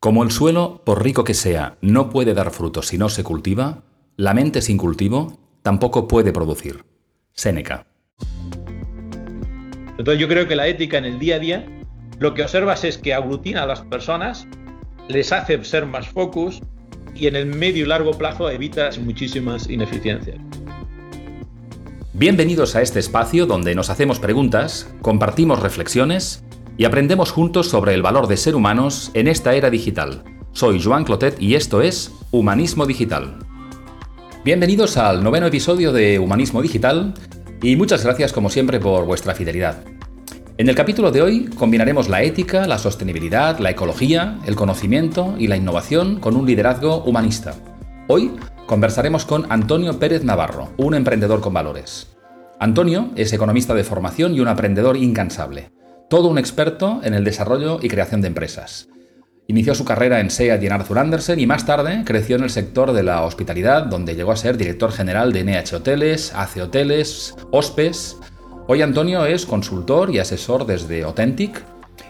Como 0.00 0.22
el 0.22 0.30
suelo, 0.30 0.82
por 0.84 1.02
rico 1.02 1.24
que 1.24 1.34
sea, 1.34 1.76
no 1.80 2.08
puede 2.08 2.32
dar 2.32 2.52
frutos 2.52 2.86
si 2.86 2.98
no 2.98 3.08
se 3.08 3.24
cultiva, 3.24 3.82
la 4.16 4.32
mente 4.32 4.62
sin 4.62 4.78
cultivo 4.78 5.40
tampoco 5.62 6.06
puede 6.06 6.32
producir. 6.32 6.84
Séneca. 7.32 7.84
Entonces 9.98 10.20
yo 10.20 10.28
creo 10.28 10.46
que 10.46 10.54
la 10.54 10.68
ética 10.68 10.98
en 10.98 11.04
el 11.04 11.18
día 11.18 11.34
a 11.34 11.38
día 11.40 11.66
lo 12.20 12.32
que 12.34 12.42
observas 12.42 12.84
es 12.84 12.96
que 12.96 13.12
aglutina 13.12 13.64
a 13.64 13.66
las 13.66 13.80
personas, 13.80 14.46
les 15.08 15.32
hace 15.32 15.64
ser 15.64 15.84
más 15.84 16.06
focus 16.06 16.60
y 17.16 17.26
en 17.26 17.34
el 17.34 17.46
medio 17.46 17.84
y 17.84 17.88
largo 17.88 18.12
plazo 18.12 18.48
evitas 18.50 18.98
muchísimas 18.98 19.68
ineficiencias. 19.68 20.38
Bienvenidos 22.12 22.76
a 22.76 22.82
este 22.82 23.00
espacio 23.00 23.46
donde 23.46 23.74
nos 23.74 23.90
hacemos 23.90 24.20
preguntas, 24.20 24.94
compartimos 25.02 25.60
reflexiones 25.60 26.44
y 26.78 26.84
aprendemos 26.84 27.32
juntos 27.32 27.68
sobre 27.68 27.92
el 27.92 28.02
valor 28.02 28.28
de 28.28 28.36
ser 28.36 28.54
humanos 28.54 29.10
en 29.14 29.26
esta 29.26 29.54
era 29.54 29.68
digital. 29.68 30.22
Soy 30.52 30.80
Joan 30.80 31.04
Clotet 31.04 31.42
y 31.42 31.56
esto 31.56 31.82
es 31.82 32.12
Humanismo 32.30 32.86
Digital. 32.86 33.40
Bienvenidos 34.44 34.96
al 34.96 35.24
noveno 35.24 35.48
episodio 35.48 35.92
de 35.92 36.20
Humanismo 36.20 36.62
Digital 36.62 37.14
y 37.60 37.74
muchas 37.74 38.04
gracias 38.04 38.32
como 38.32 38.48
siempre 38.48 38.78
por 38.78 39.04
vuestra 39.06 39.34
fidelidad. 39.34 39.82
En 40.56 40.68
el 40.68 40.76
capítulo 40.76 41.10
de 41.10 41.20
hoy 41.20 41.46
combinaremos 41.46 42.08
la 42.08 42.22
ética, 42.22 42.68
la 42.68 42.78
sostenibilidad, 42.78 43.58
la 43.58 43.70
ecología, 43.70 44.38
el 44.46 44.54
conocimiento 44.54 45.34
y 45.36 45.48
la 45.48 45.56
innovación 45.56 46.20
con 46.20 46.36
un 46.36 46.46
liderazgo 46.46 47.02
humanista. 47.02 47.56
Hoy 48.06 48.30
conversaremos 48.66 49.24
con 49.24 49.50
Antonio 49.50 49.98
Pérez 49.98 50.22
Navarro, 50.22 50.70
un 50.76 50.94
emprendedor 50.94 51.40
con 51.40 51.54
valores. 51.54 52.16
Antonio 52.60 53.10
es 53.16 53.32
economista 53.32 53.74
de 53.74 53.82
formación 53.82 54.34
y 54.34 54.40
un 54.40 54.48
aprendedor 54.48 54.96
incansable 54.96 55.70
todo 56.08 56.28
un 56.28 56.38
experto 56.38 57.00
en 57.04 57.12
el 57.12 57.24
desarrollo 57.24 57.80
y 57.82 57.88
creación 57.88 58.22
de 58.22 58.28
empresas. 58.28 58.88
Inició 59.46 59.74
su 59.74 59.84
carrera 59.84 60.20
en 60.20 60.30
SEAT 60.30 60.62
y 60.62 60.66
en 60.66 60.72
Arthur 60.72 60.98
Andersen 60.98 61.40
y 61.40 61.46
más 61.46 61.66
tarde 61.66 62.02
creció 62.04 62.36
en 62.36 62.44
el 62.44 62.50
sector 62.50 62.92
de 62.92 63.02
la 63.02 63.22
hospitalidad, 63.22 63.84
donde 63.84 64.14
llegó 64.14 64.32
a 64.32 64.36
ser 64.36 64.56
director 64.56 64.92
general 64.92 65.32
de 65.32 65.44
NH 65.44 65.76
Hoteles, 65.76 66.34
AC 66.34 66.58
Hoteles, 66.62 67.34
Hospes. 67.50 68.18
Hoy 68.66 68.82
Antonio 68.82 69.24
es 69.26 69.46
consultor 69.46 70.10
y 70.10 70.18
asesor 70.18 70.66
desde 70.66 71.02
Authentic 71.02 71.62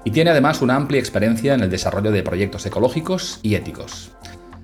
y 0.04 0.10
tiene 0.10 0.30
además 0.30 0.62
una 0.62 0.76
amplia 0.76 1.00
experiencia 1.00 1.54
en 1.54 1.60
el 1.60 1.70
desarrollo 1.70 2.10
de 2.10 2.22
proyectos 2.22 2.66
ecológicos 2.66 3.40
y 3.42 3.54
éticos. 3.54 4.12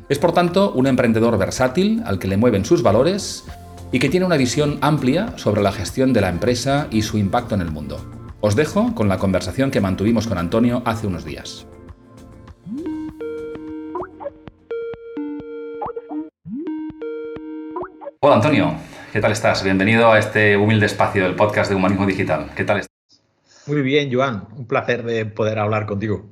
Es 0.08 0.18
por 0.18 0.32
tanto 0.32 0.72
un 0.72 0.86
emprendedor 0.86 1.38
versátil 1.38 2.02
al 2.06 2.18
que 2.18 2.28
le 2.28 2.36
mueven 2.36 2.64
sus 2.64 2.82
valores 2.82 3.44
y 3.90 3.98
que 3.98 4.08
tiene 4.08 4.26
una 4.26 4.36
visión 4.36 4.78
amplia 4.80 5.34
sobre 5.36 5.62
la 5.62 5.72
gestión 5.72 6.12
de 6.12 6.20
la 6.20 6.28
empresa 6.28 6.88
y 6.90 7.02
su 7.02 7.18
impacto 7.18 7.54
en 7.54 7.62
el 7.62 7.70
mundo. 7.70 8.23
Os 8.46 8.54
dejo 8.54 8.94
con 8.94 9.08
la 9.08 9.16
conversación 9.16 9.70
que 9.70 9.80
mantuvimos 9.80 10.26
con 10.26 10.36
Antonio 10.36 10.82
hace 10.84 11.06
unos 11.06 11.24
días. 11.24 11.66
Hola 18.20 18.34
Antonio, 18.34 18.74
¿qué 19.14 19.20
tal 19.22 19.32
estás? 19.32 19.64
Bienvenido 19.64 20.12
a 20.12 20.18
este 20.18 20.58
humilde 20.58 20.84
espacio 20.84 21.22
del 21.22 21.36
podcast 21.36 21.70
de 21.70 21.76
Humanismo 21.76 22.04
Digital. 22.04 22.50
¿Qué 22.54 22.64
tal 22.64 22.80
estás? 22.80 23.22
Muy 23.66 23.80
bien, 23.80 24.12
Joan. 24.12 24.46
Un 24.54 24.66
placer 24.66 25.04
de 25.04 25.24
poder 25.24 25.58
hablar 25.58 25.86
contigo. 25.86 26.26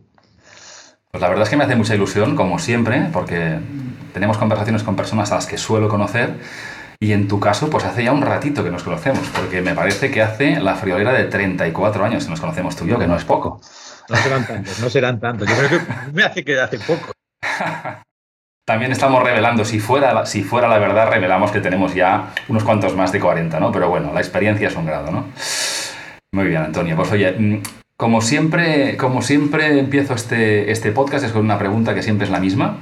Pues 1.10 1.22
la 1.22 1.30
verdad 1.30 1.44
es 1.44 1.48
que 1.48 1.56
me 1.56 1.64
hace 1.64 1.76
mucha 1.76 1.94
ilusión, 1.94 2.36
como 2.36 2.58
siempre, 2.58 3.08
porque 3.10 3.58
tenemos 4.12 4.36
conversaciones 4.36 4.82
con 4.82 4.97
personas 4.97 5.32
a 5.32 5.36
las 5.36 5.47
que 5.47 5.56
suelo 5.56 5.88
conocer 5.88 6.34
y 7.03 7.12
en 7.12 7.27
tu 7.27 7.41
caso, 7.41 7.69
pues 7.69 7.84
hace 7.84 8.05
ya 8.05 8.12
un 8.12 8.22
ratito 8.22 8.62
que 8.62 8.70
nos 8.70 8.84
conocemos, 8.84 9.28
porque 9.34 9.61
me 9.61 9.75
parece 9.75 10.12
que 10.12 10.22
hace 10.22 10.61
la 10.61 10.77
friolera 10.77 11.12
de 11.12 11.25
34 11.25 12.05
años 12.05 12.22
que 12.22 12.31
nos 12.31 12.41
conocemos 12.41 12.77
tú 12.77 12.84
y 12.84 12.91
yo, 12.91 12.98
que 13.00 13.09
no 13.09 13.17
es 13.17 13.25
poco. 13.25 13.61
No 14.09 14.17
serán 14.17 14.47
tantos, 14.47 14.78
no 14.78 14.89
serán 14.89 15.19
tantos. 15.19 15.48
Yo 15.48 15.56
creo 15.56 15.69
que 15.69 15.86
me 16.12 16.22
hace 16.22 16.44
que 16.44 16.61
hace 16.61 16.78
poco. 16.78 17.11
También 18.64 18.92
estamos 18.92 19.20
revelando, 19.20 19.64
si 19.64 19.81
fuera, 19.81 20.25
si 20.27 20.44
fuera 20.44 20.69
la 20.69 20.78
verdad, 20.78 21.11
revelamos 21.11 21.50
que 21.50 21.59
tenemos 21.59 21.92
ya 21.92 22.33
unos 22.47 22.62
cuantos 22.62 22.94
más 22.94 23.11
de 23.11 23.19
40, 23.19 23.59
¿no? 23.59 23.72
Pero 23.72 23.89
bueno, 23.89 24.12
la 24.14 24.20
experiencia 24.20 24.69
es 24.69 24.77
un 24.77 24.87
grado, 24.87 25.10
¿no? 25.10 25.26
Muy 26.31 26.47
bien, 26.47 26.62
Antonio. 26.62 26.94
Pues 26.94 27.10
oye, 27.10 27.32
mm, 27.32 27.62
como 27.97 28.21
siempre, 28.21 28.97
como 28.97 29.22
siempre 29.22 29.76
empiezo 29.76 30.15
este, 30.15 30.71
este 30.71 30.93
podcast 30.93 31.25
es 31.25 31.32
con 31.32 31.44
una 31.44 31.59
pregunta 31.59 31.97
que 31.97 32.03
siempre 32.05 32.26
es 32.26 32.31
la 32.31 32.38
misma 32.38 32.78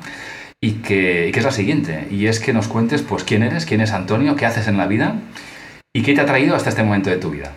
y 0.60 0.72
que, 0.82 1.31
es 1.31 1.44
la 1.44 1.53
siguiente, 1.53 2.06
y 2.10 2.26
es 2.26 2.38
que 2.38 2.53
nos 2.53 2.69
cuentes 2.69 3.03
pues 3.03 3.25
quién 3.25 3.43
eres, 3.43 3.65
quién 3.65 3.81
es 3.81 3.93
Antonio, 3.93 4.37
qué 4.37 4.44
haces 4.44 4.69
en 4.69 4.76
la 4.76 4.87
vida 4.87 5.19
y 5.93 6.03
qué 6.03 6.15
te 6.15 6.21
ha 6.21 6.26
traído 6.26 6.54
hasta 6.54 6.69
este 6.69 6.82
momento 6.82 7.09
de 7.09 7.16
tu 7.16 7.31
vida. 7.31 7.54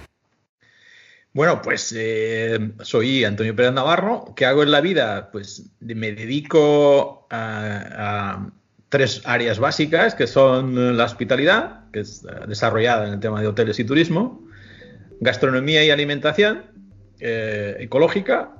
Bueno, 1.33 1.61
pues 1.61 1.93
eh, 1.97 2.73
soy 2.81 3.25
Antonio 3.25 3.55
Pérez 3.55 3.73
Navarro. 3.73 4.33
¿Qué 4.35 4.45
hago 4.45 4.61
en 4.63 4.71
la 4.71 4.81
vida? 4.81 5.31
Pues 5.31 5.71
me 5.79 6.11
dedico 6.11 7.27
a, 7.31 8.49
tres 8.89 9.23
áreas 9.25 9.57
básicas, 9.57 10.13
que 10.13 10.27
son 10.27 10.95
la 10.95 11.05
hospitalidad, 11.05 11.89
que 11.91 12.01
es 12.01 12.23
eh, 12.23 12.45
desarrollada 12.47 13.07
en 13.07 13.15
el 13.15 13.19
tema 13.19 13.41
de 13.41 13.47
hoteles 13.47 13.79
y 13.79 13.83
turismo, 13.83 14.47
gastronomía 15.19 15.83
y 15.83 15.89
alimentación, 15.89 16.65
eh, 17.19 17.77
ecológica, 17.79 18.51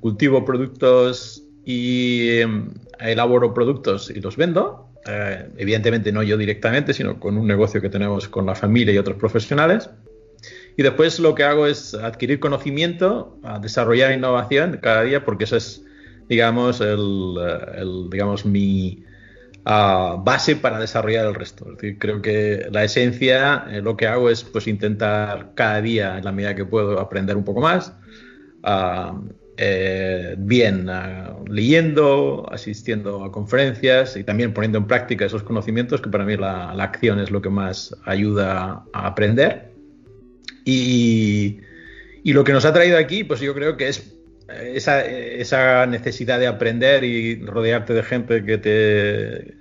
cultivo 0.00 0.44
productos 0.44 1.47
y 1.68 2.30
em, 2.40 2.70
elaboro 2.98 3.52
productos 3.52 4.08
y 4.08 4.22
los 4.22 4.38
vendo. 4.38 4.88
Eh, 5.06 5.50
evidentemente 5.58 6.10
no 6.12 6.22
yo 6.22 6.38
directamente, 6.38 6.94
sino 6.94 7.20
con 7.20 7.36
un 7.36 7.46
negocio 7.46 7.82
que 7.82 7.90
tenemos 7.90 8.26
con 8.26 8.46
la 8.46 8.54
familia 8.54 8.94
y 8.94 8.96
otros 8.96 9.18
profesionales. 9.18 9.90
Y 10.78 10.82
después 10.82 11.20
lo 11.20 11.34
que 11.34 11.44
hago 11.44 11.66
es 11.66 11.92
adquirir 11.92 12.40
conocimiento, 12.40 13.38
desarrollar 13.60 14.12
innovación 14.12 14.78
cada 14.80 15.02
día, 15.02 15.26
porque 15.26 15.44
eso 15.44 15.56
es, 15.58 15.84
digamos, 16.26 16.80
el, 16.80 17.36
eh, 17.38 17.84
digamos 18.10 18.46
mi 18.46 19.04
ah, 19.66 20.16
base 20.24 20.56
para 20.56 20.80
desarrollar 20.80 21.26
el 21.26 21.34
resto. 21.34 21.66
Es 21.66 21.76
decir, 21.76 21.98
creo 21.98 22.22
que 22.22 22.66
la 22.70 22.82
esencia, 22.82 23.66
eh, 23.70 23.82
lo 23.82 23.94
que 23.94 24.06
hago 24.06 24.30
es 24.30 24.42
pues 24.42 24.66
intentar 24.66 25.50
cada 25.54 25.82
día, 25.82 26.16
en 26.16 26.24
la 26.24 26.32
medida 26.32 26.54
que 26.54 26.64
puedo, 26.64 26.98
aprender 26.98 27.36
un 27.36 27.44
poco 27.44 27.60
más. 27.60 27.92
Uh, 28.64 29.37
eh, 29.60 30.36
bien 30.38 30.88
ah, 30.88 31.36
leyendo, 31.48 32.46
asistiendo 32.48 33.24
a 33.24 33.32
conferencias 33.32 34.16
y 34.16 34.22
también 34.22 34.54
poniendo 34.54 34.78
en 34.78 34.86
práctica 34.86 35.24
esos 35.24 35.42
conocimientos, 35.42 36.00
que 36.00 36.08
para 36.08 36.24
mí 36.24 36.36
la, 36.36 36.70
acción 36.70 37.18
es 37.18 37.32
lo 37.32 37.42
que 37.42 37.50
más 37.50 37.92
ayuda 38.04 38.84
a 38.92 39.06
aprender. 39.06 39.72
Y, 40.64 41.58
lo 42.24 42.44
que 42.44 42.52
nos 42.52 42.64
ha 42.66 42.72
traído 42.72 42.98
aquí, 42.98 43.24
pues 43.24 43.40
yo 43.40 43.54
creo 43.54 43.76
que 43.76 43.88
es 43.88 44.14
esa, 44.74 45.86
necesidad 45.86 46.38
de 46.38 46.46
aprender 46.46 47.02
y 47.02 47.44
rodearte 47.44 47.94
de 47.94 48.02
gente 48.02 48.44
que 48.44 48.58
te, 48.58 49.56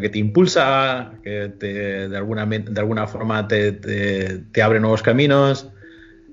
que 0.00 0.08
te 0.08 0.18
impulsa, 0.18 1.12
que 1.22 1.52
de, 1.58 2.16
alguna, 2.16 2.46
de 2.46 2.80
alguna 2.80 3.06
forma 3.06 3.46
te, 3.46 3.72
te 3.72 4.62
abre 4.62 4.80
nuevos 4.80 5.02
caminos 5.02 5.70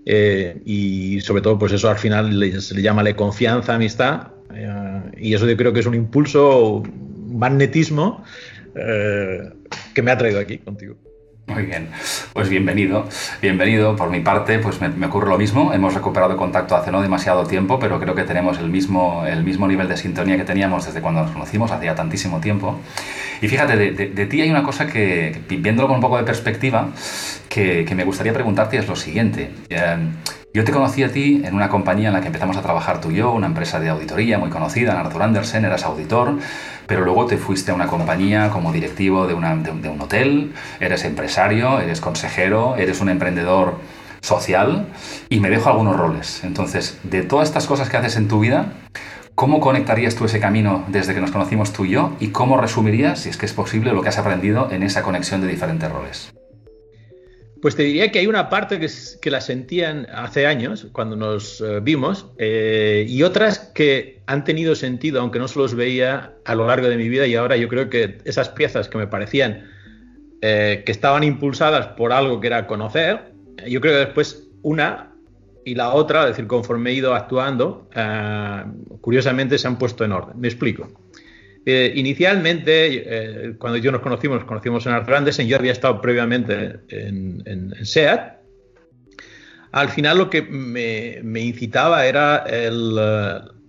eh, 0.09 0.61
y 0.63 1.19
sobre 1.19 1.41
todo, 1.41 1.59
pues 1.59 1.73
eso 1.73 1.89
al 1.89 1.97
final 1.97 2.39
le, 2.39 2.61
se 2.61 2.73
le 2.73 2.81
llama 2.81 3.03
la 3.03 3.13
confianza, 3.13 3.75
amistad, 3.75 4.29
eh, 4.53 5.01
y 5.17 5.33
eso 5.33 5.45
yo 5.45 5.57
creo 5.57 5.73
que 5.73 5.81
es 5.81 5.85
un 5.85 5.95
impulso, 5.95 6.77
un 6.77 7.37
magnetismo 7.37 8.23
eh, 8.73 9.49
que 9.93 10.01
me 10.01 10.11
ha 10.11 10.17
traído 10.17 10.39
aquí 10.39 10.59
contigo. 10.59 10.95
Muy 11.47 11.63
bien, 11.63 11.87
pues 12.33 12.49
bienvenido, 12.49 13.07
bienvenido. 13.41 13.95
Por 13.95 14.09
mi 14.09 14.19
parte, 14.19 14.59
pues 14.59 14.81
me, 14.81 15.05
ocurre 15.05 15.29
lo 15.29 15.37
mismo. 15.37 15.71
Hemos 15.71 15.93
recuperado 15.93 16.35
contacto 16.35 16.75
hace 16.75 16.91
no 16.91 17.01
demasiado 17.01 17.45
tiempo, 17.45 17.79
pero 17.79 18.01
creo 18.01 18.13
que 18.15 18.23
tenemos 18.23 18.59
el 18.59 18.69
mismo, 18.69 19.25
el 19.25 19.45
mismo 19.45 19.65
nivel 19.65 19.87
de 19.87 19.95
sintonía 19.95 20.35
que 20.35 20.43
teníamos 20.43 20.85
desde 20.85 20.99
cuando 20.99 21.21
nos 21.23 21.31
conocimos, 21.31 21.71
hacía 21.71 21.95
tantísimo 21.95 22.41
tiempo. 22.41 22.81
Y 23.41 23.47
fíjate, 23.47 23.77
de, 23.77 24.25
ti 24.25 24.41
hay 24.41 24.49
una 24.49 24.61
cosa 24.61 24.87
que, 24.87 25.39
viéndolo 25.47 25.87
con 25.87 25.95
un 25.95 26.01
poco 26.01 26.17
de 26.17 26.23
perspectiva, 26.23 26.89
que, 27.47 27.87
me 27.95 28.03
gustaría 28.03 28.33
preguntarte 28.33 28.77
es 28.77 28.87
lo 28.89 28.97
siguiente. 28.97 29.49
Em, 29.69 30.11
yo 30.53 30.65
te 30.65 30.73
conocí 30.73 31.03
a 31.03 31.11
ti 31.11 31.41
en 31.45 31.55
una 31.55 31.69
compañía 31.69 32.09
en 32.09 32.15
la 32.15 32.19
que 32.21 32.27
empezamos 32.27 32.57
a 32.57 32.61
trabajar 32.61 32.99
tú 32.99 33.11
y 33.11 33.15
yo, 33.15 33.31
una 33.31 33.47
empresa 33.47 33.79
de 33.79 33.87
auditoría 33.87 34.37
muy 34.37 34.49
conocida, 34.49 34.99
Arthur 34.99 35.23
Andersen, 35.23 35.63
eras 35.63 35.85
auditor, 35.85 36.33
pero 36.87 37.03
luego 37.03 37.25
te 37.25 37.37
fuiste 37.37 37.71
a 37.71 37.73
una 37.73 37.87
compañía 37.87 38.49
como 38.49 38.71
directivo 38.71 39.27
de, 39.27 39.33
un 39.33 40.01
hotel, 40.01 40.53
eres 40.79 41.03
empresario, 41.03 41.79
eres 41.79 42.01
consejero, 42.01 42.75
eres 42.77 43.01
un 43.01 43.09
emprendedor 43.09 43.75
social 44.21 44.87
y 45.29 45.39
me 45.39 45.49
dejo 45.49 45.69
algunos 45.69 45.97
roles. 45.97 46.43
Entonces, 46.43 46.97
de 47.03 47.21
todas 47.23 47.49
estas 47.49 47.67
cosas 47.67 47.89
que 47.89 47.97
haces 47.97 48.15
en 48.15 48.27
tu 48.27 48.39
vida, 48.39 48.73
¿Cómo 49.37 49.59
conectarías 49.59 50.15
tú 50.15 50.25
ese 50.25 50.39
camino 50.39 50.83
desde 50.87 51.13
que 51.13 51.21
nos 51.21 51.29
conocimos 51.29 51.71
tú 51.71 51.85
y 51.85 51.91
yo? 51.91 52.17
¿Y 52.19 52.29
cómo 52.29 52.59
resumirías, 52.59 53.19
si 53.19 53.29
es 53.29 53.37
que 53.37 53.45
es 53.45 53.53
posible, 53.53 53.93
lo 53.93 54.01
que 54.01 54.09
has 54.09 54.17
aprendido 54.17 54.67
en 54.71 54.81
esa 54.81 55.03
conexión 55.03 55.41
de 55.41 55.47
diferentes 55.47 55.91
roles? 55.91 56.33
Pues 57.61 57.75
te 57.75 57.83
diría 57.83 58.11
que 58.11 58.17
hay 58.17 58.25
una 58.25 58.49
parte 58.49 58.79
que, 58.79 58.87
que 59.21 59.29
la 59.29 59.41
sentían 59.41 60.07
hace 60.11 60.47
años, 60.47 60.87
cuando 60.91 61.15
nos 61.15 61.61
eh, 61.61 61.81
vimos, 61.83 62.31
eh, 62.39 63.05
y 63.07 63.21
otras 63.21 63.59
que 63.59 64.16
han 64.27 64.43
tenido 64.43 64.75
sentido, 64.75 65.21
aunque 65.21 65.39
no 65.39 65.47
se 65.47 65.57
los 65.57 65.73
veía 65.73 66.33
a 66.45 66.53
lo 66.53 66.67
largo 66.67 66.89
de 66.89 66.97
mi 66.97 67.07
vida, 67.07 67.25
y 67.25 67.35
ahora 67.35 67.55
yo 67.55 67.69
creo 67.69 67.89
que 67.89 68.19
esas 68.25 68.49
piezas 68.49 68.89
que 68.89 68.97
me 68.97 69.07
parecían 69.07 69.65
eh, 70.41 70.83
que 70.85 70.91
estaban 70.91 71.23
impulsadas 71.23 71.87
por 71.87 72.11
algo 72.11 72.39
que 72.41 72.47
era 72.47 72.67
conocer, 72.67 73.31
yo 73.67 73.81
creo 73.81 73.93
que 73.93 73.99
después 73.99 74.49
una 74.61 75.13
y 75.65 75.75
la 75.75 75.93
otra, 75.93 76.23
es 76.23 76.29
decir, 76.29 76.45
conforme 76.45 76.91
he 76.91 76.93
ido 76.93 77.15
actuando, 77.15 77.89
eh, 77.95 78.63
curiosamente 79.01 79.57
se 79.57 79.67
han 79.67 79.77
puesto 79.77 80.03
en 80.03 80.11
orden. 80.11 80.39
Me 80.39 80.47
explico. 80.47 80.87
Eh, 81.65 81.93
inicialmente, 81.95 83.55
cuando 83.57 83.77
yo 83.77 83.91
nos 83.91 84.01
conocimos, 84.01 84.39
nos 84.39 84.47
conocimos 84.47 84.85
en 84.85 84.93
Arthur 84.93 85.29
yo 85.31 85.57
había 85.57 85.73
estado 85.73 85.99
previamente 85.99 86.79
en, 86.89 87.43
en, 87.45 87.85
SEAT. 87.85 88.37
Al 89.73 89.89
final 89.89 90.17
lo 90.17 90.29
que 90.29 90.41
me, 90.43 91.19
me 91.23 91.41
incitaba 91.41 92.05
era 92.05 92.45
el, 92.47 92.97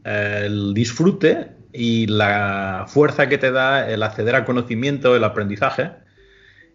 el 0.05 0.75
disfrute 0.75 1.53
y 1.73 2.07
la 2.07 2.87
fuerza 2.89 3.29
que 3.29 3.39
te 3.39 3.51
da 3.51 3.89
el 3.89 4.03
acceder 4.03 4.35
al 4.35 4.45
conocimiento, 4.45 5.15
el 5.15 5.25
aprendizaje, 5.25 5.93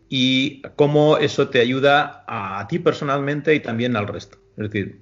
y 0.09 0.61
cómo 0.75 1.17
eso 1.17 1.49
te 1.49 1.59
ayuda 1.59 2.23
a, 2.27 2.67
ti 2.67 2.79
personalmente 2.79 3.55
y 3.55 3.59
también 3.59 3.95
al 3.95 4.07
resto. 4.07 4.37
Es 4.57 4.69
decir, 4.69 5.01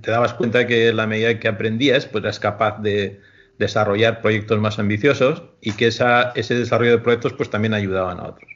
te 0.00 0.10
dabas 0.10 0.34
cuenta 0.34 0.66
que 0.66 0.92
la 0.92 1.06
medida 1.06 1.38
que 1.38 1.48
aprendías, 1.48 2.06
pues 2.06 2.24
eras 2.24 2.40
capaz 2.40 2.80
de 2.80 3.20
desarrollar 3.58 4.22
proyectos 4.22 4.58
más 4.60 4.78
ambiciosos 4.78 5.42
y 5.60 5.72
que 5.72 5.88
ese 5.88 6.54
desarrollo 6.54 6.92
de 6.92 6.98
proyectos 6.98 7.34
pues 7.34 7.50
también 7.50 7.74
ayudaban 7.74 8.20
a 8.20 8.28
otros. 8.28 8.50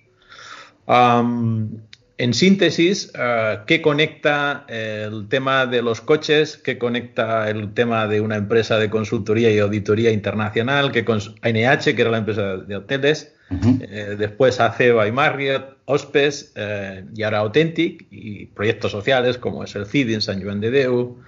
En 2.18 2.34
síntesis, 2.34 3.12
eh, 3.18 3.58
¿qué 3.66 3.82
conecta 3.82 4.64
el 4.68 5.28
tema 5.28 5.66
de 5.66 5.82
los 5.82 6.00
coches? 6.00 6.56
¿Qué 6.56 6.78
conecta 6.78 7.48
el 7.48 7.72
tema 7.74 8.06
de 8.06 8.20
una 8.20 8.36
empresa 8.36 8.78
de 8.78 8.90
consultoría 8.90 9.50
y 9.50 9.58
auditoría 9.58 10.10
internacional? 10.10 10.92
que 10.92 11.04
con 11.04 11.20
ANH, 11.42 11.94
que 11.94 12.02
era 12.02 12.10
la 12.10 12.18
empresa 12.18 12.56
de 12.56 12.76
hoteles, 12.76 13.32
eh, 13.80 14.16
después 14.18 14.60
hace 14.60 14.92
by 14.92 15.12
Marriott, 15.12 15.76
Ospes 15.84 16.52
eh, 16.54 17.04
y 17.14 17.22
ahora 17.22 17.38
Authentic 17.38 18.06
y 18.10 18.46
proyectos 18.46 18.92
sociales 18.92 19.36
como 19.36 19.64
es 19.64 19.74
el 19.74 19.86
CID 19.86 20.14
en 20.14 20.20
San 20.22 20.42
Juan 20.42 20.60
de 20.60 20.70
Deu 20.70 21.18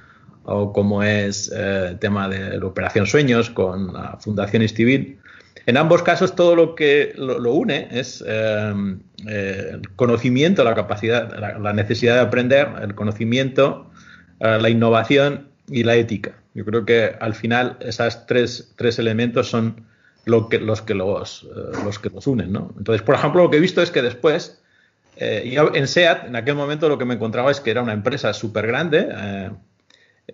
o 0.45 0.73
como 0.73 1.03
es 1.03 1.53
eh, 1.55 1.89
el 1.91 1.99
tema 1.99 2.29
de 2.29 2.59
la 2.59 2.67
Operación 2.67 3.07
Sueños 3.07 3.51
con 3.51 3.93
la 3.93 4.17
Fundación 4.21 4.67
Civil. 4.69 5.19
En 5.67 5.77
ambos 5.77 6.03
casos 6.03 6.35
todo 6.35 6.57
lo 6.57 6.75
que 6.75 7.13
lo, 7.17 7.53
une 7.53 7.89
es 7.91 8.23
el 9.27 9.83
conocimiento, 9.97 10.65
la 10.65 10.75
capacidad, 10.75 11.59
la, 11.59 11.73
necesidad 11.73 12.15
de 12.15 12.21
aprender, 12.21 12.69
el 12.83 12.95
conocimiento, 12.95 13.91
la 14.39 14.69
innovación 14.69 15.49
y 15.69 15.85
la 15.85 15.95
ética. 15.97 16.35
Yo 16.55 16.65
creo 16.65 16.85
que 16.85 17.17
al 17.21 17.35
final 17.35 17.77
esos 17.81 18.27
tres, 18.27 18.73
tres 18.77 18.99
elementos 18.99 19.49
son 19.49 19.87
lo 20.25 20.49
que, 20.49 20.59
los, 20.59 20.83
que 20.83 20.95
los, 20.95 21.45
eh, 21.45 21.79
los 21.85 21.99
que 21.99 22.11
los 22.11 22.27
unen. 22.27 22.53
¿no? 22.53 22.73
Entonces, 22.79 23.03
por 23.03 23.15
ejemplo, 23.15 23.43
lo 23.43 23.51
que 23.51 23.59
he 23.59 23.61
visto 23.61 23.83
es 23.83 23.91
que 23.91 24.03
después, 24.03 24.63
eh, 25.17 25.57
en 25.75 25.89
SEAT, 25.89 26.27
en 26.27 26.37
aquel 26.37 26.55
momento 26.55 26.89
lo 26.89 26.97
que 26.97 27.05
me 27.05 27.15
encontraba 27.15 27.51
es 27.51 27.61
que 27.61 27.71
era 27.71 27.83
una 27.83 27.93
empresa 27.93 28.33
súper 28.33 28.67
grande. 28.67 29.09
Eh, 29.11 29.51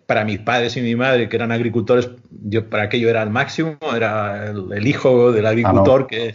para 0.07 0.25
mis 0.25 0.39
padres 0.39 0.77
y 0.77 0.83
mi 0.83 0.95
madre, 0.95 1.29
que 1.29 1.35
eran 1.35 1.51
agricultores, 1.51 2.11
yo 2.31 2.71
para 2.71 2.85
aquello 2.85 3.09
era 3.09 3.25
el 3.25 3.31
máximo, 3.31 3.77
era 3.95 4.51
el, 4.51 4.87
hijo 4.87 5.33
del 5.33 5.47
agricultor 5.47 6.07
que, 6.07 6.33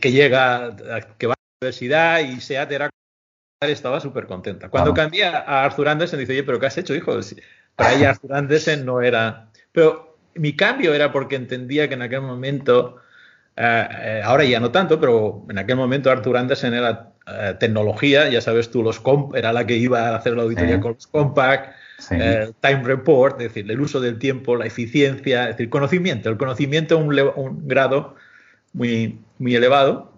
que, 0.00 0.12
llega, 0.12 0.76
que 1.18 1.26
va 1.26 1.34
a 1.34 1.36
la 1.36 1.66
universidad 1.66 2.20
y 2.20 2.40
SEAT 2.40 2.72
era 2.72 2.90
estaba 3.60 4.00
súper 4.00 4.26
contenta. 4.26 4.70
Cuando 4.70 4.94
cambié 4.94 5.26
a 5.26 5.64
Arthur 5.64 5.88
Andersen, 5.88 6.18
dice, 6.18 6.32
oye, 6.32 6.44
pero 6.44 6.58
¿qué 6.58 6.66
has 6.66 6.78
hecho, 6.78 6.94
hijo? 6.94 7.18
Para 7.76 7.92
ella 7.92 8.10
Arthur 8.10 8.32
Andersen 8.32 8.86
no 8.86 9.02
era... 9.02 9.50
Pero 9.72 10.16
mi 10.34 10.54
cambio 10.56 10.94
era 10.94 11.12
porque 11.12 11.36
entendía 11.36 11.88
que 11.88 11.94
en 11.94 12.02
aquel 12.02 12.22
momento, 12.22 12.96
eh, 13.56 13.88
eh, 14.00 14.22
ahora 14.24 14.44
ya 14.44 14.60
no 14.60 14.70
tanto, 14.70 14.98
pero 14.98 15.44
en 15.50 15.58
aquel 15.58 15.76
momento 15.76 16.10
Arthur 16.10 16.38
Andersen 16.38 16.74
era 16.74 17.12
eh, 17.26 17.54
tecnología, 17.60 18.28
ya 18.28 18.40
sabes 18.40 18.70
tú, 18.70 18.82
los 18.82 18.98
comp 18.98 19.34
era 19.34 19.52
la 19.52 19.66
que 19.66 19.76
iba 19.76 20.08
a 20.08 20.16
hacer 20.16 20.36
la 20.36 20.44
auditoría 20.44 20.80
con 20.80 20.94
los 20.94 21.06
Compact, 21.06 21.74
Time 22.08 22.82
Report, 22.82 23.40
es 23.40 23.48
decir, 23.48 23.70
el 23.70 23.80
uso 23.80 24.00
del 24.00 24.18
tiempo, 24.18 24.56
la 24.56 24.64
eficiencia, 24.64 25.50
es 25.50 25.56
decir, 25.56 25.68
conocimiento, 25.68 26.30
el 26.30 26.38
conocimiento 26.38 26.94
a 26.94 26.98
un, 26.98 27.68
grado 27.68 28.16
muy, 28.72 29.20
muy 29.40 29.56
elevado. 29.56 30.12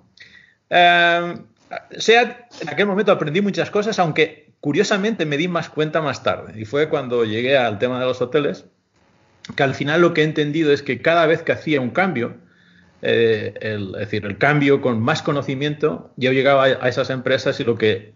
sea, 0.70 2.46
en 2.60 2.68
aquel 2.68 2.86
momento 2.86 3.12
aprendí 3.12 3.40
muchas 3.40 3.70
cosas, 3.70 3.98
aunque 3.98 4.52
curiosamente 4.60 5.24
me 5.24 5.36
di 5.36 5.48
más 5.48 5.70
cuenta 5.70 6.02
más 6.02 6.22
tarde, 6.22 6.60
y 6.60 6.64
fue 6.66 6.88
cuando 6.88 7.24
llegué 7.24 7.56
al 7.56 7.78
tema 7.78 7.98
de 7.98 8.06
los 8.06 8.20
hoteles 8.20 8.66
que 9.56 9.62
al 9.62 9.74
final 9.74 10.00
lo 10.00 10.14
que 10.14 10.22
he 10.22 10.24
entendido 10.24 10.72
es 10.72 10.82
que 10.82 11.00
cada 11.02 11.26
vez 11.26 11.42
que 11.42 11.52
hacía 11.52 11.80
un 11.80 11.90
cambio, 11.90 12.36
eh, 13.02 13.54
es 13.60 13.92
decir, 13.92 14.24
el 14.24 14.38
cambio 14.38 14.80
con 14.80 15.00
más 15.00 15.22
conocimiento, 15.22 16.12
yo 16.16 16.32
llegaba 16.32 16.64
a, 16.64 16.88
esas 16.88 17.10
empresas 17.10 17.58
y 17.60 17.64
lo 17.64 17.76
que 17.76 18.12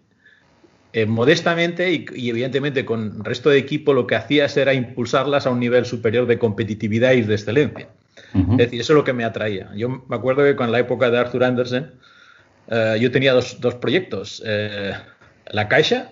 eh, 0.93 1.05
modestamente 1.05 1.91
y, 1.91 2.29
evidentemente 2.29 2.85
con 2.85 3.17
el 3.17 3.25
resto 3.25 3.49
de 3.49 3.57
equipo 3.57 3.93
lo 3.93 4.07
que 4.07 4.15
hacías 4.15 4.55
era 4.55 4.73
impulsarlas 4.73 5.45
a 5.45 5.49
un 5.49 5.59
nivel 5.59 5.85
superior 5.85 6.25
de 6.27 6.39
competitividad 6.39 7.11
y 7.11 7.21
de 7.21 7.35
excelencia. 7.35 7.89
Es 8.51 8.57
decir, 8.57 8.81
eso 8.81 8.93
es 8.93 8.97
lo 8.97 9.03
que 9.03 9.13
me 9.13 9.23
atraía. 9.23 9.69
Yo 9.75 9.89
me 9.89 10.15
acuerdo 10.15 10.43
que 10.43 10.55
con 10.55 10.71
la 10.71 10.79
época 10.79 11.09
de 11.09 11.17
Arthur 11.17 11.43
Andersen, 11.43 11.91
eh, 12.67 12.97
yo 12.99 13.11
tenía 13.11 13.33
dos, 13.33 13.59
dos 13.59 13.75
proyectos. 13.75 14.43
la 15.49 15.67
Caixa, 15.69 16.11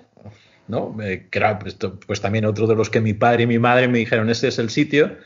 ¿no? 0.68 0.96
que 0.98 1.28
era 1.32 1.60
pues, 1.60 1.78
pues, 2.08 2.22
también 2.22 2.46
otro 2.46 2.68
de 2.68 2.76
los 2.76 2.90
que 2.90 3.02
mi 3.02 3.14
padre 3.14 3.44
y 3.44 3.48
mi 3.48 3.60
madre 3.60 3.88
me 3.88 4.00
dijeron, 4.00 4.30
este 4.30 4.48
es 4.48 4.60
el 4.60 4.70
sitio, 4.70 5.18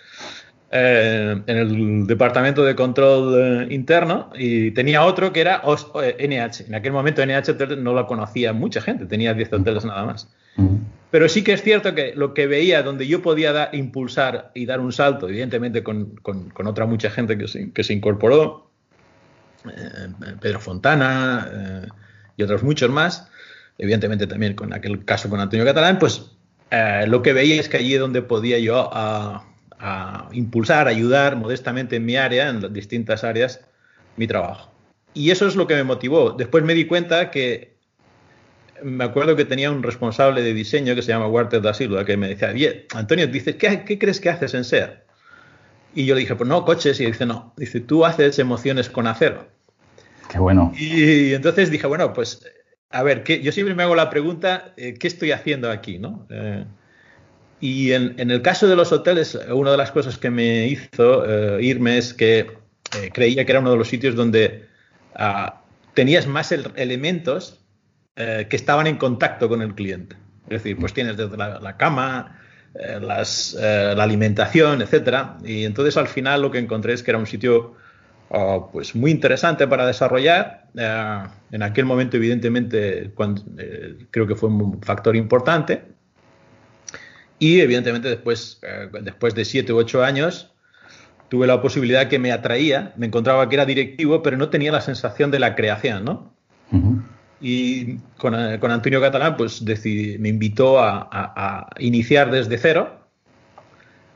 eh, 0.72 1.42
en 1.48 1.57
el 1.57 2.06
departamento 2.06 2.63
de 2.63 2.75
control 2.75 3.69
eh, 3.69 3.74
interno, 3.74 4.30
y 4.36 4.69
tenía 4.72 5.04
otro 5.04 5.34
que 5.34 5.42
era 5.42 5.63
NH. 5.63 6.68
En 6.68 6.75
aquel 6.75 6.92
momento 6.92 7.25
NH 7.25 7.75
no 7.78 7.94
lo 7.94 8.06
conocía 8.06 8.54
mucha 8.54 8.80
gente, 8.81 9.06
tenía 9.06 9.34
10 9.34 9.54
hoteles 9.54 9.86
nada 9.86 10.06
más. 10.06 10.30
Pero 11.12 11.28
sí 11.28 11.44
que 11.44 11.54
es 11.54 11.64
cierto 11.64 11.96
que 11.96 12.14
lo 12.16 12.34
que 12.34 12.46
veía, 12.46 12.84
donde 12.84 13.08
yo 13.08 13.22
podía 13.22 13.70
impulsar 13.74 14.52
y 14.54 14.66
dar 14.66 14.80
un 14.80 14.92
salto, 14.92 15.28
evidentemente 15.28 15.84
con, 15.84 16.20
otra 16.66 16.86
mucha 16.86 17.10
gente 17.10 17.38
que 17.38 17.84
se, 17.84 17.94
incorporó, 17.94 18.70
eh, 19.66 20.36
Pedro 20.40 20.60
Fontana 20.60 21.88
y 22.38 22.44
otros 22.44 22.64
muchos 22.64 22.92
más, 22.92 23.28
evidentemente 23.80 24.28
también 24.28 24.54
con 24.54 24.72
aquel 24.72 25.04
caso 25.04 25.30
con 25.30 25.40
Antonio 25.40 25.66
Catalán, 25.66 25.98
pues 25.98 26.32
eh, 26.72 27.06
lo 27.08 27.22
que 27.22 27.34
veía 27.34 27.60
es 27.60 27.70
que 27.70 27.78
allí 27.78 27.96
donde 27.96 28.22
podía 28.22 28.60
yo 28.60 28.92
impulsar, 30.32 30.88
ayudar 30.88 31.36
modestamente 31.38 31.96
en 31.96 32.06
mi 32.06 32.18
área, 32.18 32.50
en 32.50 32.62
las 32.62 32.72
distintas 32.72 33.24
áreas, 33.24 33.62
mi 34.18 34.28
trabajo. 34.28 34.72
Y 35.14 35.32
eso 35.32 35.48
es 35.48 35.56
lo 35.56 35.66
que 35.66 35.76
me 35.76 35.84
motivó. 35.84 36.32
Después 36.32 36.64
me 36.64 36.76
di 36.76 36.86
cuenta 36.86 37.32
que 37.32 37.79
me 38.84 39.04
acuerdo 39.04 39.36
que 39.36 39.46
tenía 39.46 39.72
un 39.72 39.84
responsable 39.84 40.42
de 40.42 40.54
diseño 40.54 40.96
que 40.96 41.02
se 41.02 41.12
llama 41.12 41.28
Walter 41.28 41.62
da 41.62 41.74
Silva, 41.74 42.06
que 42.06 42.18
me 42.18 42.30
decía, 42.30 42.52
bien, 42.52 42.86
Antonio, 42.94 43.28
dice, 43.28 43.58
¿qué, 43.58 43.84
¿qué, 43.86 43.98
crees 44.00 44.20
que 44.20 44.30
haces 44.30 44.54
en 44.54 44.64
SEA? 44.64 45.04
Y 45.96 46.06
yo 46.06 46.16
le 46.16 46.22
dije, 46.22 46.36
pues 46.36 46.48
no, 46.48 46.66
coches. 46.66 47.00
Y 47.00 47.06
dice, 47.06 47.26
no, 47.26 47.54
dice, 47.58 47.80
tú 47.80 48.06
haces 48.06 48.38
emociones 48.40 48.90
con 48.90 49.08
acero. 49.08 49.48
Qué 50.30 50.39
bueno. 50.39 50.72
Y 50.77 51.34
entonces 51.34 51.72
dije, 51.72 51.88
bueno, 51.88 52.13
pues 52.13 52.42
a 52.92 53.03
ver, 53.03 53.24
que 53.24 53.42
yo 53.42 53.51
siempre 53.51 53.75
me 53.75 53.84
hago 53.84 53.96
la 53.96 54.10
pregunta, 54.10 54.74
eh, 54.77 54.96
¿qué 54.96 55.08
estoy 55.08 55.32
haciendo 55.32 55.70
aquí? 55.70 56.00
¿no? 56.00 56.27
Eh, 56.30 56.65
y 57.60 57.92
en, 57.92 58.15
el 58.18 58.42
caso 58.42 58.68
de 58.68 58.75
los 58.75 58.92
hoteles, 58.92 59.38
una 59.51 59.72
de 59.72 59.77
las 59.77 59.92
cosas 59.92 60.18
que 60.18 60.30
me 60.30 60.68
hizo 60.68 61.25
eh, 61.25 61.63
irme 61.63 61.98
es 61.98 62.13
que 62.13 62.48
creía 63.13 63.46
que 63.46 63.51
era 63.51 63.60
uno 63.60 63.72
de 63.72 63.77
los 63.77 63.89
sitios 63.89 64.15
donde 64.15 64.65
ah, 65.13 65.62
tenías 65.94 66.25
más 66.25 66.51
elementos 66.51 67.60
que 68.20 68.56
estaban 68.56 68.86
en 68.88 68.98
contacto 68.98 69.48
con 69.48 69.62
el 69.62 69.74
cliente. 69.76 70.18
Es 70.46 70.64
decir, 70.64 70.78
pues 70.78 70.94
tienes 70.94 71.16
desde 71.16 71.38
la, 71.38 71.78
cama, 71.78 72.38
la 72.74 74.04
alimentación, 74.04 74.82
etcétera. 74.82 75.38
Y 75.46 75.64
entonces 75.64 75.96
al 75.96 76.08
final 76.08 76.42
lo 76.42 76.52
que 76.52 76.60
encontré 76.60 76.94
es 76.94 77.02
que 77.02 77.12
era 77.12 77.18
un 77.18 77.28
sitio 77.28 77.76
Ah, 78.32 78.68
pues 78.72 78.96
muy 78.96 79.12
interesante 79.12 79.68
para 79.68 79.88
desarrollar. 79.88 80.68
Eh, 80.76 81.24
en 81.52 81.64
aquel 81.64 81.86
momento, 81.86 82.18
evidentemente, 82.18 83.12
eh, 83.58 83.98
creo 84.12 84.28
que 84.28 84.36
fue 84.36 84.50
un 84.50 84.82
factor 84.82 85.16
importante. 85.16 85.84
Y 87.40 87.62
evidentemente 87.62 88.10
después, 88.10 88.60
eh, 88.62 88.90
después 89.02 89.34
de 89.34 89.46
siete 89.46 89.74
u 89.74 89.78
ocho 89.78 90.04
años, 90.04 90.52
tuve 91.30 91.48
la 91.48 91.62
posibilidad 91.62 92.08
que 92.08 92.20
me 92.20 92.32
atraía, 92.32 92.94
me 92.98 93.08
encontraba 93.08 93.48
que 93.50 93.56
era 93.56 93.66
directivo, 93.66 94.22
pero 94.22 94.38
no 94.38 94.50
tenía 94.50 94.72
la 94.72 94.82
sensación 94.82 95.32
de 95.32 95.40
la 95.40 95.56
creación, 95.56 96.06
¿no? 96.06 96.34
Y 97.41 97.98
con, 98.17 98.36
con, 98.60 98.72
Antonio 98.72 99.00
Catalán, 99.00 99.38
pues 99.38 99.62
me 99.62 100.29
invitó 100.29 100.79
a, 100.79 101.08
a 101.12 101.69
iniciar 101.79 102.31
desde 102.31 102.58
cero 102.58 103.00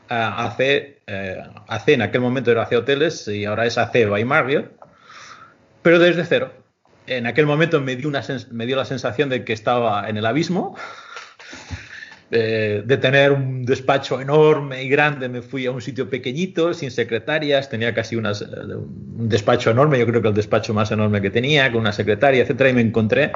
AC, 0.08 0.60
eh, 1.06 1.42
AC 1.68 1.88
en 1.88 2.02
aquel 2.02 2.20
momento 2.20 2.50
era 2.50 2.62
AC 2.62 2.72
Hoteles 2.72 3.28
y 3.28 3.44
ahora 3.44 3.66
es 3.66 3.78
AC 3.78 4.08
by 4.08 4.24
Marriott, 4.24 4.72
pero 5.82 5.98
desde 5.98 6.24
cero. 6.24 6.52
En 7.06 7.26
aquel 7.26 7.46
momento 7.46 7.80
me 7.80 7.96
dio, 7.96 8.08
una 8.08 8.22
me 8.50 8.66
dio 8.66 8.76
la 8.76 8.84
sensación 8.84 9.28
de 9.28 9.44
que 9.44 9.52
estaba 9.52 10.08
en 10.08 10.16
el 10.16 10.24
abismo, 10.24 10.76
de 12.34 12.96
tener 12.96 13.32
un 13.32 13.64
despacho 13.64 14.20
enorme 14.20 14.82
y 14.82 14.88
grande, 14.88 15.28
me 15.28 15.40
fui 15.40 15.66
a 15.66 15.70
un 15.70 15.80
sitio 15.80 16.10
pequeñito, 16.10 16.74
sin 16.74 16.90
secretarias, 16.90 17.68
tenía 17.68 17.94
casi 17.94 18.16
unas, 18.16 18.42
eh, 18.42 18.46
un 18.46 19.28
despacho 19.28 19.70
enorme, 19.70 19.98
yo 19.98 20.06
creo 20.06 20.20
que 20.20 20.28
el 20.28 20.34
despacho 20.34 20.74
más 20.74 20.90
enorme 20.90 21.20
que 21.20 21.30
tenía, 21.30 21.70
con 21.70 21.82
una 21.82 21.92
secretaria, 21.92 22.42
etcétera, 22.42 22.70
y 22.70 22.72
me 22.74 22.80
encontré 22.80 23.32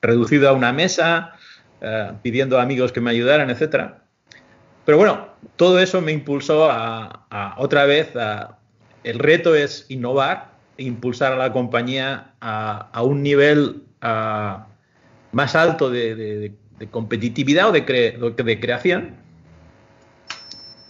reducido 0.00 0.48
a 0.48 0.52
una 0.52 0.72
mesa, 0.72 1.32
eh, 1.80 2.12
pidiendo 2.22 2.58
a 2.58 2.62
amigos 2.62 2.92
que 2.92 3.00
me 3.00 3.10
ayudaran, 3.10 3.50
etcétera. 3.50 4.04
Pero 4.84 4.98
bueno, 4.98 5.28
todo 5.56 5.80
eso 5.80 6.00
me 6.00 6.12
impulsó 6.12 6.70
a, 6.70 7.54
otra 7.58 7.86
vez, 7.86 8.12
el 9.02 9.18
reto 9.18 9.56
es 9.56 9.86
innovar 9.88 10.52
e 10.78 10.84
impulsar 10.84 11.32
a 11.32 11.36
la 11.36 11.52
compañía 11.52 12.34
a, 12.40 13.02
un 13.02 13.24
nivel 13.24 13.82
más 15.32 15.56
alto 15.56 15.90
de, 15.90 16.54
competitividad 16.90 17.68
o 17.68 17.72
de, 17.72 18.60
creación 18.60 19.16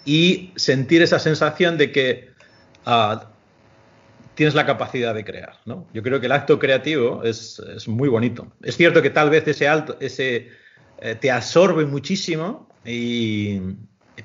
y 0.04 0.52
sentir 0.56 1.02
esa 1.02 1.18
sensación 1.18 1.78
de 1.78 1.92
que 1.92 2.30
ah, 2.84 3.30
tienes 4.36 4.54
la 4.54 4.64
capacidad 4.66 5.14
de 5.14 5.24
crear. 5.24 5.54
¿no? 5.64 5.86
Yo 5.92 6.02
creo 6.02 6.20
que 6.20 6.26
el 6.26 6.32
acto 6.32 6.60
creativo 6.60 7.24
es, 7.24 7.60
muy 7.88 8.08
bonito. 8.08 8.52
Es 8.62 8.76
cierto 8.76 9.02
que 9.02 9.10
tal 9.10 9.30
vez 9.30 9.48
ese 9.48 9.66
alto, 9.66 9.96
ese 9.98 10.50
eh, 11.00 11.16
te 11.18 11.30
absorbe 11.30 11.86
muchísimo, 11.86 12.68
y, 12.84 13.60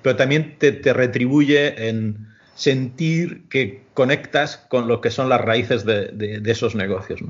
pero 0.03 0.15
también 0.15 0.57
te, 0.59 0.93
retribuye 0.93 1.87
en 1.89 2.27
sentir 2.53 3.47
que 3.49 3.83
conectas 3.93 4.57
con 4.57 4.87
lo 4.87 5.01
que 5.01 5.09
son 5.09 5.29
las 5.29 5.41
raíces 5.41 5.85
de, 5.85 6.41
esos 6.45 6.75
negocios. 6.75 7.21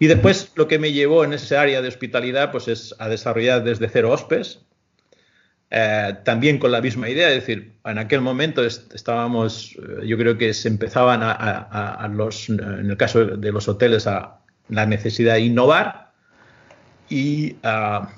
Y 0.00 0.06
después 0.06 0.50
lo 0.56 0.66
que 0.66 0.78
me 0.78 0.92
llevó 0.92 1.24
en 1.24 1.34
esa 1.34 1.60
área 1.60 1.82
de 1.82 1.88
hospitalidad 1.88 2.50
pues 2.50 2.68
es 2.68 2.94
a 2.98 3.08
desarrollar 3.08 3.62
desde 3.62 3.86
cero 3.88 4.10
hospes, 4.10 4.60
eh, 5.70 6.16
también 6.24 6.58
con 6.58 6.72
la 6.72 6.80
misma 6.80 7.10
idea, 7.10 7.28
es 7.28 7.34
decir, 7.46 7.74
en 7.84 7.98
aquel 7.98 8.22
momento 8.22 8.64
estábamos, 8.64 9.76
eh, 9.76 10.06
yo 10.06 10.16
creo 10.16 10.38
que 10.38 10.54
se 10.54 10.68
empezaban 10.68 11.20
a, 11.22 12.10
los, 12.12 12.48
en 12.48 12.90
el 12.90 12.96
caso 12.96 13.24
de 13.24 13.52
los 13.52 13.68
hoteles, 13.68 14.06
a 14.06 14.38
la 14.70 14.86
necesidad 14.86 15.34
de 15.34 15.40
innovar 15.40 16.12
y 17.10 17.56
ah, 17.62 18.10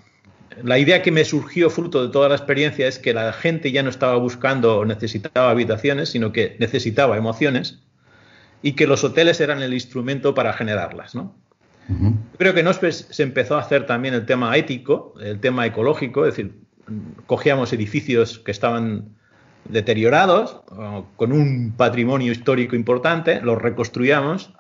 la 0.63 0.79
idea 0.79 1.03
que 1.03 1.11
me 1.11 1.25
surgió 1.25 1.69
fruto 1.69 2.07
de 2.07 2.13
toda 2.13 2.29
la 2.29 2.37
experiencia 2.37 2.87
es 2.87 3.01
que 3.01 3.13
la 3.13 3.33
gente 3.33 3.73
ya 3.73 3.83
no 3.83 3.91
estaba 3.91 4.17
buscando 4.19 4.79
o 4.79 4.85
necesitaba 4.85 5.51
habitaciones, 5.51 6.11
sino 6.11 6.31
que 6.31 6.57
necesitaba 6.61 7.17
emociones 7.17 7.81
y 8.63 8.73
que 8.75 8.87
los 8.87 9.03
hoteles 9.03 9.41
eran 9.41 9.63
el 9.63 9.75
instrumento 9.75 10.33
para 10.33 10.53
generarlas, 10.53 11.17
¿no? 11.17 11.42
Creo 12.39 12.55
que 12.55 12.63
no 12.63 12.73
se 12.73 13.23
empezó 13.23 13.57
a 13.57 13.61
hacer 13.61 13.87
también 13.87 14.15
el 14.15 14.25
tema 14.25 14.57
ético, 14.57 15.15
el 15.21 15.41
tema 15.41 15.67
ecológico, 15.67 16.27
es 16.27 16.37
decir, 16.37 16.55
cogíamos 17.27 17.73
edificios 17.73 18.39
que 18.39 18.51
estaban 18.51 19.17
deteriorados, 19.65 20.61
con 21.17 21.33
un 21.33 21.73
patrimonio 21.77 22.33
histórico 22.33 22.77
importante, 22.77 23.41
los 23.41 23.61
reconstruíamos 23.61 24.53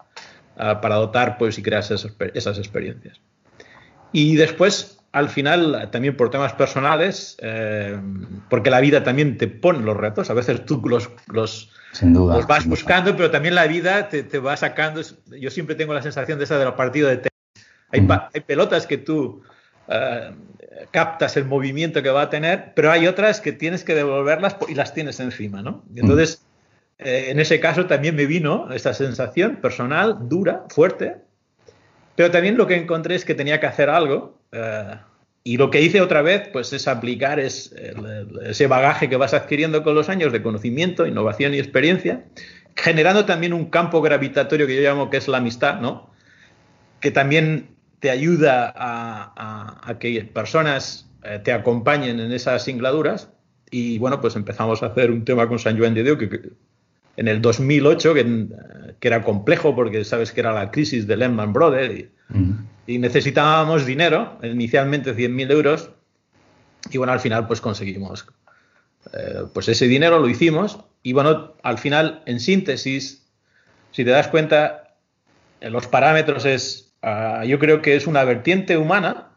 ah, 0.56 0.80
para 0.80 0.96
dotar 0.96 1.38
pues, 1.38 1.58
y 1.58 1.62
crear 1.62 1.82
esas, 1.82 2.06
esas, 2.34 2.58
experiencias. 2.58 3.20
Y 4.12 4.36
después, 4.36 5.01
al 5.12 5.28
final, 5.28 5.90
también 5.92 6.16
por 6.16 6.30
temas 6.30 6.54
personales, 6.54 7.36
eh, 7.40 7.98
porque 8.48 8.70
la 8.70 8.80
vida 8.80 9.04
también 9.04 9.36
te 9.36 9.46
pone 9.46 9.80
los 9.80 9.96
retos, 9.96 10.30
a 10.30 10.34
veces 10.34 10.64
tú 10.64 10.80
los, 10.86 11.10
los, 11.28 11.70
vas 12.48 12.66
buscando, 12.66 13.14
pero 13.14 13.30
también 13.30 13.54
la 13.54 13.66
vida 13.66 14.08
te, 14.08 14.22
te, 14.22 14.38
va 14.38 14.56
sacando. 14.56 15.02
Yo 15.38 15.50
siempre 15.50 15.74
tengo 15.74 15.92
la 15.92 16.02
sensación 16.02 16.38
de 16.38 16.44
esa 16.44 16.58
de 16.58 16.64
los 16.64 16.74
partidos 16.74 17.10
de 17.10 17.16
tenis. 17.18 17.68
Hay, 17.90 18.08
hay 18.32 18.40
pelotas 18.40 18.86
que 18.86 18.96
tú 18.96 19.42
eh, 19.88 20.34
captas 20.90 21.36
el 21.36 21.44
movimiento 21.44 22.02
que 22.02 22.10
va 22.10 22.22
a 22.22 22.30
tener, 22.30 22.72
pero 22.74 22.90
hay 22.90 23.06
otras 23.06 23.40
que 23.40 23.52
tienes 23.52 23.84
que 23.84 23.94
devolverlas 23.94 24.56
y 24.68 24.74
las 24.74 24.94
tienes 24.94 25.20
encima, 25.20 25.60
¿no? 25.62 25.84
entonces, 25.94 26.42
eh, 26.98 27.26
en 27.28 27.40
ese 27.40 27.60
caso 27.60 27.86
también 27.86 28.16
me 28.16 28.26
vino 28.26 28.72
esta 28.72 28.94
sensación 28.94 29.56
personal, 29.56 30.28
dura, 30.28 30.64
fuerte, 30.70 31.16
pero 32.16 32.30
también 32.30 32.56
lo 32.56 32.66
que 32.66 32.76
encontré 32.76 33.14
es 33.14 33.24
que 33.24 33.34
tenía 33.34 33.60
que 33.60 33.66
hacer 33.66 33.88
algo. 33.88 34.38
Eh, 34.52 34.96
y 35.44 35.56
lo 35.56 35.70
que 35.70 35.80
hice 35.80 36.00
otra 36.00 36.22
vez, 36.22 36.48
pues 36.52 36.72
es 36.72 36.86
aplicar 36.86 37.40
ese 37.40 38.66
bagaje 38.68 39.08
que 39.08 39.16
vas 39.16 39.34
adquiriendo 39.34 39.82
con 39.82 39.94
los 39.94 40.08
años 40.08 40.32
de 40.32 40.42
conocimiento, 40.42 41.06
innovación 41.06 41.52
y 41.54 41.58
experiencia, 41.58 42.24
generando 42.76 43.24
también 43.24 43.52
un 43.52 43.66
campo 43.66 44.00
gravitatorio 44.02 44.66
que 44.66 44.76
yo 44.76 44.82
llamo 44.82 45.10
que 45.10 45.16
es 45.16 45.26
la 45.26 45.38
amistad, 45.38 45.80
¿no? 45.80 46.10
Que 47.00 47.10
también 47.10 47.74
te 47.98 48.10
ayuda 48.10 48.72
a, 48.76 49.96
que 49.98 50.22
personas 50.32 51.10
eh, 51.24 51.40
te 51.42 51.52
acompañen 51.52 52.20
en 52.20 52.30
esas 52.32 52.62
singladuras. 52.64 53.30
Y 53.70 53.98
bueno, 53.98 54.20
pues 54.20 54.36
empezamos 54.36 54.82
a 54.82 54.86
hacer 54.86 55.10
un 55.10 55.24
tema 55.24 55.48
con 55.48 55.58
San 55.58 55.76
Juan 55.76 55.94
de 55.94 56.04
Dios 56.04 56.18
en 57.16 57.28
el 57.28 57.42
2008, 57.42 58.14
que, 58.14 58.46
que, 59.00 59.08
era 59.08 59.22
complejo 59.22 59.74
porque 59.74 60.04
sabes 60.04 60.32
que 60.32 60.40
era 60.40 60.52
la 60.52 60.70
crisis 60.70 61.06
de 61.06 61.16
Lehman 61.16 61.52
Brothers 61.52 62.06
y, 62.86 62.98
necesitábamos 62.98 63.86
dinero, 63.86 64.38
inicialmente 64.42 65.14
100.000 65.14 65.50
euros, 65.52 65.90
y 66.90 66.98
bueno, 66.98 67.12
al 67.12 67.20
final 67.20 67.46
pues 67.46 67.60
conseguimos. 67.60 68.26
Eh, 69.12 69.44
pues 69.52 69.68
ese 69.68 69.86
dinero 69.86 70.18
lo 70.18 70.28
hicimos 70.28 70.78
y 71.02 71.12
bueno, 71.12 71.54
al 71.62 71.78
final, 71.78 72.22
en 72.26 72.40
síntesis, 72.40 73.26
si 73.90 74.04
te 74.04 74.10
das 74.10 74.28
cuenta, 74.28 74.94
los 75.60 75.86
parámetros 75.86 76.44
es 76.44 76.92
Ah, 77.02 77.44
yo 77.44 77.58
creo 77.58 77.82
que 77.82 77.96
es 77.96 78.06
una 78.06 78.24
vertiente 78.24 78.76
humana. 78.76 79.28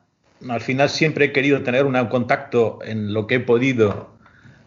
Al 0.48 0.62
final 0.62 0.90
siempre 0.90 1.26
he 1.26 1.32
querido 1.34 1.64
tener 1.64 1.86
un 1.86 1.96
contacto 2.08 2.80
en 2.84 3.14
lo 3.14 3.26
que 3.26 3.36
he 3.36 3.40
podido 3.40 4.16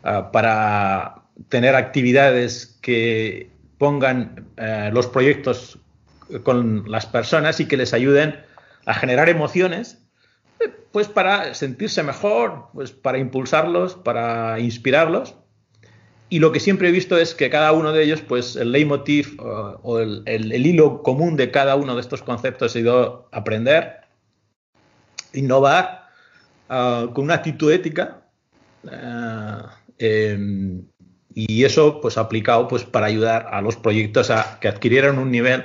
ah, 0.02 0.32
para 0.32 1.22
tener 1.48 1.76
actividades 1.76 2.77
que 2.88 3.50
pongan 3.76 4.48
eh, 4.56 4.88
los 4.94 5.08
proyectos 5.08 5.78
con 6.42 6.90
las 6.90 7.04
personas 7.04 7.60
y 7.60 7.66
que 7.66 7.76
les 7.76 7.92
ayuden 7.92 8.40
a 8.86 8.94
generar 8.94 9.28
emociones, 9.28 10.08
eh, 10.58 10.72
pues 10.90 11.06
para 11.06 11.52
sentirse 11.52 12.02
mejor, 12.02 12.68
pues 12.72 12.92
para 12.92 13.18
impulsarlos, 13.18 13.94
para 13.94 14.58
inspirarlos. 14.58 15.34
Y 16.30 16.38
lo 16.38 16.50
que 16.50 16.60
siempre 16.60 16.88
he 16.88 16.92
visto 16.92 17.18
es 17.18 17.34
que 17.34 17.50
cada 17.50 17.72
uno 17.72 17.92
de 17.92 18.04
ellos, 18.04 18.22
pues 18.22 18.56
el 18.56 18.72
leitmotiv 18.72 19.38
o, 19.38 19.98
el, 19.98 20.66
hilo 20.66 21.02
común 21.02 21.36
de 21.36 21.50
cada 21.50 21.76
uno 21.76 21.94
de 21.94 22.00
estos 22.00 22.22
conceptos 22.22 22.72
ha 22.72 22.72
sido 22.72 23.28
aprender, 23.32 23.98
innovar 25.34 26.06
ah, 26.70 27.06
con 27.12 27.24
una 27.24 27.34
actitud 27.34 27.70
ética 27.70 28.22
ah, 28.90 29.76
em, 29.98 30.86
y 31.46 31.64
eso 31.64 32.00
pues 32.00 32.18
aplicado 32.18 32.66
pues 32.66 32.84
para 32.84 33.06
ayudar 33.06 33.48
a 33.52 33.60
los 33.60 33.76
proyectos 33.76 34.30
a 34.30 34.58
que 34.60 34.68
adquirieran 34.68 35.18
un 35.18 35.30
nivel 35.30 35.64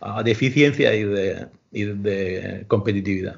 ah, 0.00 0.22
de 0.22 0.32
eficiencia 0.32 0.94
y 0.94 1.04
de 1.04 2.64
competitividad. 2.66 3.36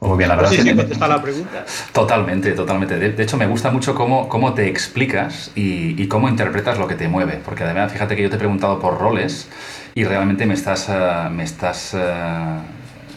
Muy 0.00 0.18
bien, 0.18 0.28
la 0.28 0.36
verdad 0.36 0.52
es 0.52 0.62
que 0.62 0.74
la 1.08 1.22
pregunta. 1.22 1.64
Totalmente, 1.92 2.52
totalmente. 2.52 2.98
De, 2.98 3.22
hecho, 3.22 3.38
me 3.38 3.46
gusta 3.46 3.70
mucho 3.70 3.94
cómo, 3.94 4.28
cómo 4.28 4.52
te 4.52 4.68
explicas 4.68 5.50
y, 5.54 6.06
cómo 6.08 6.28
interpretas 6.28 6.78
lo 6.78 6.86
que 6.86 6.96
te 6.96 7.08
mueve. 7.08 7.40
Porque 7.42 7.64
además, 7.64 7.92
fíjate 7.92 8.14
que 8.14 8.22
yo 8.22 8.28
te 8.28 8.36
he 8.36 8.38
preguntado 8.38 8.78
por 8.78 8.98
roles 8.98 9.48
y 9.94 10.04
realmente 10.04 10.44
me 10.44 10.52
estás, 10.52 10.88
eh, 10.90 11.28
me 11.30 11.44
estás 11.44 11.94
eh, 11.94 12.58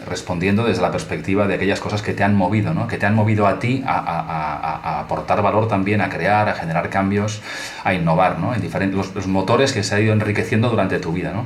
respondiendo 0.07 0.63
desde 0.63 0.81
la 0.81 0.91
perspectiva 0.91 1.47
de 1.47 1.55
aquellas 1.55 1.79
cosas 1.79 2.01
que 2.01 2.13
te 2.13 2.23
han 2.23 2.35
movido, 2.35 2.73
¿no? 2.73 2.87
que 2.87 2.97
te 2.97 3.05
han 3.05 3.15
movido 3.15 3.47
a 3.47 3.59
ti 3.59 3.83
a, 3.85 4.99
aportar 4.99 5.41
valor 5.41 5.67
también, 5.67 6.01
a 6.01 6.09
crear, 6.09 6.49
a 6.49 6.53
generar 6.53 6.89
cambios, 6.89 7.41
a 7.83 7.93
innovar, 7.93 8.39
¿no? 8.39 8.53
en 8.53 8.61
diferentes, 8.61 8.97
los, 8.97 9.15
los, 9.15 9.27
motores 9.27 9.73
que 9.73 9.83
se 9.83 9.95
han 9.95 10.03
ido 10.03 10.13
enriqueciendo 10.13 10.69
durante 10.69 10.99
tu 10.99 11.11
vida. 11.11 11.31
¿no? 11.33 11.45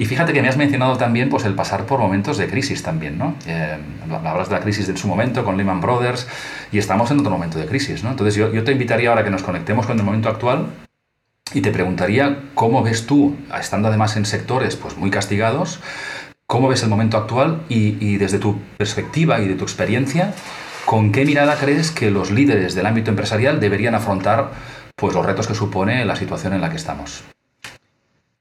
Y 0.00 0.06
fíjate 0.06 0.32
que 0.32 0.40
me 0.40 0.48
has 0.48 0.56
mencionado 0.56 0.96
también 0.96 1.28
pues, 1.28 1.44
el 1.44 1.54
pasar 1.54 1.84
por 1.84 2.00
momentos 2.00 2.38
de 2.38 2.48
crisis 2.48 2.82
también, 2.82 3.18
¿no? 3.18 3.34
Eh, 3.46 3.76
hablas 4.24 4.48
de 4.48 4.54
la 4.54 4.62
crisis 4.62 4.86
de 4.86 4.96
su 4.96 5.06
momento 5.06 5.44
con 5.44 5.58
Lehman 5.58 5.82
Brothers 5.82 6.26
y 6.72 6.78
estamos 6.78 7.10
en 7.10 7.20
otro 7.20 7.30
momento 7.30 7.58
de 7.58 7.66
crisis, 7.66 8.02
¿no? 8.02 8.10
Entonces 8.12 8.34
yo, 8.34 8.50
yo 8.50 8.64
te 8.64 8.72
invitaría 8.72 9.10
ahora 9.10 9.24
que 9.24 9.30
nos 9.30 9.42
conectemos 9.42 9.84
con 9.84 9.98
el 9.98 10.04
momento 10.06 10.30
actual 10.30 10.68
y 11.52 11.60
te 11.60 11.70
preguntaría 11.70 12.44
cómo 12.54 12.82
ves 12.82 13.04
tú, 13.04 13.36
estando 13.60 13.88
además 13.88 14.16
en 14.16 14.24
sectores 14.24 14.74
pues, 14.74 14.96
muy 14.96 15.10
castigados, 15.10 15.80
cómo 16.50 16.66
ves 16.66 16.82
el 16.82 16.88
momento 16.88 17.16
actual 17.16 17.62
y, 17.68 17.96
y 18.04 18.18
desde 18.18 18.40
tu 18.40 18.58
perspectiva 18.76 19.40
y 19.40 19.46
de 19.46 19.54
tu 19.54 19.62
experiencia, 19.62 20.34
¿con 20.84 21.12
qué 21.12 21.24
mirada 21.24 21.56
crees 21.56 21.92
que 21.92 22.10
los 22.10 22.32
líderes 22.32 22.74
del 22.74 22.86
ámbito 22.86 23.10
empresarial 23.10 23.60
deberían 23.60 23.94
afrontar 23.94 24.50
pues, 24.96 25.14
los 25.14 25.24
retos 25.24 25.46
que 25.46 25.54
supone 25.54 26.04
la 26.04 26.16
situación 26.16 26.52
en 26.52 26.60
la 26.60 26.68
que 26.68 26.74
estamos? 26.74 27.22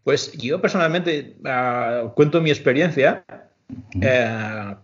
Pues 0.03 0.31
yo 0.31 0.59
personalmente 0.59 1.35
ah, 1.45 2.11
cuento 2.15 2.41
mi 2.41 2.49
experiencia. 2.49 3.25
Eh, 4.01 4.75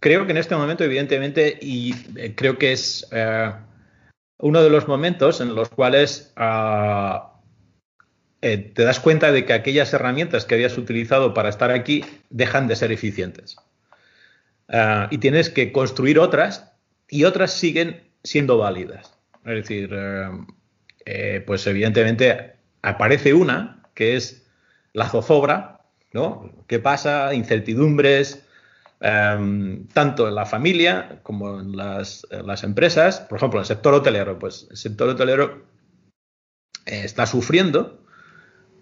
creo 0.00 0.24
que 0.24 0.32
en 0.32 0.38
este 0.38 0.56
momento, 0.56 0.82
evidentemente, 0.82 1.58
y 1.60 1.94
eh, 2.16 2.32
creo 2.34 2.56
que 2.56 2.72
es 2.72 3.06
eh, 3.12 3.52
uno 4.38 4.62
de 4.62 4.70
los 4.70 4.88
momentos 4.88 5.42
en 5.42 5.54
los 5.54 5.68
cuales 5.68 6.32
ah, 8.42 8.56
te 8.74 8.82
das 8.82 9.00
cuenta 9.00 9.32
de 9.32 9.44
que 9.44 9.52
aquellas 9.52 9.92
herramientas 9.92 10.44
que 10.44 10.54
habías 10.54 10.78
utilizado 10.78 11.34
para 11.34 11.48
estar 11.48 11.70
aquí 11.70 12.04
dejan 12.30 12.68
de 12.68 12.76
ser 12.76 12.92
eficientes. 12.92 13.56
Ah, 14.68 15.08
y 15.10 15.18
tienes 15.18 15.50
que 15.50 15.72
construir 15.72 16.18
otras 16.18 16.72
y 17.08 17.24
otras 17.24 17.52
siguen 17.52 18.04
siendo 18.22 18.58
válidas. 18.58 19.18
Es 19.44 19.54
decir, 19.54 19.90
pues 21.46 21.66
evidentemente 21.66 22.52
aparece 22.82 23.32
una 23.34 23.82
que 23.94 24.16
es 24.16 24.46
la 24.92 25.08
zozobra, 25.08 25.80
¿no? 26.12 26.50
¿Qué 26.66 26.78
pasa? 26.78 27.34
Incertidumbres, 27.34 28.44
em, 29.00 29.86
tanto 29.88 30.28
en 30.28 30.34
la 30.34 30.46
familia 30.46 31.20
como 31.22 31.60
en 31.60 31.76
las, 31.76 32.24
empresas. 32.62 33.20
Por 33.20 33.38
ejemplo, 33.38 33.60
el 33.60 33.66
sector 33.66 33.94
hotelero, 33.94 34.38
pues 34.38 34.66
el 34.70 34.76
sector 34.76 35.08
hotelero 35.08 35.64
eh, 36.86 37.02
está 37.04 37.26
sufriendo. 37.26 37.99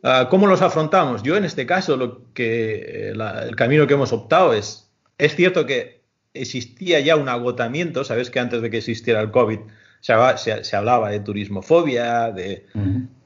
Ah, 0.03 0.29
¿Cómo 0.31 0.47
los 0.47 0.63
afrontamos? 0.63 1.23
Yo 1.23 1.37
en 1.37 1.45
este 1.45 1.67
caso, 1.67 1.97
lo 1.97 2.33
que, 2.33 3.11
eh, 3.11 3.13
el 3.13 3.57
camino 3.57 3.87
que 3.87 3.95
hemos 3.95 4.13
optado 4.13 4.53
es, 4.53 4.91
es 5.19 5.35
cierto 5.35 5.67
que 5.67 6.03
existía 6.35 7.01
ya 7.01 7.17
un 7.17 7.29
agotamiento, 7.29 8.05
sabes 8.05 8.31
que 8.31 8.39
antes 8.39 8.63
de 8.63 8.71
que 8.71 8.79
existiera 8.79 9.21
el 9.21 9.31
COVID 9.31 9.59
se, 10.01 10.77
hablaba 10.77 11.11
de 11.11 11.21
turismofobia, 11.21 12.31
de... 12.31 12.67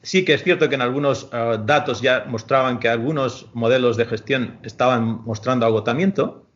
Sí 0.03 0.25
que 0.25 0.35
es 0.35 0.43
cierto 0.43 0.69
que 0.69 0.75
en 0.75 0.81
algunos 0.81 1.29
eh, 1.33 1.59
datos 1.65 2.01
ya 2.03 2.25
mostraban 2.27 2.81
que 2.81 2.89
algunos 2.89 3.49
modelos 3.55 3.97
de 3.97 4.05
gestión 4.05 4.59
estaban 4.65 5.23
mostrando 5.25 5.65
agotamiento. 5.65 6.49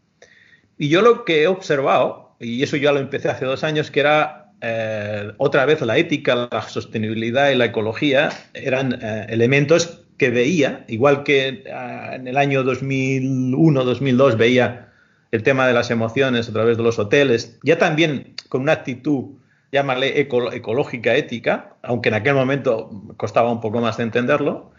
Y 0.79 0.89
yo 0.89 1.01
lo 1.01 1.25
que 1.25 1.43
he 1.43 1.47
observado, 1.47 2.35
y 2.41 2.65
eso 2.65 2.77
ya 2.77 2.91
lo 2.91 2.99
empecé 2.99 3.29
hace 3.29 3.45
dos 3.45 3.63
años, 3.63 3.93
que 3.93 4.01
era 4.01 4.53
eh, 4.63 5.33
otra 5.37 5.65
vez 5.65 5.81
la 5.83 5.97
ética, 5.97 6.49
la 6.51 6.63
sostenibilidad 6.63 7.51
y 7.51 7.55
la 7.55 7.67
ecología 7.67 8.31
eran 8.53 8.99
eh, 9.01 9.27
elementos 9.29 10.06
que 10.19 10.31
veía, 10.31 10.85
igual 10.89 11.23
que 11.23 11.65
en 12.13 12.27
el 12.27 12.37
año 12.37 12.65
2001-2002 12.65 14.37
veía 14.37 14.93
el 15.31 15.43
tema 15.43 15.67
de 15.67 15.75
las 15.75 15.91
emociones 15.91 16.49
a 16.49 16.53
través 16.53 16.77
de 16.77 16.83
los 16.83 16.99
hoteles, 16.99 17.59
ya 17.63 17.79
también 17.79 18.35
con 18.49 18.63
una 18.63 18.73
actitud 18.73 19.37
llámale 19.73 20.21
ecológica, 20.21 21.15
ética, 21.17 21.77
aunque 21.83 22.09
en 22.09 22.15
aquel 22.15 22.35
momento 22.35 22.91
costaba 23.17 23.51
un 23.51 23.61
poco 23.61 23.81
más 23.81 23.97
de 23.97 24.05
entenderlo, 24.05 24.73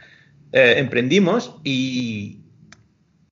eh, 0.53 0.75
emprendimos 0.77 1.57
y, 1.63 2.41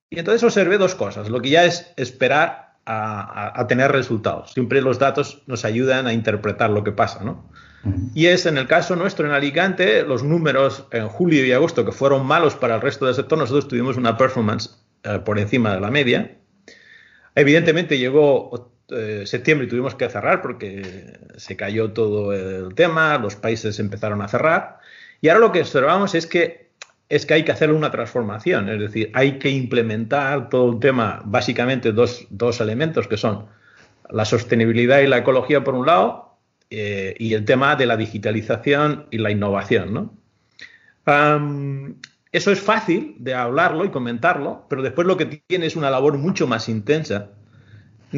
y, 0.09 0.19
entonces 0.19 0.43
observé 0.43 0.77
dos 0.77 0.95
cosas. 0.95 1.29
Lo 1.29 1.41
que 1.41 1.50
ya 1.50 1.65
es 1.65 1.93
esperar 1.95 2.65
a, 2.85 3.65
tener 3.67 3.91
resultados. 3.91 4.51
Siempre 4.51 4.81
los 4.81 5.00
datos 5.00 5.41
nos 5.47 5.65
ayudan 5.65 6.05
a 6.05 6.13
interpretar 6.13 6.69
lo 6.69 6.83
que 6.83 6.91
pasa, 6.91 7.24
¿no? 7.24 7.50
Y 8.13 8.27
es 8.27 8.46
en 8.46 8.58
el 8.58 8.68
caso 8.68 8.96
nuestro 8.96 9.27
en 9.27 9.34
Alicante, 9.34 10.04
los 10.04 10.24
números 10.24 10.86
en 10.92 11.08
julio 11.08 11.46
y 11.46 11.51
agosto 11.51 11.86
que 11.86 11.92
fueron 11.92 12.25
malos 12.25 12.56
para 12.56 12.75
el 12.75 12.82
resto 12.82 13.06
del 13.06 13.15
sector, 13.15 13.38
nosotros 13.38 13.68
tuvimos 13.68 13.98
una 13.98 14.18
performance 14.18 14.77
eh, 15.04 15.20
por 15.24 15.38
encima 15.38 15.74
de 15.74 15.82
la 15.82 15.92
media. 15.92 16.38
Evidentemente 17.36 17.98
llegó 17.98 18.72
eh, 18.89 19.24
septiembre 19.25 19.68
tuvimos 19.68 19.96
que 19.96 20.08
cerrar 20.10 20.42
porque 20.42 21.20
se 21.38 21.56
cayó 21.56 21.92
todo 21.92 22.34
el 22.34 22.74
tema, 22.75 23.18
los 23.18 23.36
países 23.36 23.80
empezaron 23.80 24.22
a 24.22 24.27
cerrar. 24.27 24.80
Y 25.22 25.30
ahora 25.30 25.39
lo 25.42 25.51
que 25.51 25.62
observamos 25.62 26.15
es 26.15 26.27
que, 26.27 26.70
es 27.10 27.25
que 27.25 27.34
hay 27.36 27.44
que 27.44 27.51
hacer 27.51 27.72
una 27.72 27.92
transformación, 27.92 28.70
es 28.70 28.80
decir, 28.80 29.12
hay 29.13 29.39
que 29.39 29.50
implementar 29.50 30.50
todo 30.50 30.72
el 30.72 30.80
tema, 30.80 31.22
básicamente 31.25 31.92
dos, 31.92 32.27
dos 32.30 32.62
elementos 32.62 33.08
que 33.08 33.18
son 33.18 33.48
la 34.10 34.25
sostenibilidad 34.25 35.00
y 35.00 35.08
la 35.08 35.18
ecología 35.18 35.63
por 35.63 35.74
un 35.74 35.88
lado 35.88 36.25
eh, 36.69 37.15
y 37.17 37.34
el 37.34 37.45
tema 37.45 37.75
de 37.75 37.86
la 37.86 37.98
digitalización 37.98 39.07
y 39.12 39.17
la 39.17 39.31
innovación. 39.31 39.93
¿no? 39.93 40.25
eso 42.31 42.51
es 42.51 42.60
fácil 42.60 43.15
de 43.19 43.36
hablarlo 43.36 43.86
y 43.86 43.89
comentarlo, 43.89 44.65
pero 44.69 44.81
después 44.81 45.05
lo 45.05 45.17
que 45.17 45.25
tiene 45.25 45.67
es 45.67 45.75
una 45.75 45.91
labor 45.91 46.17
mucho 46.17 46.48
más 46.48 46.67
intensa 46.67 47.29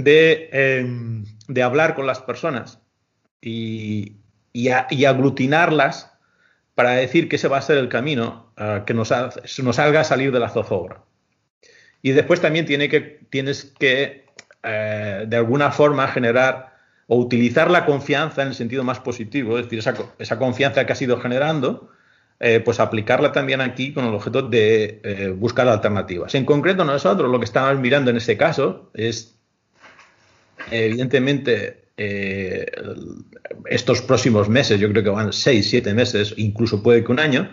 Em, 0.06 1.24
de, 1.48 1.63
hablar 1.63 1.96
con 1.96 2.06
las 2.06 2.20
personas 2.22 2.80
y, 3.42 4.18
aglutinarlas 5.06 6.13
para 6.75 6.92
decir 6.92 7.30
que 7.30 7.38
ese 7.38 7.48
va 7.48 7.58
a 7.58 7.62
ser 7.62 7.77
el 7.77 7.89
camino 7.89 8.54
eh, 8.58 8.84
que 8.86 8.94
nos, 8.94 9.12
nos, 9.12 9.80
haga 9.80 10.04
salir 10.04 10.32
de 10.32 10.39
la 10.39 10.50
zozobra. 10.50 11.01
Y 12.01 12.12
después 12.12 12.42
también 12.42 12.66
tienes 12.66 13.74
que, 13.80 14.25
eh, 14.63 15.25
de 15.27 15.38
alguna 15.38 15.72
forma, 15.72 16.08
generar 16.08 16.67
o 17.08 17.18
utilizar 17.18 17.72
la 17.72 17.86
confianza 17.86 18.42
en 18.42 18.50
el 18.50 18.54
sentido 18.54 18.84
más 18.84 19.00
positivo, 19.00 19.58
es 19.58 19.70
decir, 19.70 19.80
esa, 20.20 20.38
confianza 20.38 20.86
que 20.86 20.92
has 20.92 21.02
ido 21.02 21.20
generando, 21.20 21.90
eh, 22.40 22.60
pues 22.60 22.80
aplicarla 22.80 23.32
también 23.32 23.62
aquí 23.62 23.94
con 23.94 24.06
el 24.06 24.14
objeto 24.14 24.42
de 24.44 25.34
buscar 25.38 25.68
alternativas. 25.68 26.36
En 26.36 26.46
concreto, 26.46 26.84
nosotros 26.84 27.32
lo 27.32 27.40
que 27.40 27.46
estamos 27.46 27.80
mirando 27.80 28.12
en 28.12 28.17
este 28.17 28.38
caso 28.38 28.91
es 28.93 29.38
evidentemente, 30.72 31.89
eh, 31.98 32.65
estos 33.65 34.02
próximos 34.02 34.50
meses, 34.50 34.80
yo 34.80 34.89
creo 34.91 35.04
que 35.04 35.10
van 35.10 35.34
seis, 35.34 35.70
siete 35.70 35.93
meses, 35.93 36.34
incluso 36.38 36.84
puede 36.84 37.04
que 37.04 37.12
un 37.12 37.20
año, 37.20 37.50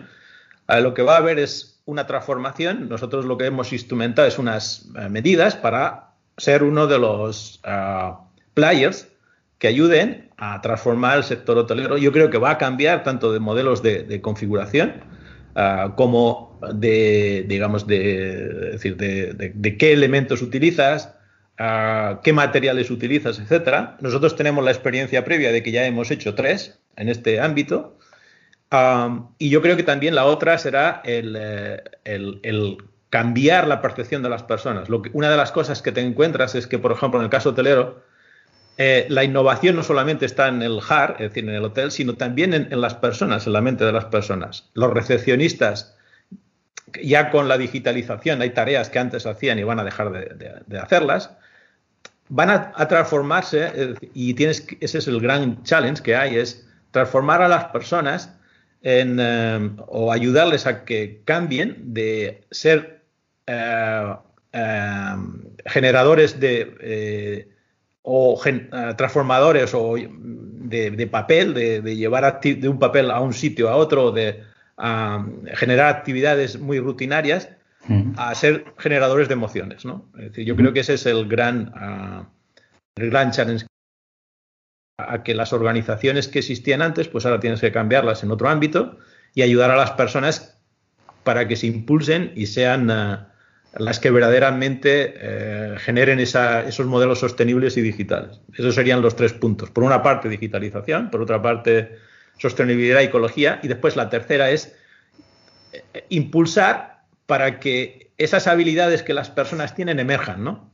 lo 0.67 0.93
que 0.93 1.01
va 1.01 1.15
a 1.15 1.17
haber 1.17 1.39
es 1.39 1.81
una 1.85 2.07
transformación. 2.07 2.89
Nosotros 2.89 3.25
lo 3.25 3.37
que 3.37 3.45
hemos 3.45 3.71
instrumentado 3.71 4.27
es 4.27 4.39
unas 4.39 4.87
eh, 4.97 5.09
medidas 5.09 5.55
para 5.55 6.15
ser 6.37 6.63
uno 6.63 6.87
de 6.87 6.99
los 6.99 7.59
ah, 7.63 8.21
players 8.53 9.07
que 9.65 9.69
ayuden 9.69 10.29
a 10.37 10.61
transformar 10.61 11.17
el 11.17 11.23
sector 11.23 11.57
hotelero. 11.57 11.97
Yo 11.97 12.11
creo 12.11 12.29
que 12.29 12.37
va 12.37 12.51
a 12.51 12.57
cambiar 12.59 13.03
tanto 13.03 13.33
de 13.33 13.39
modelos 13.39 13.81
de, 13.81 14.21
configuración 14.21 15.03
ah, 15.55 15.93
como 15.97 16.59
de, 16.71 17.45
digamos, 17.47 17.87
de, 17.87 18.73
decir, 18.73 18.95
de, 18.95 19.77
qué 19.79 19.91
elementos 19.91 20.43
utilizas, 20.43 21.15
qué 21.57 22.31
materiales 22.31 22.91
utilizas, 22.91 23.39
etcétera. 23.39 23.97
Nosotros 24.01 24.35
tenemos 24.35 24.63
la 24.63 24.69
experiencia 24.69 25.25
previa 25.25 25.51
de 25.51 25.63
que 25.63 25.71
ya 25.71 25.87
hemos 25.87 26.11
hecho 26.11 26.35
tres 26.35 26.79
en 26.95 27.09
este 27.09 27.39
ámbito. 27.39 27.97
y 29.39 29.49
yo 29.49 29.63
creo 29.63 29.75
que 29.75 29.83
también 29.83 30.13
la 30.13 30.25
otra 30.25 30.59
será 30.59 31.01
eh, 31.05 31.81
el, 32.03 32.77
cambiar 33.09 33.67
la 33.67 33.81
percepción 33.81 34.21
de 34.21 34.29
las 34.29 34.43
personas. 34.43 34.89
Lo 34.89 35.01
que, 35.01 35.09
una 35.13 35.31
de 35.31 35.37
las 35.37 35.51
cosas 35.51 35.81
que 35.81 35.91
te 35.91 36.01
encuentras 36.01 36.53
es 36.53 36.67
que, 36.67 36.77
por 36.77 36.91
ejemplo, 36.91 37.19
en 37.19 37.23
el 37.23 37.31
caso 37.31 37.49
hotelero, 37.49 38.04
eh, 38.77 39.05
la 39.09 39.23
innovación 39.23 39.75
no 39.75 39.83
solamente 39.83 40.25
está 40.25 40.47
en 40.47 40.61
el 40.61 40.79
HAR, 40.87 41.15
es 41.19 41.29
decir, 41.29 41.43
en 41.43 41.55
el 41.55 41.63
hotel, 41.63 41.91
sino 41.91 42.15
también 42.15 42.53
en, 42.53 42.81
las 42.81 42.95
personas, 42.95 43.47
en 43.47 43.53
la 43.53 43.61
mente 43.61 43.85
de 43.85 43.91
las 43.91 44.05
personas. 44.05 44.69
Los 44.73 44.91
recepcionistas, 44.91 45.95
ya 47.01 47.31
con 47.31 47.47
la 47.47 47.57
digitalización, 47.57 48.41
hay 48.41 48.49
tareas 48.51 48.89
que 48.89 48.99
antes 48.99 49.25
hacían 49.25 49.59
y 49.59 49.63
van 49.63 49.79
a 49.79 49.83
dejar 49.83 50.11
de 50.11 50.79
hacerlas 50.79 51.31
van 52.29 52.49
a, 52.49 52.87
transformarse 52.87 53.95
y 54.13 54.33
tienes 54.33 54.65
ese 54.79 54.97
es 54.97 55.07
el 55.07 55.19
gran 55.19 55.63
challenge 55.63 56.01
que 56.01 56.15
hay 56.15 56.37
es 56.37 56.67
transformar 56.91 57.41
a 57.41 57.47
las 57.47 57.65
personas 57.65 58.31
en, 58.81 59.17
eh, 59.19 59.71
o 59.87 60.11
ayudarles 60.11 60.65
a 60.65 60.85
que 60.85 61.21
cambien 61.25 61.93
de 61.93 62.43
ser 62.51 63.03
eh, 63.47 64.15
eh, 64.53 65.15
generadores 65.65 66.39
de 66.39 67.49
o 68.07 68.39
transformadores 68.95 69.73
o 69.73 69.95
de, 69.97 71.07
papel, 71.07 71.53
de, 71.55 71.95
llevar 71.95 72.39
de 72.39 72.69
un 72.69 72.77
papel 72.77 73.09
a 73.09 73.19
un 73.19 73.33
sitio 73.33 73.69
a 73.69 73.75
otro, 73.75 74.11
de 74.11 74.43
generar 75.55 75.87
actividades 75.87 76.59
muy 76.59 76.79
rutinarias, 76.79 77.49
a 78.17 78.33
ser 78.35 78.65
generadores 78.77 79.27
de 79.27 79.33
emociones, 79.33 79.85
¿no? 79.85 80.09
Es 80.17 80.29
decir, 80.29 80.45
yo 80.45 80.55
creo 80.55 80.73
que 80.73 80.79
ese 80.79 80.95
es 80.95 81.05
el 81.05 81.27
gran, 81.27 81.67
uh, 81.69 82.25
el 82.95 83.09
gran 83.09 83.31
challenge. 83.31 83.65
A 84.97 85.23
que 85.23 85.35
las 85.35 85.53
organizaciones 85.53 86.27
que 86.27 86.39
existían 86.39 86.81
antes, 86.81 87.07
pues 87.09 87.25
ahora 87.25 87.39
tienes 87.39 87.61
que 87.61 87.71
cambiarlas 87.71 88.23
en 88.23 88.31
otro 88.31 88.49
ámbito 88.49 88.97
y 89.33 89.41
ayudar 89.41 89.69
a 89.69 89.75
las 89.75 89.91
personas 89.91 90.57
para 91.23 91.47
que 91.47 91.57
se 91.57 91.67
impulsen 91.67 92.31
y 92.35 92.47
sean 92.47 92.89
uh, 92.89 93.17
las 93.77 93.99
que 93.99 94.11
verdaderamente 94.11 95.13
uh, 95.15 95.79
generen 95.79 96.19
esa, 96.19 96.67
esos 96.67 96.85
modelos 96.85 97.19
sostenibles 97.19 97.77
y 97.77 97.81
digitales. 97.81 98.39
Esos 98.53 98.75
serían 98.75 99.01
los 99.01 99.15
tres 99.15 99.33
puntos. 99.33 99.69
Por 99.69 99.83
una 99.83 100.01
parte, 100.01 100.29
digitalización, 100.29 101.09
por 101.09 101.21
otra 101.21 101.41
parte, 101.41 101.97
sostenibilidad 102.37 103.01
y 103.01 103.05
ecología, 103.05 103.59
y 103.63 103.67
después 103.67 103.95
la 103.95 104.09
tercera 104.09 104.49
es 104.49 104.75
eh, 105.73 106.05
impulsar 106.09 107.03
para 107.25 107.59
que 107.59 108.11
esas 108.17 108.47
habilidades 108.47 109.03
que 109.03 109.13
las 109.13 109.29
personas 109.29 109.75
tienen 109.75 109.99
emerjan, 109.99 110.43
¿no? 110.43 110.71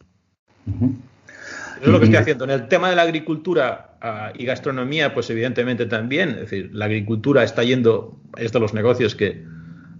Eso 1.81 1.85
es 1.85 1.87
lo 1.87 1.99
que 1.99 2.05
estoy 2.05 2.19
haciendo. 2.19 2.43
En 2.43 2.51
el 2.51 2.67
tema 2.67 2.89
de 2.89 2.95
la 2.95 3.01
agricultura 3.01 3.95
ah, 4.01 4.31
y 4.37 4.45
gastronomía, 4.45 5.13
pues 5.13 5.29
evidentemente 5.31 5.87
también. 5.87 6.29
Es 6.29 6.41
decir, 6.41 6.69
la 6.71 6.85
agricultura 6.85 7.43
está 7.43 7.63
yendo, 7.63 8.19
es 8.37 8.51
de 8.51 8.59
los 8.59 8.75
negocios 8.75 9.15
que 9.15 9.43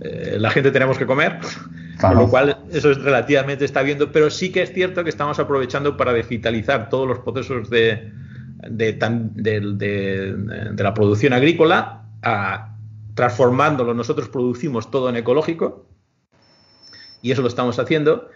eh, 0.02 0.36
la 0.38 0.52
gente 0.52 0.70
tenemos 0.70 1.00
que 1.00 1.08
comer, 1.08 1.40
con 2.00 2.16
lo 2.16 2.30
cual 2.30 2.58
eso 2.72 2.92
es 2.92 3.02
relativamente 3.02 3.66
está 3.66 3.82
viendo, 3.82 4.12
pero 4.12 4.30
sí 4.30 4.52
que 4.52 4.62
es 4.62 4.74
cierto 4.74 5.04
que 5.04 5.10
estamos 5.10 5.40
aprovechando 5.40 5.98
para 5.98 6.14
digitalizar 6.14 6.90
todos 6.90 7.08
los 7.08 7.20
procesos 7.20 7.70
de, 7.70 8.12
de, 8.70 8.96
la 10.78 10.94
producción 10.94 11.34
agrícola, 11.34 12.04
ah, 12.24 12.76
transformándolo. 13.16 13.94
Nosotros 13.94 14.30
producimos 14.30 14.90
todo 14.90 15.10
en 15.10 15.18
ecológico, 15.18 15.86
y 17.22 17.32
eso 17.32 17.42
lo 17.42 17.48
estamos 17.48 17.78
haciendo. 17.80 18.30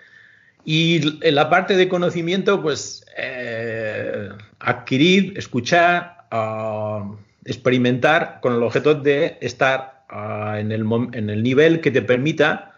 Y 0.64 1.20
en 1.26 1.36
la 1.36 1.50
parte 1.50 1.76
de 1.76 1.88
conocimiento, 1.88 2.62
pues 2.62 3.06
eh, 3.18 4.30
adquirir, 4.60 5.38
escuchar, 5.38 6.26
ah, 6.32 7.12
experimentar 7.46 8.40
con 8.42 8.54
el 8.54 8.64
objeto 8.64 8.96
de 8.96 9.38
estar 9.42 10.06
ah, 10.10 10.58
en, 10.60 10.72
el, 10.72 10.86
en, 11.14 11.30
el, 11.30 11.44
nivel 11.44 11.82
que 11.82 11.92
te 11.92 12.02
permita 12.02 12.75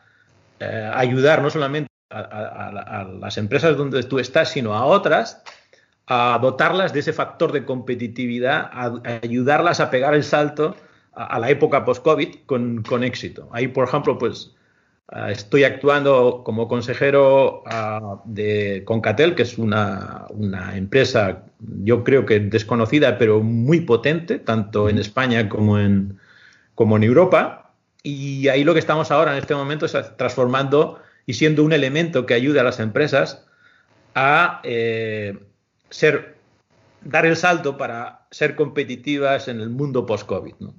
eh, 0.60 0.92
ayudar 0.94 1.42
no 1.42 1.50
solamente 1.50 1.90
a, 2.10 3.06
las 3.20 3.38
empresas 3.38 3.78
donde 3.78 4.04
tú 4.04 4.20
estás, 4.20 4.50
sino 4.50 4.74
a 4.74 4.86
otras, 4.86 5.44
a 6.08 6.40
dotarlas 6.42 6.94
de 6.94 7.02
ese 7.02 7.14
factor 7.14 7.52
de 7.52 7.66
competitividad, 7.66 8.70
a, 8.72 9.02
ayudarlas 9.22 9.80
a 9.80 9.90
pegar 9.90 10.14
el 10.14 10.24
salto 10.24 10.76
a, 11.14 11.40
la 11.40 11.50
época 11.50 11.84
post-COVID 11.84 12.46
con, 12.46 12.84
con, 12.84 13.04
éxito. 13.04 13.50
Ahí, 13.52 13.68
por 13.68 13.88
ejemplo, 13.88 14.18
pues 14.18 14.56
Ah, 15.10 15.32
estoy 15.32 15.64
actuando 15.64 16.42
como 16.44 16.68
consejero 16.68 17.64
ah, 17.66 18.22
de 18.26 18.84
Concatel, 18.86 19.36
que 19.36 19.44
es 19.44 19.58
una, 19.58 20.28
empresa, 20.76 21.46
yo 21.60 22.04
creo 22.04 22.26
que 22.26 22.42
desconocida, 22.42 23.18
pero 23.18 23.42
muy 23.42 23.82
potente, 23.82 24.38
tanto 24.38 24.90
en 24.90 24.98
España 24.98 25.48
como 25.48 25.80
en, 25.80 26.20
como 26.76 26.98
en 26.98 27.04
Europa. 27.04 27.67
Y 28.10 28.48
ahí 28.48 28.64
lo 28.64 28.74
que 28.74 28.80
estamos 28.80 29.12
ahora 29.12 29.34
en 29.34 29.40
este 29.40 29.54
momento 29.54 29.86
es 29.86 29.94
transformando 30.16 31.02
y 31.26 31.34
siendo 31.34 31.66
un 31.66 31.74
elemento 31.74 32.26
que 32.26 32.36
ayude 32.36 32.62
a 32.62 32.64
las 32.64 32.80
empresas 32.80 33.46
a 34.16 34.62
eh, 34.64 35.38
ser, 35.90 36.38
dar 37.02 37.26
el 37.26 37.36
salto 37.36 37.78
para 37.78 38.26
ser 38.32 38.56
competitivas 38.56 39.50
en 39.50 39.60
el 39.60 39.70
mundo 39.70 40.06
post-COVID. 40.06 40.54
¿no? 40.62 40.74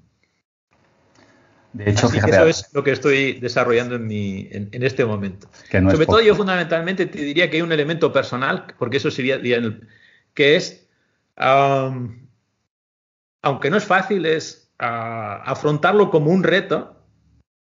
De 1.74 1.90
hecho, 1.90 2.06
eso 2.06 2.46
es 2.46 2.70
lo 2.72 2.82
que 2.82 2.92
estoy 2.92 3.34
desarrollando 3.34 3.96
en, 3.96 4.06
mi, 4.06 4.48
en, 4.50 4.82
este 4.82 5.04
momento. 5.04 5.50
Sobre 5.70 6.06
todo 6.06 6.22
yo 6.22 6.34
fundamentalmente 6.34 7.04
te 7.04 7.18
diría 7.18 7.50
que 7.50 7.58
hay 7.58 7.62
un 7.62 7.72
elemento 7.72 8.10
personal, 8.10 8.74
porque 8.78 8.96
eso 8.96 9.10
sería, 9.10 9.38
que 10.32 10.56
es, 10.56 10.88
aunque 11.36 12.16
no 13.68 13.76
es 13.76 13.84
fácil, 13.84 14.24
es 14.24 14.72
ah, 14.78 15.42
afrontarlo 15.44 16.10
como 16.10 16.30
un 16.30 16.42
reto, 16.42 16.97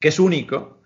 que 0.04 0.08
es 0.08 0.18
único, 0.18 0.82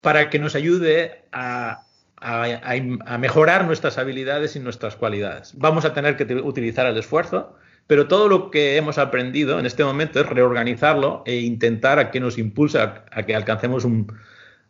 para 0.00 0.30
que 0.30 0.38
nos 0.38 0.54
ayude 0.54 1.24
a, 1.32 1.86
a 2.18 3.18
mejorar 3.18 3.66
nuestras 3.66 3.98
habilidades 3.98 4.54
y 4.54 4.60
nuestras 4.60 4.94
cualidades. 4.94 5.54
Vamos 5.58 5.84
a 5.84 5.92
tener 5.92 6.16
que 6.16 6.32
utilizar 6.36 6.86
el 6.86 6.96
esfuerzo, 6.98 7.56
pero 7.88 8.06
todo 8.06 8.28
lo 8.28 8.52
que 8.52 8.76
hemos 8.76 8.98
aprendido 8.98 9.58
en 9.58 9.66
este 9.66 9.82
momento 9.82 10.20
es 10.20 10.28
reorganizarlo 10.28 11.24
e 11.26 11.40
intentar 11.40 11.98
a 11.98 12.12
que 12.12 12.20
nos 12.20 12.38
impulsa 12.38 13.04
a, 13.10 13.24
que 13.24 13.34
alcancemos 13.34 13.84
un, 13.84 14.06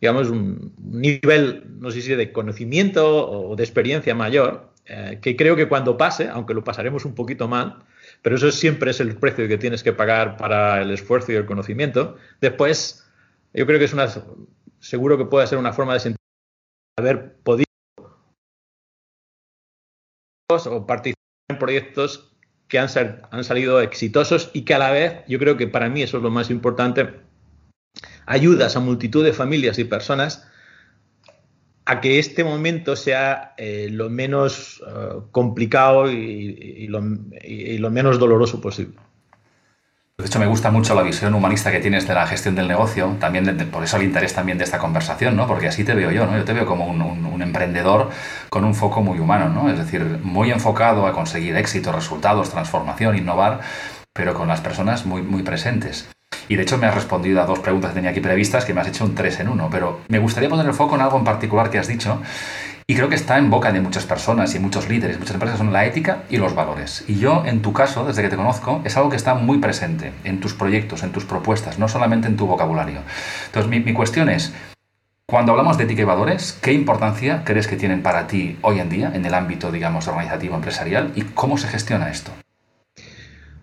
digamos, 0.00 0.30
un 0.30 0.72
nivel, 0.78 1.64
no 1.78 1.90
sé 1.90 2.00
si 2.00 2.14
de 2.14 2.32
conocimiento 2.32 3.28
o 3.28 3.54
de 3.54 3.64
experiencia 3.64 4.14
mayor, 4.14 4.72
eh, 4.86 5.18
que 5.20 5.36
creo 5.36 5.56
que 5.56 5.68
cuando 5.68 5.98
pase, 5.98 6.30
aunque 6.30 6.54
lo 6.54 6.64
pasaremos 6.64 7.04
un 7.04 7.14
poquito 7.14 7.48
mal, 7.48 7.80
pero 8.22 8.36
eso 8.36 8.50
siempre 8.50 8.92
es 8.92 9.00
el 9.00 9.14
precio 9.16 9.46
que 9.46 9.58
tienes 9.58 9.82
que 9.82 9.92
pagar 9.92 10.38
para 10.38 10.80
el 10.80 10.90
esfuerzo 10.90 11.32
y 11.32 11.34
el 11.34 11.44
conocimiento, 11.44 12.16
después 12.40 13.05
yo 13.56 13.66
creo 13.66 13.78
que 13.78 13.86
es 13.86 13.92
una, 13.92 14.06
seguro 14.78 15.16
que 15.18 15.24
puede 15.24 15.46
ser 15.46 15.58
una 15.58 15.72
forma 15.72 15.94
de 15.94 16.00
sentir 16.00 16.20
haber 16.98 17.36
podido 17.38 17.66
o 20.50 20.86
participar 20.86 21.22
en 21.50 21.58
proyectos 21.58 22.32
que 22.68 22.78
han, 22.78 22.88
han 23.30 23.44
salido 23.44 23.80
exitosos 23.80 24.50
y 24.52 24.62
que 24.62 24.74
a 24.74 24.78
la 24.78 24.90
vez, 24.90 25.24
yo 25.26 25.38
creo 25.38 25.56
que 25.56 25.66
para 25.66 25.88
mí 25.88 26.02
eso 26.02 26.18
es 26.18 26.22
lo 26.22 26.30
más 26.30 26.50
importante, 26.50 27.20
ayudas 28.26 28.76
a 28.76 28.80
multitud 28.80 29.24
de 29.24 29.32
familias 29.32 29.78
y 29.78 29.84
personas 29.84 30.48
a 31.86 32.00
que 32.00 32.18
este 32.18 32.42
momento 32.42 32.96
sea 32.96 33.54
eh, 33.56 33.88
lo 33.90 34.10
menos 34.10 34.82
eh, 34.86 35.20
complicado 35.30 36.10
y, 36.10 36.88
lo, 36.88 37.00
y, 37.42 37.78
lo, 37.78 37.90
menos 37.90 38.18
doloroso 38.18 38.60
posible. 38.60 38.96
De 40.18 40.24
hecho, 40.24 40.38
me 40.38 40.46
gusta 40.46 40.70
mucho 40.70 40.94
la 40.94 41.02
visión 41.02 41.34
humanista 41.34 41.70
que 41.70 41.78
tienes 41.78 42.08
de 42.08 42.14
la 42.14 42.26
gestión 42.26 42.54
del 42.54 42.66
negocio, 42.66 43.16
también 43.20 43.54
por 43.70 43.84
eso 43.84 43.98
el 43.98 44.02
interés 44.02 44.32
también 44.32 44.56
de 44.56 44.64
esta 44.64 44.78
conversación, 44.78 45.36
¿no? 45.36 45.46
Porque 45.46 45.68
así 45.68 45.84
te 45.84 45.94
veo 45.94 46.10
yo, 46.10 46.24
¿no? 46.24 46.36
Yo 46.36 46.44
te 46.44 46.54
veo 46.54 46.64
como 46.64 46.86
un, 46.86 47.02
un, 47.02 47.42
emprendedor 47.42 48.08
con 48.48 48.64
un 48.64 48.74
foco 48.74 49.02
muy 49.02 49.18
humano, 49.18 49.50
¿no? 49.50 49.70
Es 49.70 49.78
decir, 49.78 50.18
muy 50.22 50.50
enfocado 50.50 51.06
a 51.06 51.12
conseguir 51.12 51.54
éxito, 51.56 51.92
resultados, 51.92 52.48
transformación, 52.48 53.18
innovar, 53.18 53.60
pero 54.14 54.32
con 54.32 54.48
las 54.48 54.62
personas 54.62 55.04
muy, 55.04 55.20
muy 55.20 55.42
presentes. 55.42 56.08
Y 56.48 56.56
de 56.56 56.62
hecho 56.62 56.78
me 56.78 56.86
has 56.86 56.94
respondido 56.94 57.42
a 57.42 57.46
dos 57.46 57.58
preguntas 57.58 57.90
que 57.90 57.96
tenía 57.96 58.10
aquí 58.10 58.20
previstas 58.20 58.64
que 58.64 58.72
me 58.72 58.80
has 58.80 58.88
hecho 58.88 59.04
un 59.04 59.14
tres 59.14 59.38
en 59.38 59.48
uno, 59.48 59.68
pero 59.70 60.00
me 60.08 60.18
gustaría 60.18 60.48
poner 60.48 60.64
el 60.64 60.72
foco 60.72 60.94
en 60.94 61.02
algo 61.02 61.18
en 61.18 61.24
particular 61.24 61.68
que 61.68 61.78
has 61.78 61.88
dicho 61.88 62.22
y 62.88 62.94
creo 62.94 63.08
que 63.08 63.16
está 63.16 63.36
en 63.38 63.50
boca 63.50 63.72
de 63.72 63.80
muchas 63.80 64.06
personas 64.06 64.54
y 64.54 64.60
muchos 64.60 64.88
líderes, 64.88 65.18
muchas 65.18 65.34
empresas, 65.34 65.58
son 65.58 65.72
la 65.72 65.84
ética 65.86 66.22
y 66.30 66.36
los 66.36 66.54
valores. 66.54 67.04
Y 67.08 67.18
yo, 67.18 67.42
en 67.44 67.60
tu 67.60 67.72
caso, 67.72 68.04
desde 68.06 68.22
que 68.22 68.28
te 68.28 68.36
conozco, 68.36 68.80
es 68.84 68.96
algo 68.96 69.10
que 69.10 69.16
está 69.16 69.34
muy 69.34 69.58
presente 69.58 70.12
en 70.22 70.38
tus 70.38 70.54
proyectos, 70.54 71.02
en 71.02 71.10
tus 71.10 71.24
propuestas, 71.24 71.80
no 71.80 71.88
solamente 71.88 72.28
en 72.28 72.36
tu 72.36 72.46
vocabulario. 72.46 73.00
Entonces, 73.46 73.84
mi, 73.84 73.92
cuestión 73.92 74.28
es, 74.28 74.54
cuando 75.26 75.50
hablamos 75.50 75.78
de 75.78 75.84
ética 75.84 76.02
y 76.02 76.04
valores, 76.04 76.56
¿qué 76.62 76.72
importancia 76.72 77.42
crees 77.44 77.66
que 77.66 77.74
tienen 77.74 78.04
para 78.04 78.28
ti 78.28 78.56
hoy 78.62 78.78
en 78.78 78.88
día 78.88 79.10
en 79.12 79.26
el 79.26 79.34
ámbito, 79.34 79.72
digamos, 79.72 80.06
organizativo, 80.06 80.54
empresarial? 80.54 81.10
¿Y 81.16 81.22
cómo 81.22 81.58
se 81.58 81.66
gestiona 81.66 82.08
esto? 82.08 82.30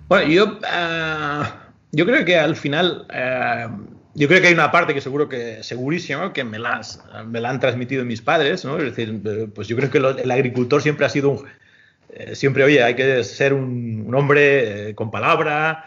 Bueno, 0.10 0.30
yo, 0.30 0.60
ah, 0.70 1.50
yo 1.94 2.06
creo 2.06 2.26
que 2.26 2.38
al 2.38 2.58
final... 2.58 3.08
Ah, 3.10 3.70
yo 4.16 4.28
creo 4.28 4.42
que 4.42 4.48
hay 4.48 4.54
una 4.54 4.72
parte 4.72 4.94
que 4.94 5.02
seguro 5.02 5.28
que, 5.28 5.64
segurísimo, 5.64 6.34
que 6.34 6.44
me, 6.44 6.60
las, 6.60 7.04
me 7.26 7.42
la 7.42 7.50
han 7.50 7.60
transmitido 7.60 8.06
mis 8.06 8.22
padres, 8.22 8.64
¿no? 8.64 8.78
Es 8.78 8.96
decir, 8.96 9.22
eh, 9.26 9.48
pues 9.54 9.68
yo 9.68 9.76
creo 9.76 9.90
que 9.90 9.98
el 9.98 10.32
agricultor 10.32 10.82
siempre 10.82 11.06
ha 11.06 11.10
sido 11.10 11.32
un, 11.32 11.48
eh, 12.12 12.36
siempre, 12.36 12.64
oye, 12.64 12.84
hay 12.84 12.96
que 12.96 13.24
ser 13.24 13.54
un, 13.54 14.14
hombre 14.14 14.90
eh, 14.90 14.96
con 14.96 15.10
palabra. 15.10 15.86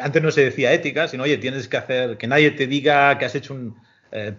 antes 0.00 0.22
no 0.22 0.30
se 0.30 0.44
decía 0.44 0.72
ética, 0.72 1.08
sino, 1.08 1.22
oye, 1.22 1.38
tienes 1.38 1.68
que 1.68 1.78
hacer, 1.78 2.18
que 2.18 2.26
nadie 2.26 2.50
te 2.50 2.66
diga 2.66 3.16
que 3.18 3.24
has 3.24 3.34
hecho 3.34 3.54
un, 3.54 3.76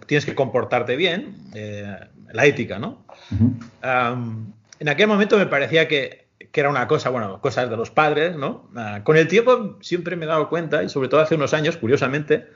tienes 0.06 0.26
que 0.26 0.36
comportarte 0.36 0.96
bien, 0.96 1.36
la 2.32 2.46
ética, 2.46 2.80
¿no? 2.80 3.06
en 4.80 4.90
aquel 4.90 5.08
momento 5.08 5.38
me 5.38 5.48
parecía 5.48 5.88
que, 5.88 6.27
que, 6.58 6.62
era 6.62 6.72
una 6.72 6.88
cosa, 6.88 7.12
bueno, 7.12 7.40
cosas 7.40 7.70
de 7.70 7.78
los 7.78 7.92
padres, 7.92 8.36
¿no? 8.36 8.68
Ah, 8.76 9.02
con 9.04 9.16
el 9.16 9.28
tiempo 9.28 9.78
siempre 9.80 10.16
me 10.16 10.26
he 10.26 10.28
dado 10.28 10.50
cuenta, 10.50 10.82
y 10.82 10.90
sobre 10.90 11.08
todo 11.08 11.22
hace 11.22 11.36
unos 11.36 11.54
años, 11.54 11.78
curiosamente, 11.78 12.48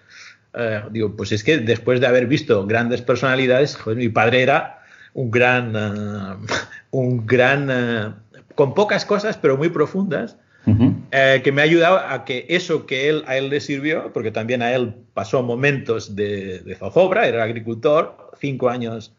eh, 0.55 0.81
digo, 0.89 1.15
pues 1.15 1.31
es 1.31 1.43
que 1.43 1.59
después 1.59 1.99
de 1.99 2.07
haber 2.07 2.25
visto 2.25 2.65
grandes 2.65 3.03
personalidades, 3.03 3.77
mi 3.85 4.09
padre 4.09 4.41
era 4.41 4.79
un 5.13 5.29
gran, 5.29 5.75
eh, 5.75 6.47
un 6.89 7.27
gran, 7.27 7.69
eh, 7.69 8.13
con 8.55 8.73
pocas 8.73 9.05
cosas, 9.05 9.37
pero 9.37 9.55
muy 9.55 9.69
profundas, 9.69 10.35
que 10.65 11.51
me 11.51 11.61
ha 11.61 11.65
ayudado 11.65 11.99
a 11.99 12.25
que 12.25 12.47
eso 12.49 12.87
que 12.87 13.07
él, 13.07 13.23
a 13.27 13.37
él 13.37 13.49
le 13.49 13.61
sirvió, 13.61 14.11
porque 14.13 14.31
también 14.31 14.63
a 14.63 14.73
él 14.73 14.95
pasó 15.13 15.43
momentos 15.43 16.15
de, 16.15 16.59
de 16.59 16.75
zozobra, 16.75 17.27
era 17.27 17.43
agricultor, 17.43 18.31
cinco 18.39 18.69
años 18.69 19.13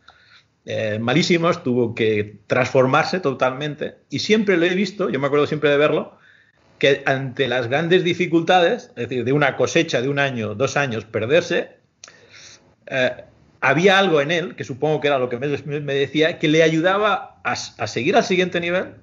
malísimos, 1.01 1.63
tuvo 1.63 1.95
que 1.95 2.39
transformarse 2.47 3.21
totalmente, 3.21 3.97
y 4.11 4.21
siempre 4.21 4.57
lo 4.57 4.65
he 4.67 4.75
visto, 4.75 5.11
yo 5.11 5.19
me 5.19 5.27
acuerdo 5.27 5.47
siempre 5.47 5.71
de 5.71 5.77
verlo, 5.77 6.19
que 6.83 7.01
ante 7.07 7.47
las 7.47 7.69
grandes 7.69 8.03
dificultades, 8.03 8.91
es 8.97 9.09
decir, 9.09 9.25
de 9.25 9.33
una 9.33 9.57
cosecha 9.57 10.03
de 10.03 10.09
un 10.09 10.19
año, 10.19 10.57
dos 10.57 10.77
años, 10.77 11.05
perderse, 11.05 11.77
eh, 12.89 13.25
había 13.61 14.01
algo 14.01 14.21
en 14.21 14.33
él, 14.33 14.57
que 14.57 14.65
supongo 14.65 15.01
que 15.01 15.07
era 15.07 15.21
lo 15.21 15.29
que 15.29 15.39
me, 15.39 15.47
decía, 15.47 16.41
que 16.41 16.49
le 16.49 16.65
ayudaba 16.65 17.41
a, 17.45 17.55
seguir 17.55 18.17
al 18.17 18.25
siguiente 18.25 18.61
nivel 18.61 18.95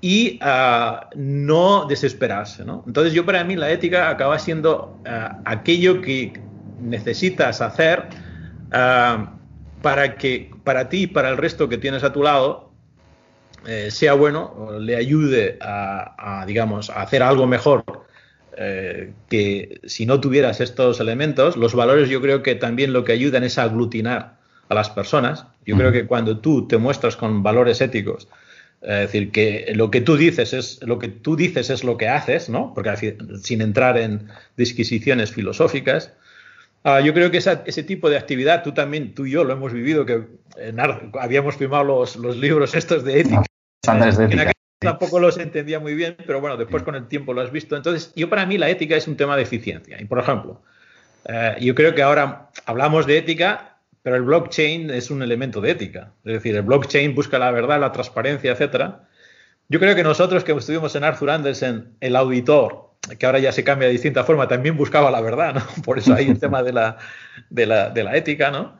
y 0.00 0.40
a 0.42 1.10
no 1.14 1.86
desesperarse. 1.86 2.62
Entonces 2.62 3.12
yo 3.12 3.24
para 3.24 3.44
mí 3.44 3.54
la 3.54 3.70
ética 3.70 4.10
acaba 4.10 4.40
siendo 4.40 5.00
eh, 5.06 5.28
aquello 5.44 6.00
que 6.00 6.32
necesitas 6.80 7.60
hacer 7.60 8.08
eh, 8.72 9.26
para 9.80 10.16
que 10.16 10.50
para 10.70 10.88
ti 10.88 11.02
y 11.02 11.06
para 11.08 11.30
el 11.30 11.36
resto 11.36 11.68
que 11.68 11.78
tienes 11.78 12.04
a 12.04 12.12
tu 12.12 12.22
lado 12.22 12.70
eh, 13.66 13.90
sea 13.90 14.14
bueno, 14.14 14.78
le 14.78 14.94
ayude 14.94 15.58
a, 15.60 16.44
digamos, 16.46 16.90
a 16.90 17.02
hacer 17.02 17.24
algo 17.24 17.48
mejor 17.48 17.82
eh, 18.56 19.12
que 19.28 19.80
si 19.84 20.06
no 20.06 20.20
tuvieras 20.20 20.60
estos 20.60 21.00
elementos, 21.00 21.56
los 21.56 21.74
valores 21.74 22.08
yo 22.08 22.22
creo 22.22 22.44
que 22.44 22.54
también 22.54 22.92
lo 22.92 23.02
que 23.02 23.10
ayudan 23.10 23.42
es 23.42 23.58
a 23.58 23.64
aglutinar 23.64 24.36
a 24.68 24.74
las 24.76 24.90
personas. 24.90 25.46
Yo 25.66 25.76
creo 25.76 25.90
que 25.90 26.06
cuando 26.06 26.38
tú 26.38 26.68
te 26.68 26.78
muestras 26.78 27.16
con 27.16 27.42
valores 27.42 27.80
éticos, 27.80 28.28
es 28.80 29.00
decir, 29.00 29.32
que 29.32 29.72
lo 29.74 29.90
que 29.90 30.02
tú 30.02 30.16
dices 30.16 30.52
es 30.52 30.80
lo 30.84 31.00
que 31.00 31.08
tú 31.08 31.34
dices 31.34 31.68
es 31.68 31.82
lo 31.82 31.96
que 31.96 32.06
haces, 32.06 32.48
¿no? 32.48 32.72
Porque 32.74 33.16
sin 33.42 33.60
entrar 33.60 33.98
en 33.98 34.28
disquisiciones 34.56 35.32
filosóficas, 35.32 36.12
ah, 36.84 37.00
yo 37.00 37.14
creo 37.14 37.30
que 37.30 37.38
ese 37.38 37.82
tipo 37.82 38.10
de 38.10 38.16
actividad, 38.16 38.62
tú 38.62 38.72
también, 38.72 39.14
tú 39.14 39.26
y 39.26 39.32
yo 39.32 39.44
lo 39.44 39.52
hemos 39.52 39.72
vivido, 39.72 40.06
que 40.06 40.24
habíamos 41.20 41.56
firmado 41.56 41.84
los, 41.84 42.16
los 42.16 42.36
libros 42.36 42.74
estos 42.74 43.04
de 43.04 43.20
ética 43.20 43.44
tampoco 44.80 45.20
los 45.20 45.36
entendía 45.38 45.78
muy 45.78 45.94
bien, 45.94 46.16
pero 46.26 46.40
bueno, 46.40 46.56
después 46.56 46.82
con 46.82 46.94
el 46.94 47.06
tiempo 47.06 47.34
lo 47.34 47.42
has 47.42 47.52
visto. 47.52 47.76
Entonces, 47.76 48.12
yo 48.16 48.28
para 48.28 48.46
mí 48.46 48.58
la 48.58 48.68
ética 48.70 48.96
es 48.96 49.06
un 49.06 49.16
tema 49.16 49.36
de 49.36 49.42
eficiencia. 49.42 50.00
Y 50.00 50.06
por 50.06 50.18
ejemplo, 50.18 50.62
eh, 51.26 51.56
yo 51.60 51.74
creo 51.74 51.94
que 51.94 52.02
ahora 52.02 52.50
hablamos 52.66 53.06
de 53.06 53.18
ética, 53.18 53.78
pero 54.02 54.16
el 54.16 54.22
blockchain 54.22 54.90
es 54.90 55.10
un 55.10 55.22
elemento 55.22 55.60
de 55.60 55.72
ética. 55.72 56.12
Es 56.24 56.32
decir, 56.32 56.56
el 56.56 56.62
blockchain 56.62 57.14
busca 57.14 57.38
la 57.38 57.50
verdad, 57.50 57.78
la 57.78 57.92
transparencia, 57.92 58.52
etcétera. 58.52 59.06
Yo 59.68 59.78
creo 59.78 59.94
que 59.94 60.02
nosotros 60.02 60.44
que 60.44 60.52
estuvimos 60.52 60.96
en 60.96 61.04
Arthur 61.04 61.30
Andersen, 61.30 61.96
el 62.00 62.16
auditor, 62.16 62.89
que 63.18 63.26
ahora 63.26 63.38
ya 63.38 63.52
se 63.52 63.64
cambia 63.64 63.88
de 63.88 63.92
distinta 63.92 64.24
forma, 64.24 64.48
también 64.48 64.76
buscaba 64.76 65.10
la 65.10 65.20
verdad, 65.20 65.54
¿no? 65.54 65.82
Por 65.84 65.98
eso 65.98 66.14
hay 66.14 66.28
el 66.28 66.38
tema 66.40 66.62
de 66.62 66.72
la, 66.72 66.98
de 67.48 67.66
la, 67.66 67.90
de 67.90 68.04
la 68.04 68.16
ética, 68.16 68.50
¿no? 68.50 68.78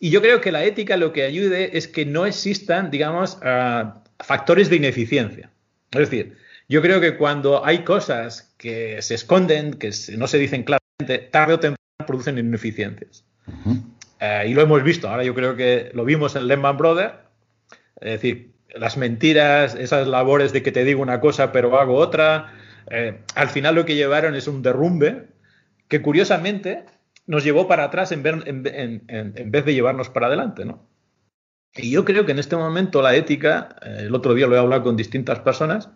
Y 0.00 0.10
yo 0.10 0.22
creo 0.22 0.40
que 0.40 0.52
la 0.52 0.64
ética 0.64 0.96
lo 0.96 1.12
que 1.12 1.24
ayude 1.24 1.76
es 1.76 1.88
que 1.88 2.06
no 2.06 2.24
existan, 2.24 2.90
digamos, 2.90 3.38
ah, 3.42 4.02
factores 4.20 4.70
de 4.70 4.76
ineficiencia. 4.76 5.50
Es 5.90 6.10
decir, 6.10 6.36
yo 6.68 6.82
creo 6.82 7.00
que 7.00 7.16
cuando 7.16 7.64
hay 7.64 7.78
cosas 7.78 8.54
que 8.58 9.02
se 9.02 9.14
esconden, 9.14 9.74
que 9.74 9.90
no 10.16 10.26
se 10.28 10.38
dicen 10.38 10.62
claramente, 10.62 11.28
tarde 11.30 11.54
o 11.54 11.60
temprano 11.60 12.06
producen 12.06 12.38
ineficiencias. 12.38 13.24
Eh, 14.20 14.44
y 14.48 14.54
lo 14.54 14.62
hemos 14.62 14.82
visto. 14.82 15.08
Ahora 15.08 15.24
yo 15.24 15.34
creo 15.34 15.56
que 15.56 15.90
lo 15.94 16.04
vimos 16.04 16.36
en 16.36 16.46
Lehman 16.46 16.76
Brothers. 16.76 17.14
Es 18.00 18.12
decir, 18.12 18.52
las 18.74 18.96
mentiras, 18.96 19.74
esas 19.74 20.06
labores 20.06 20.52
de 20.52 20.62
que 20.62 20.72
te 20.72 20.84
digo 20.84 21.02
una 21.02 21.20
cosa 21.20 21.52
pero 21.52 21.78
hago 21.80 21.96
otra, 21.96 22.52
eh, 22.90 23.20
al 23.34 23.48
final 23.48 23.74
lo 23.74 23.84
que 23.84 23.94
llevaron 23.94 24.34
es 24.34 24.48
un 24.48 24.62
derrumbe 24.62 25.28
que 25.88 26.02
curiosamente 26.02 26.84
nos 27.26 27.44
llevó 27.44 27.68
para 27.68 27.84
atrás 27.84 28.12
en, 28.12 28.22
vez 28.22 29.64
de 29.64 29.74
llevarnos 29.74 30.08
para 30.08 30.26
adelante, 30.26 30.64
¿no? 30.64 30.88
Y 31.74 31.90
yo 31.90 32.04
creo 32.04 32.24
que 32.24 32.32
en 32.32 32.38
este 32.38 32.56
momento 32.56 33.02
la 33.02 33.14
ética, 33.14 33.76
eh, 33.82 34.04
el 34.06 34.14
otro 34.14 34.34
día 34.34 34.46
lo 34.46 34.56
he 34.56 34.58
hablado 34.58 34.82
con 34.82 34.96
distintas 34.96 35.40
personas, 35.40 35.90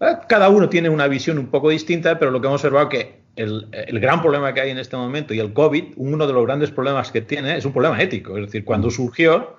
eh, 0.00 0.16
cada 0.28 0.48
uno 0.48 0.68
tiene 0.68 0.88
una 0.88 1.06
visión 1.06 1.38
un 1.38 1.50
poco 1.50 1.70
distinta, 1.70 2.18
pero 2.18 2.32
lo 2.32 2.40
que 2.40 2.48
hemos 2.48 2.60
observado 2.60 2.88
que 2.88 3.22
el, 3.36 3.68
gran 4.00 4.20
problema 4.20 4.52
que 4.52 4.60
hay 4.60 4.70
en 4.70 4.78
este 4.78 4.96
momento 4.96 5.32
y 5.32 5.38
el 5.38 5.52
COVID, 5.52 5.94
uno 5.96 6.26
de 6.26 6.32
los 6.32 6.44
grandes 6.44 6.72
problemas 6.72 7.12
que 7.12 7.20
tiene 7.20 7.56
es 7.56 7.64
un 7.64 7.72
problema 7.72 8.02
ético. 8.02 8.36
Es 8.36 8.46
decir, 8.46 8.64
cuando 8.64 8.90
surgió, 8.90 9.56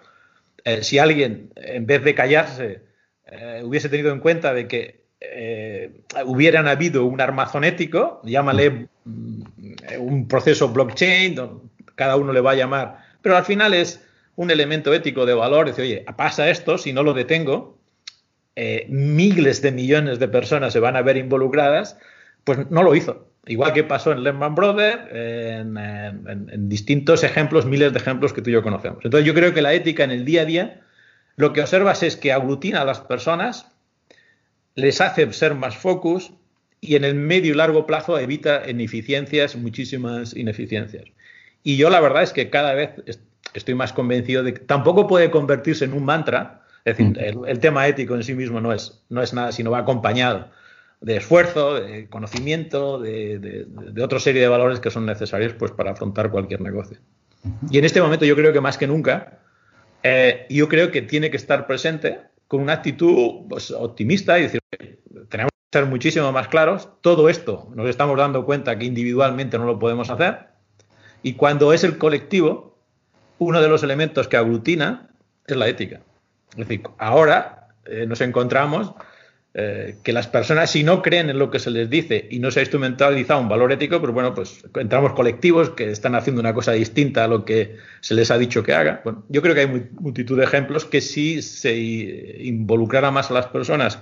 si 0.82 1.00
alguien, 1.00 1.54
en 1.56 1.86
vez 1.86 2.04
de 2.04 2.14
callarse, 2.14 2.82
hubiese 3.64 3.88
tenido 3.88 4.12
en 4.12 4.20
cuenta 4.20 4.54
de 4.54 4.68
que 4.68 4.99
hubieran 6.26 6.68
habido 6.68 7.06
un 7.06 7.20
armazón 7.20 7.64
ético, 7.64 8.22
llámale 8.24 8.88
mm, 9.04 9.42
un 10.00 10.28
proceso 10.28 10.70
blockchain, 10.70 11.36
cada 11.96 12.16
uno 12.16 12.32
le 12.32 12.42
va 12.42 12.52
a 12.52 12.56
llamar, 12.56 13.00
pero 13.22 13.36
al 13.36 13.46
final 13.46 13.74
es 13.74 14.06
un 14.36 14.52
elemento 14.52 14.94
ético 14.94 15.26
de 15.26 15.34
valor, 15.34 15.68
decir, 15.68 15.84
oye, 15.84 16.06
pasa 16.16 16.50
esto, 16.50 16.78
si 16.78 16.94
no 16.94 17.04
lo 17.04 17.14
detengo, 17.14 17.78
eh, 18.56 18.86
miles 18.90 19.62
de 19.62 19.72
millones 19.72 20.20
de 20.20 20.28
personas 20.28 20.74
se 20.74 20.80
van 20.80 20.96
a 20.96 21.02
ver 21.02 21.18
involucradas, 21.18 21.98
pues 22.44 22.70
no 22.70 22.84
lo 22.84 22.96
hizo. 22.96 23.28
Igual 23.46 23.74
que 23.74 23.84
pasó 23.84 24.12
en 24.12 24.24
Lehman 24.24 24.54
Brothers, 24.54 25.02
en, 25.12 26.70
distintos 26.70 27.24
ejemplos, 27.24 27.66
miles 27.66 27.94
de 27.94 28.00
ejemplos 28.00 28.32
que 28.32 28.42
tú 28.42 28.50
y 28.50 28.54
yo 28.54 28.62
conocemos. 28.62 29.00
Entonces 29.04 29.26
yo 29.26 29.34
creo 29.34 29.54
que 29.54 29.62
la 29.62 29.74
ética 29.74 30.04
en 30.04 30.12
el 30.12 30.26
día 30.26 30.42
a 30.42 30.46
día, 30.46 30.82
lo 31.36 31.52
que 31.54 31.62
observas 31.62 32.04
es 32.04 32.16
que 32.16 32.32
aglutina 32.32 32.82
a 32.82 32.86
las 32.86 33.00
personas, 33.00 33.72
les 34.80 35.02
hace 35.02 35.32
ser 35.34 35.56
más 35.56 35.78
focus, 35.78 36.32
y 36.82 36.96
en 36.96 37.04
el 37.04 37.16
medio 37.16 37.54
y 37.54 37.56
largo 37.56 37.86
plazo 37.86 38.18
evita 38.18 38.70
ineficiencias, 38.70 39.56
muchísimas 39.56 40.36
ineficiencias. 40.36 41.06
Y 41.64 41.78
yo 41.78 41.90
la 41.90 42.00
verdad 42.00 42.24
es 42.24 42.32
que 42.32 42.50
cada 42.50 42.74
vez 42.74 42.92
estoy 43.54 43.76
más 43.76 43.94
convencido 43.94 44.44
de 44.44 44.54
que 44.54 44.60
tampoco 44.62 45.08
puede 45.08 45.30
convertirse 45.30 45.86
en 45.86 45.94
un 45.94 46.06
mantra, 46.06 46.62
es 46.86 46.98
decir, 46.98 47.18
mm. 47.18 47.46
el, 47.46 47.60
tema 47.60 47.88
ético 47.88 48.16
en 48.16 48.24
sí 48.24 48.34
mismo 48.34 48.62
no 48.62 48.72
es, 48.72 49.04
no 49.10 49.22
es 49.22 49.34
nada, 49.34 49.52
sino 49.52 49.72
va 49.72 49.80
acompañado 49.80 50.50
de 51.02 51.18
esfuerzo, 51.18 51.76
de 51.76 52.08
conocimiento, 52.10 53.00
de, 53.00 53.40
de, 53.40 54.04
otra 54.04 54.20
serie 54.20 54.42
de 54.42 54.48
valores 54.48 54.80
que 54.80 54.92
son 54.92 55.06
necesarios 55.06 55.54
pues, 55.54 55.72
para 55.72 55.92
afrontar 55.92 56.30
cualquier 56.30 56.62
negocio. 56.62 56.98
Y 57.70 57.78
en 57.78 57.86
este 57.86 58.02
momento 58.02 58.26
yo 58.26 58.36
creo 58.36 58.52
que 58.52 58.60
más 58.60 58.78
que 58.78 58.88
nunca, 58.88 59.40
eh, 60.04 60.46
yo 60.50 60.68
creo 60.68 60.92
que 60.92 61.02
tiene 61.02 61.30
que 61.32 61.38
estar 61.38 61.68
presente 61.68 62.20
con 62.50 62.62
una 62.62 62.74
actitud 62.74 63.48
pues, 63.48 63.72
optimista 63.72 64.38
y 64.40 64.42
decir, 64.42 64.60
tenemos 65.30 65.52
ser 65.72 65.86
muchísimo 65.86 66.32
más 66.32 66.48
claros. 66.48 66.90
Todo 67.02 67.30
esto 67.30 67.70
nos 67.76 67.88
estamos 67.88 68.18
dando 68.18 68.44
cuenta 68.44 68.78
que 68.78 68.86
individualmente 68.86 69.60
no 69.60 69.66
lo 69.66 69.78
podemos 69.78 70.10
hacer. 70.10 70.48
Y 71.22 71.34
cuando 71.34 71.74
es 71.74 71.84
el 71.84 72.00
colectivo, 72.00 72.76
uno 73.38 73.62
de 73.62 73.70
los 73.70 73.84
elementos 73.84 74.28
que 74.28 74.36
aglutina 74.36 75.12
es 75.46 75.56
la 75.56 75.68
ética. 75.68 76.02
Es 76.52 76.68
decir, 76.68 76.82
ahora 76.98 77.68
eh, 77.86 78.08
nos 78.08 78.20
encontramos 78.22 78.94
eh, 79.56 79.96
que 80.04 80.14
las 80.14 80.28
personas, 80.28 80.70
si 80.70 80.84
no 80.84 81.02
creen 81.02 81.30
en 81.30 81.40
lo 81.40 81.50
que 81.50 81.60
se 81.60 81.72
les 81.72 81.90
dice 81.90 82.28
y 82.30 82.40
no 82.40 82.52
se 82.52 82.60
ha 82.60 82.64
instrumentalizado 82.64 83.42
un 83.42 83.50
valor 83.50 83.72
ético, 83.72 84.00
pues 84.00 84.14
bueno, 84.14 84.36
pues 84.36 84.64
entramos 84.76 85.14
colectivos 85.14 85.72
que 85.72 85.90
están 85.90 86.14
haciendo 86.16 86.40
una 86.40 86.54
cosa 86.54 86.74
distinta 86.74 87.24
a 87.24 87.28
lo 87.28 87.46
que 87.46 87.78
se 88.02 88.14
les 88.14 88.30
ha 88.30 88.38
dicho 88.38 88.62
que 88.62 88.74
haga. 88.74 89.02
Bueno, 89.04 89.26
yo 89.30 89.42
creo 89.42 89.56
que 89.56 89.62
hay 89.62 89.90
multitud 90.00 90.38
de 90.38 90.44
ejemplos 90.44 90.86
que 90.86 91.02
si 91.02 91.42
se 91.42 91.76
involucrara 91.78 93.10
más 93.10 93.32
a 93.32 93.34
las 93.34 93.48
personas 93.48 94.00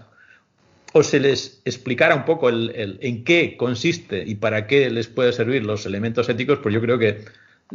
o 0.94 1.04
se 1.04 1.20
les 1.20 1.62
explicara 1.66 2.16
un 2.16 2.26
poco 2.26 2.50
el, 2.50 2.98
en 3.02 3.24
qué 3.24 3.56
consiste 3.58 4.24
y 4.26 4.36
para 4.36 4.68
qué 4.68 4.90
les 4.90 5.08
puede 5.08 5.32
servir 5.32 5.64
los 5.64 5.86
elementos 5.86 6.28
éticos, 6.30 6.60
pues 6.60 6.74
yo 6.74 6.82
creo 6.82 6.98
que 6.98 7.26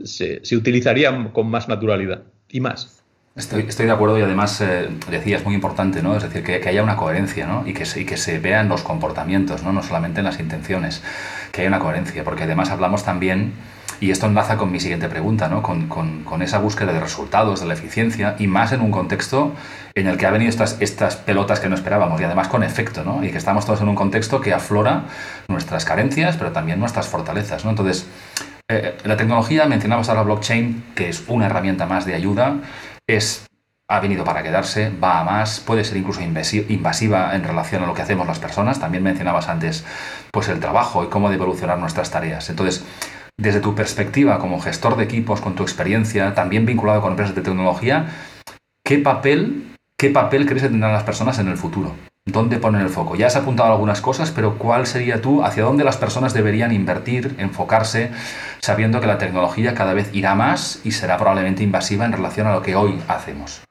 se, 0.04 0.40
utilizarían 0.56 1.30
con 1.30 1.48
más 1.48 1.68
naturalidad 1.68 2.24
y 2.50 2.60
más. 2.60 3.01
Estoy, 3.34 3.62
de 3.62 3.90
acuerdo 3.90 4.18
y 4.18 4.22
además 4.22 4.60
eh, 4.60 4.90
decía, 5.10 5.38
es 5.38 5.44
muy 5.44 5.54
importante, 5.54 6.02
¿no? 6.02 6.14
Es 6.14 6.22
decir, 6.22 6.42
que, 6.42 6.68
haya 6.68 6.82
una 6.82 6.96
coherencia, 6.96 7.46
¿no? 7.46 7.66
Y 7.66 7.72
que, 7.72 7.86
se, 7.86 8.02
y 8.02 8.04
que 8.04 8.18
se 8.18 8.38
vean 8.38 8.68
los 8.68 8.82
comportamientos, 8.82 9.62
¿no? 9.62 9.72
No 9.72 9.82
solamente 9.82 10.20
en 10.20 10.26
las 10.26 10.38
intenciones, 10.38 11.02
que 11.50 11.62
haya 11.62 11.68
una 11.68 11.78
coherencia, 11.78 12.24
porque 12.24 12.42
además 12.42 12.68
hablamos 12.68 13.04
también 13.04 13.54
y 14.00 14.10
esto 14.10 14.26
enlaza 14.26 14.56
con 14.58 14.70
mi 14.70 14.80
siguiente 14.80 15.08
pregunta, 15.08 15.48
¿no? 15.48 15.62
con, 15.62 15.86
con, 15.86 16.24
con, 16.24 16.42
esa 16.42 16.58
búsqueda 16.58 16.92
de 16.92 16.98
resultados, 16.98 17.60
de 17.60 17.66
la 17.66 17.74
eficiencia, 17.74 18.34
y 18.38 18.48
más 18.48 18.72
en 18.72 18.80
un 18.80 18.90
contexto 18.90 19.52
en 19.94 20.08
el 20.08 20.16
que 20.18 20.26
ha 20.26 20.32
venido 20.32 20.50
estas, 20.50 20.76
estas 20.80 21.14
pelotas 21.14 21.60
que 21.60 21.68
no 21.68 21.76
esperábamos, 21.76 22.20
y 22.20 22.24
además 22.24 22.48
con 22.48 22.64
efecto, 22.64 23.04
¿no? 23.04 23.22
y 23.22 23.30
que 23.30 23.38
estamos 23.38 23.64
todos 23.64 23.80
en 23.80 23.88
un 23.88 23.94
contexto 23.94 24.40
que 24.40 24.52
aflora 24.52 25.04
nuestras 25.46 25.84
carencias, 25.84 26.36
pero 26.36 26.50
también 26.50 26.80
nuestras 26.80 27.06
fortalezas. 27.06 27.64
¿no? 27.64 27.70
Entonces, 27.70 28.08
eh, 28.68 28.98
la 29.04 29.16
tecnología, 29.16 29.66
mencionamos 29.66 30.08
ahora 30.08 30.22
blockchain, 30.22 30.84
que 30.96 31.08
es 31.08 31.22
una 31.28 31.46
herramienta 31.46 31.86
más 31.86 32.04
de 32.04 32.14
ayuda, 32.14 32.56
es 33.06 33.46
ha 33.88 34.00
venido 34.00 34.24
para 34.24 34.42
quedarse, 34.42 34.90
va 34.90 35.20
a 35.20 35.24
más, 35.24 35.60
puede 35.60 35.84
ser 35.84 35.98
incluso 35.98 36.22
invasiva 36.22 37.36
en 37.36 37.44
relación 37.44 37.82
a 37.82 37.86
lo 37.86 37.92
que 37.92 38.00
hacemos 38.00 38.26
las 38.26 38.38
personas. 38.38 38.80
También 38.80 39.02
mencionabas 39.02 39.48
antes 39.48 39.84
pues 40.32 40.48
el 40.48 40.60
trabajo 40.60 41.04
y 41.04 41.08
cómo 41.08 41.28
de 41.28 41.34
evolucionar 41.34 41.78
nuestras 41.78 42.10
tareas. 42.10 42.48
Entonces, 42.48 42.84
desde 43.38 43.60
tu 43.60 43.74
perspectiva 43.74 44.38
como 44.38 44.60
gestor 44.60 44.96
de 44.96 45.04
equipos, 45.04 45.42
con 45.42 45.54
tu 45.54 45.62
experiencia, 45.62 46.32
también 46.34 46.64
vinculado 46.64 47.02
con 47.02 47.10
empresas 47.10 47.34
de 47.34 47.42
tecnología, 47.42 48.06
¿qué 48.82 48.98
papel, 48.98 49.76
qué 49.98 50.08
papel 50.08 50.46
crees 50.46 50.62
que 50.62 50.68
tendrán 50.70 50.92
las 50.92 51.04
personas 51.04 51.38
en 51.38 51.48
el 51.48 51.58
futuro? 51.58 51.94
¿Dónde 52.24 52.58
ponen 52.58 52.82
el 52.82 52.88
foco? 52.88 53.16
Ya 53.16 53.26
has 53.26 53.36
apuntado 53.36 53.72
algunas 53.72 54.00
cosas, 54.00 54.30
pero 54.30 54.56
¿cuál 54.56 54.86
sería 54.86 55.20
tú, 55.20 55.42
hacia 55.42 55.64
dónde 55.64 55.82
las 55.82 55.96
personas 55.96 56.32
deberían 56.32 56.72
invertir, 56.72 57.34
enfocarse, 57.38 58.12
sabiendo 58.60 59.00
que 59.00 59.08
la 59.08 59.18
tecnología 59.18 59.74
cada 59.74 59.92
vez 59.92 60.08
irá 60.14 60.34
más 60.34 60.80
y 60.84 60.92
será 60.92 61.16
probablemente 61.16 61.64
invasiva 61.64 62.04
en 62.04 62.12
relación 62.12 62.46
a 62.46 62.54
lo 62.54 62.62
que 62.62 62.76
hoy 62.76 63.00
hacemos? 63.08 63.62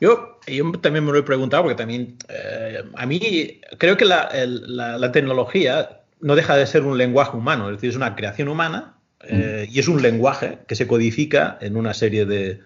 Yo, 0.00 0.38
yo 0.46 0.72
también 0.80 1.04
me 1.04 1.12
lo 1.12 1.18
he 1.18 1.22
preguntado 1.22 1.64
porque 1.64 1.76
también 1.76 2.16
eh, 2.28 2.84
a 2.94 3.06
mí 3.06 3.60
creo 3.78 3.96
que 3.96 4.04
la, 4.04 4.28
la 4.34 5.12
tecnología 5.12 6.02
no 6.22 6.36
deja 6.36 6.56
de 6.56 6.66
ser 6.66 6.84
un 6.84 6.96
lenguaje 6.96 7.36
humano, 7.36 7.68
es 7.68 7.76
decir, 7.76 7.90
es 7.90 7.96
una 7.96 8.14
creación 8.14 8.48
humana 8.48 8.94
eh, 9.28 9.68
y 9.70 9.78
es 9.80 9.88
un 9.88 10.00
lenguaje 10.00 10.60
que 10.66 10.76
se 10.76 10.86
codifica 10.86 11.58
en 11.60 11.76
una 11.76 11.94
serie 11.94 12.24
de, 12.24 12.60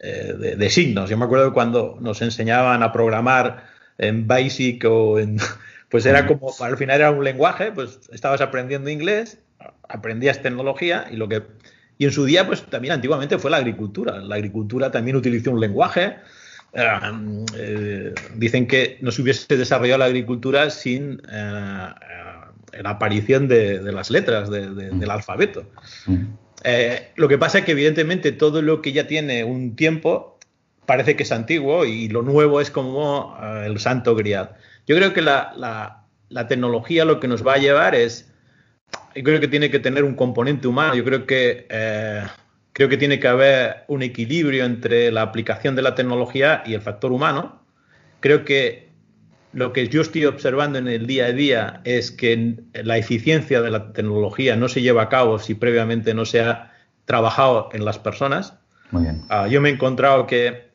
eh, 0.00 0.70
signos. 0.70 1.08
Yo 1.08 1.16
me 1.16 1.24
acuerdo 1.24 1.52
cuando 1.52 1.98
nos 2.00 2.20
enseñaban 2.20 2.82
a 2.82 2.92
programar 2.92 3.64
en 3.98 4.26
Basic 4.26 4.84
o 4.84 5.18
en... 5.18 5.38
Pues 5.88 6.04
era 6.04 6.26
como, 6.26 6.52
al 6.58 6.76
final 6.76 6.96
era 6.96 7.12
un 7.12 7.22
lenguaje, 7.22 7.70
pues 7.70 8.00
estabas 8.12 8.40
aprendiendo 8.40 8.90
inglés, 8.90 9.38
aprendías 9.88 10.42
tecnología 10.42 11.06
y 11.12 11.16
lo 11.16 11.28
que... 11.28 11.44
Y 11.96 12.06
en 12.06 12.10
su 12.10 12.24
día, 12.24 12.44
pues 12.44 12.66
también 12.66 12.92
antiguamente 12.92 13.38
fue 13.38 13.52
la 13.52 13.58
agricultura. 13.58 14.18
La 14.18 14.34
agricultura 14.34 14.90
también 14.90 15.16
utilizó 15.16 15.52
un 15.52 15.60
lenguaje. 15.60 16.16
Eh, 16.74 18.12
dicen 18.34 18.66
que 18.66 18.98
no 19.00 19.12
se 19.12 19.22
hubiese 19.22 19.56
desarrollado 19.56 20.00
la 20.00 20.06
agricultura 20.06 20.70
sin 20.70 21.22
la 22.82 22.90
aparición 22.90 23.48
de, 23.48 23.80
las 23.92 24.10
letras 24.10 24.50
del 24.50 24.92
mm. 24.92 25.10
alfabeto. 25.10 25.66
Mm. 26.06 26.24
Eh, 26.64 27.12
lo 27.16 27.28
que 27.28 27.38
pasa 27.38 27.58
es 27.58 27.64
que 27.64 27.72
evidentemente 27.72 28.32
todo 28.32 28.62
lo 28.62 28.82
que 28.82 28.92
ya 28.92 29.06
tiene 29.06 29.44
un 29.44 29.76
tiempo 29.76 30.35
parece 30.86 31.16
que 31.16 31.24
es 31.24 31.32
antiguo 31.32 31.84
y 31.84 32.08
lo 32.08 32.22
nuevo 32.22 32.60
es 32.60 32.70
como 32.70 33.36
eh, 33.42 33.64
el 33.66 33.78
santo 33.78 34.14
grial. 34.14 34.50
Yo 34.86 34.96
creo 34.96 35.12
que 35.12 35.22
la, 35.22 36.04
tecnología 36.48 37.04
lo 37.04 37.20
que 37.20 37.28
nos 37.28 37.46
va 37.46 37.54
a 37.54 37.58
llevar 37.58 37.94
es, 37.94 38.32
yo 39.14 39.22
creo 39.22 39.40
que 39.40 39.48
tiene 39.48 39.70
que 39.70 39.80
tener 39.80 40.04
un 40.04 40.14
componente 40.14 40.68
humano, 40.68 40.94
yo 40.94 41.04
creo 41.04 41.26
que, 41.26 41.66
eh, 41.68 42.22
creo 42.72 42.88
que 42.88 42.96
tiene 42.96 43.18
que 43.18 43.28
haber 43.28 43.84
un 43.88 44.02
equilibrio 44.02 44.64
entre 44.64 45.10
la 45.10 45.22
aplicación 45.22 45.74
de 45.74 45.82
la 45.82 45.94
tecnología 45.94 46.62
y 46.64 46.74
el 46.74 46.80
factor 46.80 47.12
humano. 47.12 47.62
Creo 48.20 48.44
que 48.44 48.86
lo 49.52 49.72
que 49.72 49.88
yo 49.88 50.02
estoy 50.02 50.26
observando 50.26 50.78
en 50.78 50.86
el 50.86 51.06
día 51.06 51.26
a 51.26 51.32
día 51.32 51.80
es 51.84 52.10
que 52.10 52.56
la 52.74 52.98
eficiencia 52.98 53.62
de 53.62 53.70
la 53.70 53.92
tecnología 53.92 54.54
no 54.56 54.68
se 54.68 54.82
lleva 54.82 55.02
a 55.02 55.08
cabo 55.08 55.38
si 55.38 55.54
previamente 55.54 56.12
no 56.12 56.26
se 56.26 56.42
ha 56.42 56.72
trabajado 57.06 57.70
en 57.72 57.84
las 57.84 57.98
personas. 57.98 58.54
Muy 58.90 59.04
bien. 59.04 59.22
Ah, 59.30 59.48
yo 59.48 59.60
me 59.60 59.70
he 59.70 59.72
encontrado 59.72 60.26
que 60.26 60.65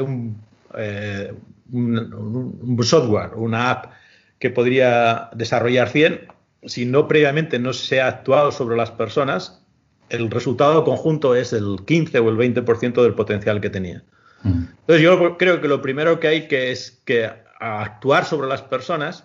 un, 0.00 0.40
eh, 0.76 1.32
un, 1.72 2.78
software, 2.82 3.34
una 3.36 3.70
app 3.70 3.92
que 4.38 4.50
podría 4.50 5.30
desarrollar 5.34 5.88
100, 5.88 6.28
si 6.64 6.84
no 6.84 7.08
previamente 7.08 7.58
no 7.58 7.72
se 7.72 8.00
ha 8.00 8.08
actuado 8.08 8.52
sobre 8.52 8.76
las 8.76 8.90
personas, 8.90 9.64
el 10.08 10.30
resultado 10.30 10.84
conjunto 10.84 11.34
es 11.34 11.52
el 11.52 11.78
15 11.86 12.18
o 12.18 12.28
el 12.28 12.36
20% 12.36 13.02
del 13.02 13.14
potencial 13.14 13.60
que 13.60 13.70
tenía. 13.70 14.04
Mm. 14.42 14.64
Entonces 14.80 15.02
yo 15.02 15.36
creo 15.38 15.60
que 15.60 15.68
lo 15.68 15.80
primero 15.80 16.20
que 16.20 16.28
hay 16.28 16.48
que 16.48 16.70
es 16.70 17.02
que 17.04 17.30
actuar 17.60 18.24
sobre 18.24 18.48
las 18.48 18.62
personas, 18.62 19.24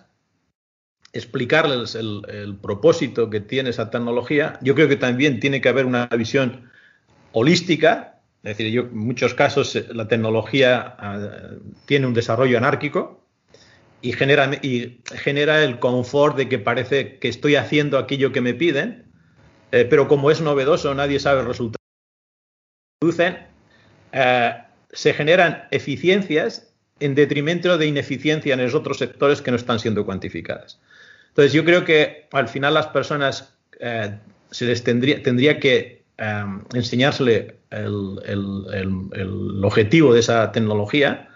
explicarles 1.12 1.94
el, 1.94 2.58
propósito 2.62 3.30
que 3.30 3.40
tiene 3.40 3.70
esa 3.70 3.90
tecnología. 3.90 4.58
Yo 4.62 4.74
creo 4.74 4.88
que 4.88 4.96
también 4.96 5.40
tiene 5.40 5.60
que 5.60 5.68
haber 5.68 5.86
una 5.86 6.06
visión 6.06 6.70
holística, 7.32 8.17
es 8.50 8.56
decir, 8.56 8.72
yo, 8.72 8.82
en 8.82 8.96
muchos 8.96 9.34
casos 9.34 9.76
eh, 9.76 9.86
la 9.92 10.08
tecnología 10.08 10.96
ah, 10.98 11.50
tiene 11.84 12.06
un 12.06 12.14
desarrollo 12.14 12.56
anárquico 12.56 13.22
y 14.00 14.12
genera, 14.12 14.50
y 14.62 15.02
genera 15.04 15.62
el 15.62 15.78
confort 15.78 16.36
de 16.36 16.48
que 16.48 16.58
parece 16.58 17.18
que 17.18 17.28
estoy 17.28 17.56
haciendo 17.56 17.98
aquello 17.98 18.32
que 18.32 18.40
me 18.40 18.54
piden, 18.54 19.04
eh, 19.70 19.84
pero 19.84 20.08
como 20.08 20.30
es 20.30 20.40
novedoso, 20.40 20.94
nadie 20.94 21.20
sabe 21.20 21.40
el 21.40 21.46
resultado. 21.46 21.76
Eh, 24.12 24.54
se 24.92 25.12
generan 25.12 25.68
eficiencias 25.70 26.72
en 27.00 27.14
detrimento 27.14 27.76
de 27.76 27.86
ineficiencia 27.86 28.54
en 28.54 28.62
los 28.62 28.74
otros 28.74 28.96
sectores 28.96 29.42
que 29.42 29.50
no 29.50 29.58
están 29.58 29.78
siendo 29.78 30.06
cuantificadas. 30.06 30.80
Entonces, 31.28 31.52
yo 31.52 31.64
creo 31.66 31.84
que 31.84 32.28
al 32.32 32.48
final 32.48 32.74
las 32.74 32.86
personas 32.86 33.54
se 34.50 34.64
les 34.64 34.82
tendría, 34.82 35.22
tendría 35.22 35.60
que 35.60 35.97
Em, 36.18 36.64
enseñársele 36.74 37.60
el, 37.70 39.60
objetivo 39.62 40.12
de 40.12 40.18
esa 40.18 40.50
tecnología, 40.50 41.28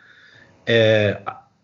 eh, 0.67 1.17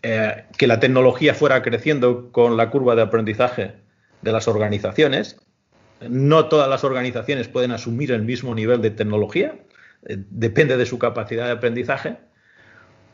eh, 0.04 0.44
que 0.57 0.68
la 0.68 0.78
tecnología 0.78 1.35
fuera 1.35 1.61
creciendo 1.62 2.31
con 2.31 2.57
la 2.57 2.70
curva 2.70 2.94
de 2.94 3.02
aprendizaje 3.02 3.74
de 4.22 4.33
las 4.33 4.46
organizaciones. 4.46 5.40
No 6.09 6.46
todas 6.46 6.68
las 6.68 6.85
organizaciones 6.85 7.48
pueden 7.48 7.72
asumir 7.72 8.12
el 8.12 8.22
mismo 8.22 8.54
nivel 8.54 8.81
de 8.83 8.90
tecnología, 8.90 9.57
eh, 10.07 10.16
depende 10.31 10.76
de 10.76 10.87
su 10.87 11.00
capacidad 11.00 11.46
de 11.46 11.52
aprendizaje. 11.52 12.18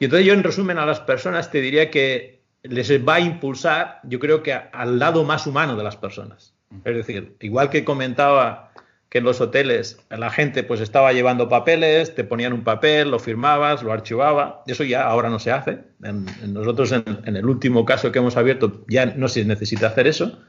Y 0.01 0.05
entonces 0.05 0.27
yo 0.27 0.35
en 0.35 0.43
resumen 0.43 0.77
a 0.77 0.85
las 0.85 1.01
personas 1.01 1.51
te 1.51 1.63
diría 1.63 1.91
que 1.91 2.43
les 2.63 2.91
va 2.91 3.15
a 3.15 3.21
impulsar, 3.21 4.01
yo 4.05 4.19
creo 4.19 4.43
que 4.43 4.53
al 4.53 4.99
lado 4.99 5.25
más 5.25 5.47
humano 5.47 5.77
de 5.77 5.85
las 5.85 5.97
personas. 5.97 6.55
Es 6.85 6.95
decir, 6.95 7.37
igual 7.41 7.71
que 7.71 7.85
comentaba 7.85 8.73
que 9.15 9.19
en 9.19 9.25
los 9.25 9.41
hoteles 9.41 10.05
la 10.11 10.29
gente 10.29 10.65
pues 10.65 10.81
estaba 10.81 11.13
llevando 11.13 11.49
papeles, 11.49 12.17
te 12.17 12.25
ponían 12.25 12.53
un 12.53 12.65
papel, 12.65 13.13
lo 13.13 13.21
firmabas, 13.21 13.85
lo 13.85 13.93
archivaba. 13.93 14.65
Eso 14.67 14.83
ya 14.83 15.05
ahora 15.05 15.31
no 15.31 15.39
se 15.39 15.53
hace. 15.53 15.79
En, 16.03 16.27
nosotros 16.53 16.91
en, 16.91 17.37
el 17.37 17.47
último 17.47 17.85
caso 17.85 18.11
que 18.11 18.19
hemos 18.19 18.37
abierto 18.37 18.85
ya 18.89 19.07
no 19.07 19.29
se 19.29 19.45
necesita 19.45 19.87
hacer 19.87 20.09
eso. 20.09 20.41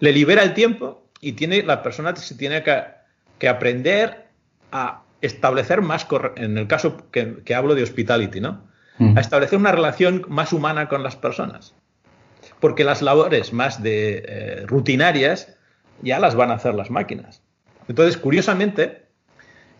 Le 0.00 0.10
libera 0.10 0.42
el 0.42 0.52
tiempo 0.52 1.06
y 1.20 1.34
tiene 1.34 1.62
la 1.62 1.80
persona 1.84 2.16
se 2.16 2.34
tiene 2.34 2.64
que, 2.64 3.46
aprender 3.46 4.26
a 4.72 5.04
establecer 5.20 5.80
más, 5.80 6.04
en 6.34 6.58
el 6.58 6.66
caso 6.66 7.08
que, 7.12 7.54
hablo 7.54 7.76
de 7.76 7.84
hospitality, 7.84 8.40
¿no? 8.40 8.64
A 9.14 9.20
establecer 9.20 9.60
una 9.60 9.70
relación 9.70 10.24
más 10.26 10.52
humana 10.52 10.88
con 10.88 11.04
las 11.04 11.14
personas. 11.14 11.72
Porque 12.58 12.82
las 12.82 13.00
labores 13.00 13.52
más 13.52 13.80
de 13.80 14.24
eh, 14.26 14.62
rutinarias 14.66 15.56
ya 16.02 16.18
las 16.18 16.34
van 16.34 16.50
a 16.50 16.54
hacer 16.54 16.74
las 16.74 16.90
máquinas. 16.90 17.42
Entonces, 17.88 18.16
curiosamente, 18.16 19.06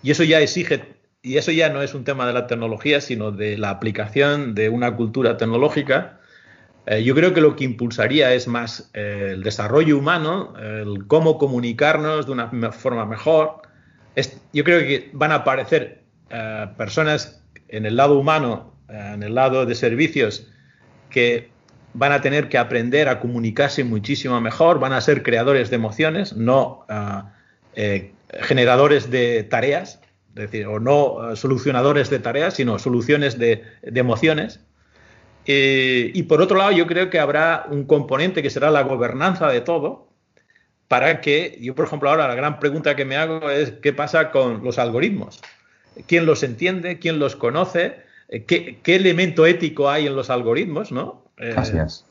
y 0.02 0.10
eso 0.10 0.24
ya 0.24 0.40
exige, 0.40 0.96
y 1.22 1.36
eso 1.36 1.52
ya 1.52 1.68
no 1.68 1.82
es 1.82 1.94
un 1.94 2.04
tema 2.04 2.26
de 2.26 2.32
la 2.32 2.46
tecnología, 2.46 3.00
sino 3.00 3.30
de 3.30 3.58
la 3.58 3.70
aplicación 3.70 4.54
de 4.54 4.68
una 4.68 4.96
cultura 4.96 5.36
tecnológica, 5.36 6.18
eh, 6.86 7.04
yo 7.04 7.14
creo 7.14 7.34
que 7.34 7.42
lo 7.42 7.54
que 7.54 7.64
impulsaría 7.64 8.32
es 8.32 8.48
más 8.48 8.90
eh, 8.94 9.32
el 9.32 9.42
desarrollo 9.42 9.98
humano, 9.98 10.54
el 10.58 11.06
cómo 11.06 11.36
comunicarnos 11.36 12.24
de 12.24 12.32
una 12.32 12.72
forma 12.72 13.04
mejor. 13.04 13.60
yo 14.54 14.64
creo 14.64 14.80
que 14.80 15.10
van 15.12 15.32
a 15.32 15.36
aparecer 15.36 16.04
eh, 16.30 16.66
personas 16.78 17.44
en 17.68 17.84
el 17.84 17.96
lado 17.96 18.18
humano, 18.18 18.74
en 18.88 19.22
el 19.22 19.34
lado 19.34 19.66
de 19.66 19.74
servicios, 19.74 20.50
que 21.10 21.50
van 21.92 22.12
a 22.12 22.22
tener 22.22 22.48
que 22.48 22.56
aprender 22.56 23.08
a 23.08 23.20
comunicarse 23.20 23.84
muchísimo 23.84 24.40
mejor, 24.40 24.78
van 24.80 24.94
a 24.94 25.00
ser 25.02 25.22
creadores 25.22 25.68
de 25.68 25.76
emociones, 25.76 26.34
no 26.34 26.86
eh, 27.74 28.12
generadores 28.40 29.10
de 29.10 29.44
tareas, 29.44 30.00
es 30.30 30.34
decir, 30.34 30.66
o 30.66 30.80
no 30.80 31.32
eh, 31.32 31.36
solucionadores 31.36 32.10
de 32.10 32.18
tareas, 32.18 32.54
sino 32.54 32.78
soluciones 32.78 33.38
de, 33.38 33.62
emociones. 33.82 34.60
Eh, 35.46 36.10
y 36.14 36.22
por 36.24 36.42
otro 36.42 36.58
lado, 36.58 36.72
yo 36.72 36.86
creo 36.86 37.10
que 37.10 37.18
habrá 37.18 37.66
un 37.70 37.84
componente 37.84 38.42
que 38.42 38.50
será 38.50 38.70
la 38.70 38.82
gobernanza 38.82 39.48
de 39.48 39.60
todo, 39.60 40.08
para 40.88 41.20
que, 41.20 41.58
yo 41.60 41.74
por 41.74 41.86
ejemplo 41.86 42.08
ahora 42.08 42.28
la 42.28 42.34
gran 42.34 42.60
pregunta 42.60 42.96
que 42.96 43.04
me 43.04 43.16
hago 43.16 43.50
es 43.50 43.72
qué 43.72 43.92
pasa 43.92 44.30
con 44.30 44.64
los 44.64 44.78
algoritmos. 44.78 45.40
¿Quién 46.06 46.24
los 46.24 46.42
entiende? 46.42 46.98
¿Quién 46.98 47.18
los 47.18 47.36
conoce? 47.36 47.96
¿Qué, 48.46 48.78
elemento 48.84 49.44
ético 49.46 49.90
hay 49.90 50.06
en 50.06 50.16
los 50.16 50.30
algoritmos? 50.30 50.92
¿no? 50.92 51.24
Así 51.56 51.76
es. 51.76 52.06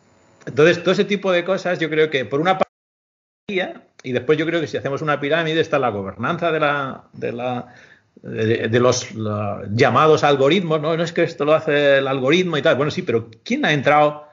Entonces, 0.45 0.81
todo 0.81 0.93
ese 0.93 1.05
tipo 1.05 1.31
de 1.31 1.43
cosas, 1.43 1.79
yo 1.79 1.89
creo 1.89 2.09
que 2.09 2.23
por 2.23 2.39
una 2.39 2.57
parte 2.57 3.86
y 4.03 4.11
después 4.11 4.37
yo 4.37 4.45
creo 4.45 4.61
que 4.61 4.67
si 4.67 4.77
hacemos 4.77 5.01
una 5.01 5.19
pirámide 5.19 5.59
está 5.59 5.79
la 5.79 5.89
gobernanza 5.89 6.51
de, 6.51 6.59
la, 6.59 7.03
de, 7.13 7.31
la, 7.31 7.73
de, 8.21 8.79
los 8.79 9.07
llamados 9.71 10.23
algoritmos, 10.23 10.81
¿no? 10.81 10.95
no 10.95 11.03
es 11.03 11.11
que 11.11 11.23
esto 11.23 11.45
lo 11.45 11.53
hace 11.53 11.97
el 11.97 12.07
algoritmo 12.07 12.57
y 12.57 12.61
tal, 12.61 12.75
bueno, 12.75 12.91
sí, 12.91 13.01
pero 13.01 13.29
¿quién 13.43 13.65
ha 13.65 13.73
entrado 13.73 14.27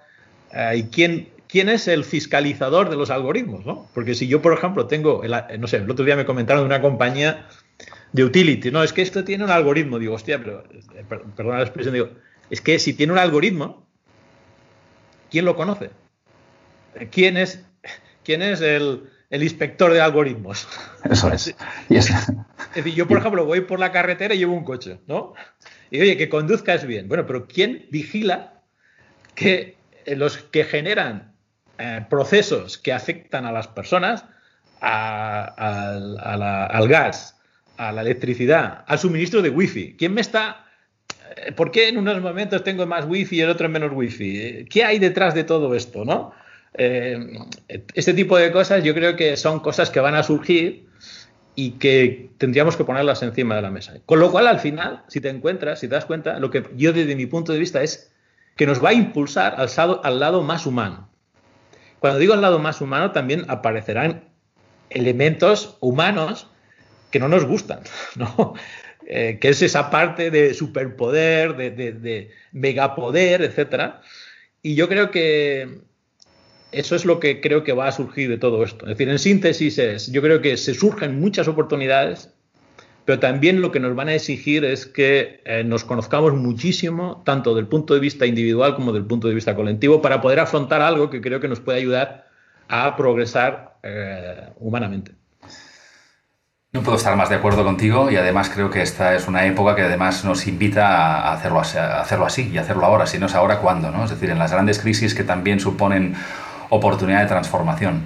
eh, 0.53 0.77
y 0.77 0.83
quién, 0.85 1.31
quién 1.48 1.68
es 1.68 1.88
el 1.88 2.05
fiscalizador 2.05 2.90
de 2.90 2.96
los 2.96 3.11
algoritmos? 3.11 3.64
¿no? 3.64 3.88
Porque 3.94 4.14
si 4.14 4.29
yo, 4.29 4.42
por 4.42 4.53
ejemplo, 4.53 4.87
tengo, 4.87 5.22
no 5.59 5.66
sé, 5.66 5.79
el 5.79 5.90
otro 5.90 6.05
día 6.05 6.16
me 6.16 6.27
comentaron 6.27 6.62
de 6.62 6.66
una 6.66 6.83
compañía 6.83 7.46
de 8.12 8.24
utility, 8.24 8.70
no, 8.70 8.83
es 8.83 8.92
que 8.92 9.03
esto 9.03 9.24
tiene 9.24 9.44
un 9.44 9.50
algoritmo, 9.50 9.98
digo, 9.98 10.14
hostia, 10.14 10.38
pero, 10.38 10.62
eh, 10.94 11.05
perdona 11.09 11.59
la 11.59 11.64
expresión, 11.64 11.94
digo, 11.94 12.11
es 12.50 12.61
que 12.61 12.79
si 12.79 12.92
tiene 12.92 13.12
un 13.12 13.18
algoritmo, 13.18 13.87
¿quién 15.31 15.46
lo 15.46 15.57
conoce? 15.57 15.90
¿Quién 17.11 17.37
es 17.37 17.64
quién 18.24 18.42
es 18.42 18.61
el, 18.61 19.05
inspector 19.42 19.92
de 19.92 20.00
algoritmos. 20.00 20.68
Eso 21.10 21.32
es. 21.32 21.54
es. 21.88 22.12
decir, 22.74 22.94
yo, 22.94 23.08
por 23.08 23.18
ejemplo, 23.20 23.44
voy 23.44 23.62
por 23.62 23.78
la 23.78 23.92
carretera 23.92 24.34
y 24.34 24.38
llevo 24.38 24.54
un 24.54 24.64
coche, 24.64 24.98
¿no? 25.06 25.34
Y 25.90 26.00
oye, 26.00 26.16
que 26.16 26.28
conduzcas 26.28 26.86
bien. 26.86 27.08
Bueno, 27.08 27.26
pero 27.26 27.46
¿quién 27.46 27.86
vigila 27.90 28.62
que 29.34 29.76
los 30.06 30.38
que 30.38 30.64
generan 30.64 31.34
eh, 31.78 32.04
procesos 32.08 32.78
que 32.78 32.92
afectan 32.92 33.46
a 33.46 33.52
las 33.52 33.68
personas, 33.68 34.24
al 34.80 36.18
gas, 36.88 37.38
a 37.76 37.92
la 37.92 38.02
electricidad, 38.02 38.84
al 38.86 38.98
suministro 38.98 39.42
de 39.42 39.50
wifi? 39.50 39.96
¿Quién 39.96 40.14
me 40.14 40.20
está 40.20 40.64
eh, 41.36 41.52
¿Por 41.52 41.70
qué 41.70 41.88
en 41.88 41.98
unos 41.98 42.20
momentos 42.20 42.62
tengo 42.64 42.86
más 42.86 43.06
wifi 43.06 43.36
y 43.36 43.42
en 43.42 43.50
otros 43.50 43.70
menos 43.70 43.92
wifi? 43.92 44.66
¿Qué 44.66 44.84
hay 44.84 44.98
detrás 44.98 45.34
de 45.34 45.44
todo 45.44 45.74
esto, 45.74 46.04
no? 46.04 46.32
Eh, 46.76 47.38
este 47.94 48.14
tipo 48.14 48.37
de 48.37 48.50
cosas 48.50 48.82
yo 48.82 48.94
creo 48.94 49.14
que 49.14 49.37
son 49.37 49.60
cosas 49.60 49.90
que 49.90 50.00
van 50.00 50.16
a 50.16 50.24
surgir 50.24 50.88
y 51.54 51.72
que 51.72 52.30
tendríamos 52.38 52.76
que 52.76 52.84
ponerlas 52.84 53.22
encima 53.22 53.54
de 53.54 53.62
la 53.62 53.70
mesa. 53.70 53.94
Con 54.06 54.18
lo 54.18 54.30
cual, 54.30 54.48
al 54.48 54.58
final, 54.58 55.04
si 55.08 55.20
te 55.20 55.28
encuentras, 55.28 55.80
si 55.80 55.88
te 55.88 55.94
das 55.94 56.04
cuenta, 56.04 56.38
lo 56.40 56.50
que 56.50 56.64
yo 56.74 56.92
desde 56.92 57.14
mi 57.14 57.26
punto 57.26 57.52
de 57.52 57.58
vista 57.58 57.82
es 57.82 58.12
que 58.56 58.66
nos 58.66 58.84
va 58.84 58.90
a 58.90 58.94
impulsar 58.94 59.54
al, 59.56 60.00
al 60.02 60.20
lado 60.20 60.42
más 60.42 60.66
humano. 60.66 61.08
Cuando 62.00 62.18
digo 62.18 62.34
al 62.34 62.42
lado 62.42 62.58
más 62.58 62.80
humano, 62.80 63.12
también 63.12 63.44
aparecerán 63.48 64.24
elementos 64.90 65.78
humanos 65.80 66.48
que 67.10 67.18
no 67.18 67.28
nos 67.28 67.44
gustan, 67.44 67.80
¿no? 68.16 68.54
Eh, 69.06 69.38
que 69.40 69.50
es 69.50 69.62
esa 69.62 69.90
parte 69.90 70.30
de 70.30 70.54
superpoder, 70.54 71.56
de, 71.56 71.70
de, 71.70 71.92
de 71.92 72.30
megapoder, 72.52 73.42
etc. 73.42 73.96
Y 74.62 74.74
yo 74.74 74.88
creo 74.88 75.10
que 75.10 75.82
eso 76.74 76.96
es 76.96 77.04
lo 77.04 77.20
que 77.20 77.40
creo 77.40 77.64
que 77.64 77.72
va 77.72 77.88
a 77.88 77.92
surgir 77.92 78.28
de 78.28 78.38
todo 78.38 78.62
esto. 78.64 78.87
Es 78.87 78.90
decir, 78.90 79.08
en 79.08 79.18
síntesis 79.18 79.78
es, 79.78 80.10
yo 80.10 80.22
creo 80.22 80.40
que 80.40 80.56
se 80.56 80.74
surgen 80.74 81.20
muchas 81.20 81.48
oportunidades, 81.48 82.30
pero 83.04 83.18
también 83.18 83.60
lo 83.60 83.70
que 83.70 83.80
nos 83.80 83.94
van 83.94 84.08
a 84.08 84.14
exigir 84.14 84.64
es 84.64 84.87
que 84.87 85.40
eh, 85.44 85.62
nos 85.64 85.84
conozcamos 85.84 86.34
muchísimo, 86.34 87.22
tanto 87.24 87.54
del 87.54 87.66
punto 87.66 87.94
de 87.94 88.00
vista 88.00 88.26
individual 88.26 88.74
como 88.74 88.92
del 88.92 89.04
punto 89.04 89.28
de 89.28 89.34
vista 89.34 89.54
colectivo, 89.54 90.00
para 90.00 90.20
poder 90.20 90.40
afrontar 90.40 90.80
algo 90.80 91.10
que 91.10 91.20
creo 91.20 91.40
que 91.40 91.48
nos 91.48 91.60
puede 91.60 91.79
ayudar 91.79 92.29
a 92.68 92.96
progresar 92.96 93.77
eh, 93.83 94.48
humanamente. 94.58 95.12
No 96.75 96.83
puedo 96.83 96.96
estar 96.96 97.16
más 97.16 97.29
de 97.29 97.37
acuerdo 97.37 97.62
contigo 97.62 98.10
y 98.10 98.16
además 98.16 98.50
creo 98.52 98.68
que 98.68 98.83
esta 98.83 99.14
es 99.14 99.29
una 99.29 99.46
época 99.46 99.77
que 99.77 99.83
además 99.83 100.25
nos 100.25 100.48
invita 100.48 100.88
a 100.88 101.33
hacerlo, 101.35 101.60
a 101.60 102.00
hacerlo 102.00 102.27
así 102.27 102.50
y 102.52 102.58
hacerlo 102.58 102.85
ahora, 102.85 103.06
si 103.06 103.16
no 103.16 103.27
es 103.27 103.35
ahora, 103.37 103.60
¿cuándo? 103.60 103.92
¿no? 103.92 104.02
Es 104.02 104.10
decir, 104.10 104.29
en 104.31 104.40
las 104.40 104.50
grandes 104.50 104.81
crisis 104.81 105.14
que 105.14 105.22
también 105.22 105.60
suponen 105.60 106.16
oportunidad 106.75 107.20
de 107.20 107.27
transformación. 107.27 108.02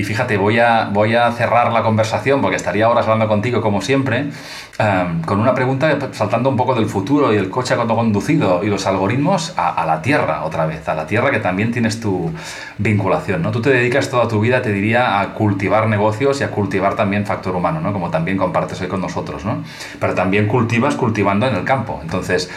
Y 0.00 0.04
fíjate, 0.04 0.38
voy 0.38 0.58
a, 0.58 0.88
voy 0.90 1.14
a 1.14 1.30
cerrar 1.32 1.72
la 1.72 1.82
conversación, 1.82 2.40
porque 2.40 2.56
estaría 2.56 2.88
horas 2.88 3.04
hablando 3.04 3.28
contigo 3.28 3.60
como 3.60 3.82
siempre, 3.82 4.30
em, 4.78 5.20
con 5.22 5.40
una 5.40 5.54
pregunta 5.54 6.08
saltando 6.12 6.48
un 6.48 6.56
poco 6.56 6.74
del 6.74 6.86
futuro 6.86 7.34
y 7.34 7.36
el 7.36 7.50
coche 7.50 7.76
conducido 7.76 8.64
y 8.64 8.68
los 8.68 8.86
algoritmos 8.86 9.52
a, 9.58 9.84
la 9.84 10.00
Tierra 10.00 10.44
otra 10.44 10.64
vez, 10.64 10.88
a 10.88 10.94
la 10.94 11.06
Tierra 11.06 11.30
que 11.30 11.40
también 11.40 11.70
tienes 11.70 12.00
tu 12.00 12.32
vinculación. 12.78 13.42
¿no? 13.42 13.50
Tú 13.50 13.60
te 13.60 13.68
dedicas 13.68 14.08
toda 14.08 14.26
tu 14.26 14.40
vida, 14.40 14.62
te 14.62 14.72
diría, 14.72 15.20
a 15.20 15.34
cultivar 15.34 15.86
negocios 15.86 16.40
y 16.40 16.44
a 16.44 16.50
cultivar 16.50 16.94
también 16.94 17.26
factor 17.26 17.54
humano, 17.54 17.82
¿no? 17.82 17.92
como 17.92 18.08
también 18.10 18.38
compartes 18.38 18.80
hoy 18.80 18.88
con 18.88 19.02
nosotros. 19.02 19.44
¿no? 19.44 19.62
Pero 19.98 20.14
también 20.14 20.46
cultivas 20.46 20.94
cultivando 20.94 21.46
en 21.46 21.56
el 21.56 21.64
campo. 21.64 22.00
Entonces, 22.02 22.48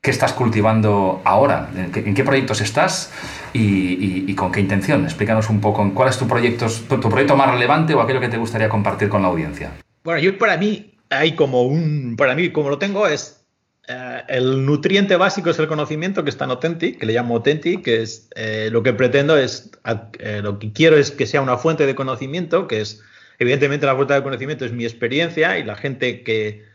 ¿Qué 0.00 0.12
estás 0.12 0.32
cultivando 0.32 1.20
ahora? 1.24 1.70
¿En 1.74 2.14
qué, 2.14 2.24
proyectos 2.24 2.60
estás 2.60 3.12
y, 3.52 4.32
con 4.34 4.52
qué 4.52 4.60
intención? 4.60 5.04
Explícanos 5.04 5.50
un 5.50 5.60
poco 5.60 5.92
cuál 5.92 6.08
es 6.08 6.18
tu 6.18 6.28
proyecto, 6.28 6.66
tu, 6.68 7.00
proyecto 7.00 7.36
más 7.36 7.50
relevante 7.50 7.94
o 7.94 8.00
aquello 8.00 8.20
que 8.20 8.28
te 8.28 8.36
gustaría 8.36 8.68
compartir 8.68 9.08
con 9.08 9.22
la 9.22 9.28
audiencia. 9.28 9.72
Bueno, 10.04 10.20
yo 10.20 10.38
para 10.38 10.56
mí 10.56 10.94
hay 11.10 11.34
como 11.34 11.62
un, 11.62 12.14
para 12.16 12.36
mí 12.36 12.50
como 12.50 12.70
lo 12.70 12.78
tengo 12.78 13.08
es 13.08 13.38
eh, 13.88 14.22
el 14.28 14.66
nutriente 14.66 15.16
básico 15.16 15.48
es 15.48 15.58
el 15.58 15.66
conocimiento 15.66 16.22
que 16.22 16.30
está 16.30 16.44
en 16.44 16.50
Authentic, 16.50 16.98
que 16.98 17.06
le 17.06 17.14
llamo 17.14 17.36
Authentic, 17.36 17.82
que 17.82 18.02
es 18.02 18.28
eh, 18.36 18.68
lo 18.70 18.82
que 18.82 18.92
pretendo 18.92 19.36
es, 19.36 19.70
eh, 20.18 20.40
lo 20.42 20.58
que 20.58 20.72
quiero 20.72 20.98
es 20.98 21.10
que 21.10 21.26
sea 21.26 21.40
una 21.40 21.56
fuente 21.56 21.86
de 21.86 21.94
conocimiento, 21.94 22.68
que 22.68 22.82
es, 22.82 23.02
evidentemente 23.38 23.86
la 23.86 23.96
fuente 23.96 24.12
de 24.12 24.22
conocimiento 24.22 24.66
es 24.66 24.72
mi 24.72 24.84
experiencia 24.84 25.58
y 25.58 25.64
la 25.64 25.74
gente 25.74 26.22
que 26.22 26.67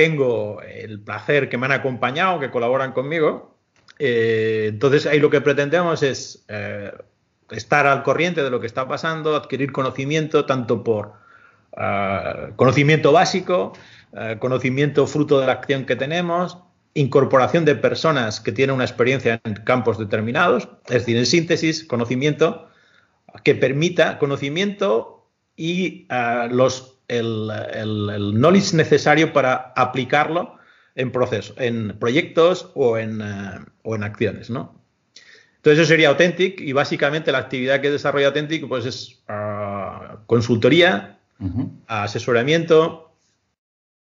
tengo 0.00 0.62
el 0.62 0.98
placer 0.98 1.50
que 1.50 1.58
me 1.58 1.66
han 1.66 1.72
acompañado, 1.72 2.40
que 2.40 2.50
colaboran 2.50 2.92
conmigo. 2.92 3.54
Eh, 3.98 4.68
entonces 4.70 5.04
ahí 5.04 5.20
lo 5.20 5.28
que 5.28 5.42
pretendemos 5.42 6.02
es 6.02 6.42
eh, 6.48 6.90
estar 7.50 7.86
al 7.86 8.02
corriente 8.02 8.42
de 8.42 8.48
lo 8.48 8.60
que 8.60 8.66
está 8.66 8.88
pasando, 8.88 9.36
adquirir 9.36 9.72
conocimiento 9.72 10.46
tanto 10.46 10.82
por 10.82 11.12
ah, 11.76 12.48
conocimiento 12.56 13.12
básico, 13.12 13.74
ah, 14.14 14.36
conocimiento 14.38 15.06
fruto 15.06 15.38
de 15.38 15.44
la 15.44 15.52
acción 15.52 15.84
que 15.84 15.96
tenemos, 15.96 16.56
incorporación 16.94 17.66
de 17.66 17.74
personas 17.74 18.40
que 18.40 18.52
tienen 18.52 18.76
una 18.76 18.84
experiencia 18.84 19.38
en 19.44 19.52
campos 19.52 19.98
determinados, 19.98 20.70
es 20.86 20.94
decir, 20.94 21.18
en 21.18 21.26
síntesis, 21.26 21.84
conocimiento 21.84 22.70
que 23.44 23.54
permita 23.54 24.18
conocimiento 24.18 25.28
y 25.56 26.06
ah, 26.08 26.48
los 26.50 26.99
el, 27.10 28.32
knowledge 28.34 28.76
necesario 28.76 29.32
para 29.32 29.72
aplicarlo 29.76 30.56
en 30.94 31.12
procesos, 31.12 31.56
en 31.58 31.98
proyectos 31.98 32.70
o 32.74 32.98
en, 32.98 33.20
eh, 33.20 33.64
o 33.82 33.94
en 33.94 34.02
acciones, 34.02 34.50
¿no? 34.50 34.80
Entonces 35.56 35.80
eso 35.80 35.88
sería 35.88 36.08
Authentic 36.08 36.58
y 36.60 36.72
básicamente 36.72 37.32
la 37.32 37.38
actividad 37.38 37.82
que 37.82 37.90
desarrolla 37.90 38.28
Authentic 38.28 38.66
pues 38.66 38.86
es 38.86 39.22
ah, 39.28 40.20
consultoría, 40.26 41.18
asesoramiento 41.86 43.12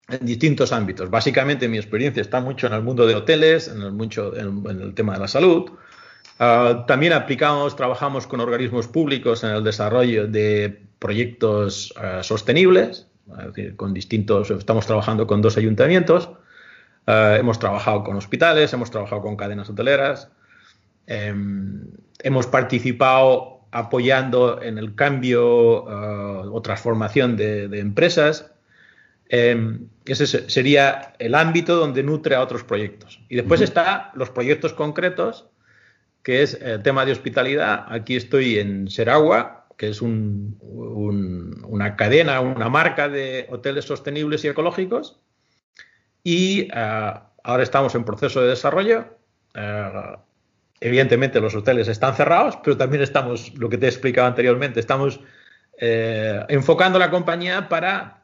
en 0.09 0.27
distintos 0.27 0.73
ámbitos. 0.73 1.09
Básicamente 1.09 1.67
mi 1.69 1.79
experiencia 1.79 2.21
está 2.21 2.41
mucho 2.41 2.67
en 2.67 2.75
el 2.75 2.83
mundo 2.83 3.07
de 3.07 3.15
hoteles, 3.15 3.69
en 3.69 3.81
el, 3.81 3.93
mucho, 3.93 4.37
en, 4.37 4.67
el 4.67 4.95
tema 4.95 5.15
de 5.15 5.21
la 5.21 5.29
salud. 5.29 5.71
Ah, 6.39 6.85
también 6.87 7.13
aplicamos, 7.13 7.77
trabajamos 7.77 8.27
con 8.27 8.41
organismos 8.41 8.89
públicos 8.89 9.43
en 9.43 9.51
el 9.51 9.65
desarrollo 9.65 10.27
de 10.27 10.83
proyectos 10.99 11.95
eh, 12.03 12.21
sostenibles, 12.23 13.07
con 13.75 13.93
distintos, 13.93 14.51
estamos 14.51 14.87
trabajando 14.87 15.27
con 15.27 15.43
dos 15.43 15.57
ayuntamientos, 15.57 16.31
eh, 17.07 17.37
hemos 17.41 17.59
trabajado 17.59 18.05
con 18.05 18.17
hospitales, 18.17 18.73
hemos 18.73 18.91
trabajado 18.91 19.23
con 19.23 19.37
cadenas 19.37 19.69
hoteleras, 19.69 20.31
em, 21.07 21.87
hemos 22.23 22.47
participado 22.47 23.63
apoyando 23.73 24.63
en 24.63 24.79
el 24.79 24.95
cambio 24.95 25.45
o 25.45 26.63
transformación 26.63 27.37
de, 27.37 27.65
empresas. 27.79 28.53
Em, 29.29 29.89
ese 30.05 30.27
sería 30.27 31.15
el 31.19 31.35
ámbito 31.35 31.77
donde 31.77 32.03
nutre 32.03 32.37
a 32.37 32.43
otros 32.43 32.63
proyectos. 32.63 33.21
Y 33.29 33.37
después 33.37 33.61
está 33.61 34.13
los 34.15 34.31
proyectos 34.31 34.73
concretos, 34.73 35.47
que 36.27 36.43
es 36.43 36.61
el 36.61 36.83
tema 36.83 37.07
de 37.07 37.13
hospitalidad. 37.13 37.87
Aquí 37.89 38.17
estoy 38.17 38.59
en 38.59 38.91
Seragua, 38.91 39.69
que 39.77 39.91
es 39.91 40.03
una 40.03 41.95
cadena, 41.95 42.41
una 42.41 42.69
marca 42.69 43.09
de 43.09 43.47
hoteles 43.49 43.85
sostenibles 43.85 44.45
y 44.45 44.49
ecológicos. 44.49 45.21
Y 46.25 46.63
eh, 46.63 47.13
ahora 47.45 47.63
estamos 47.63 47.95
en 47.95 48.05
proceso 48.05 48.43
de 48.43 48.49
desarrollo. 48.49 49.05
Eh, 49.55 50.17
evidentemente 50.81 51.41
los 51.41 51.55
hoteles 51.55 51.87
están 51.87 52.17
cerrados, 52.17 52.57
pero 52.57 52.77
también 52.77 53.05
estamos, 53.05 53.57
lo 53.57 53.69
que 53.69 53.79
te 53.79 53.87
he 53.87 53.89
explicado 53.89 54.27
anteriormente, 54.27 54.81
estamos 54.81 55.21
eh, 55.79 56.45
enfocando 56.49 56.99
la 56.99 57.13
compañía 57.13 57.69
para 57.69 58.16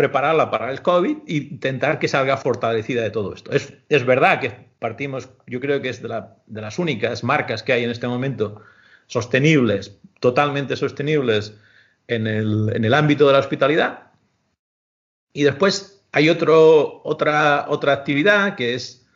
prepararla 0.00 0.50
para 0.50 0.70
el 0.70 0.80
COVID 0.80 1.28
e 1.28 1.34
intentar 1.34 1.98
que 1.98 2.08
salga 2.08 2.38
fortalecida 2.38 3.02
de 3.02 3.10
todo 3.10 3.34
esto. 3.34 3.52
Es, 3.52 3.74
es 3.90 4.06
verdad 4.06 4.40
que 4.40 4.50
partimos, 4.78 5.28
yo 5.46 5.60
creo 5.60 5.82
que 5.82 5.90
es 5.90 6.00
de, 6.00 6.08
las 6.08 6.78
únicas 6.78 7.22
marcas 7.22 7.62
que 7.62 7.74
hay 7.74 7.84
en 7.84 7.90
este 7.90 8.08
momento 8.08 8.62
sostenibles, 9.08 9.98
totalmente 10.18 10.74
sostenibles 10.74 11.54
en 12.08 12.26
el, 12.26 12.94
ámbito 12.94 13.26
de 13.26 13.34
la 13.34 13.40
hospitalidad. 13.40 14.04
Y 15.34 15.42
después 15.42 16.02
hay 16.12 16.30
otro, 16.30 17.02
otra, 17.04 17.66
otra 17.68 17.92
actividad 17.92 18.56
que 18.56 18.72
es 18.72 19.06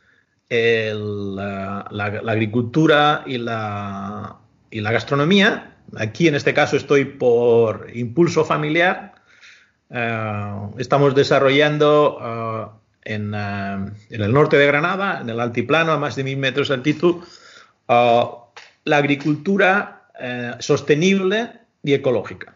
la, 0.51 1.81
agricultura 2.29 3.23
y 3.25 3.39
la, 3.39 4.37
y 4.71 4.83
la 4.83 4.93
gastronomía. 4.93 5.79
Aquí 5.97 6.29
en 6.29 6.35
este 6.35 6.53
caso 6.53 6.77
estoy 6.77 7.07
por 7.07 7.89
impulso 7.95 8.45
familiar. 8.45 9.14
Eh, 9.91 10.69
estamos 10.79 11.15
desarrollando 11.15 12.19
eh, 13.05 13.13
en, 13.15 13.35
eh, 13.35 13.93
en, 14.11 14.23
el 14.23 14.33
norte 14.33 14.57
de 14.57 14.67
Granada, 14.67 15.21
en 15.21 15.29
el 15.29 15.41
altiplano, 15.41 15.93
a 15.93 15.99
más 15.99 16.17
de 16.17 16.25
mil 16.25 16.39
metros 16.39 16.69
de 16.69 16.75
altitud, 16.75 17.23
la 17.89 18.97
agricultura 18.97 20.09
sostenible 20.61 21.53
y 21.83 21.93
ecológica, 21.93 22.55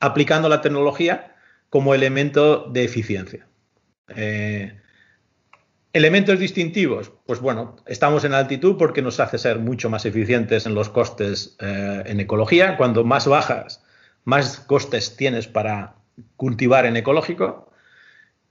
aplicando 0.00 0.48
la 0.48 0.62
tecnología 0.62 1.34
como 1.68 1.94
elemento 1.94 2.66
de 2.70 2.84
eficiencia. 2.84 3.46
Elementos 5.92 6.38
distintivos, 6.38 7.12
pues 7.26 7.40
bueno, 7.40 7.76
estamos 7.86 8.24
en 8.24 8.32
altitud 8.32 8.76
porque 8.78 9.02
nos 9.02 9.20
hace 9.20 9.36
ser 9.36 9.58
mucho 9.58 9.90
más 9.90 10.06
eficientes 10.06 10.64
en 10.64 10.74
los 10.74 10.88
costes 10.88 11.56
en 11.60 12.20
ecología. 12.20 12.78
Cuando 12.78 13.04
más 13.04 13.26
bajas, 13.26 13.82
más 14.28 14.60
costes 14.60 15.16
tienes 15.16 15.48
para 15.48 15.94
cultivar 16.36 16.84
en 16.84 16.98
ecológico. 16.98 17.72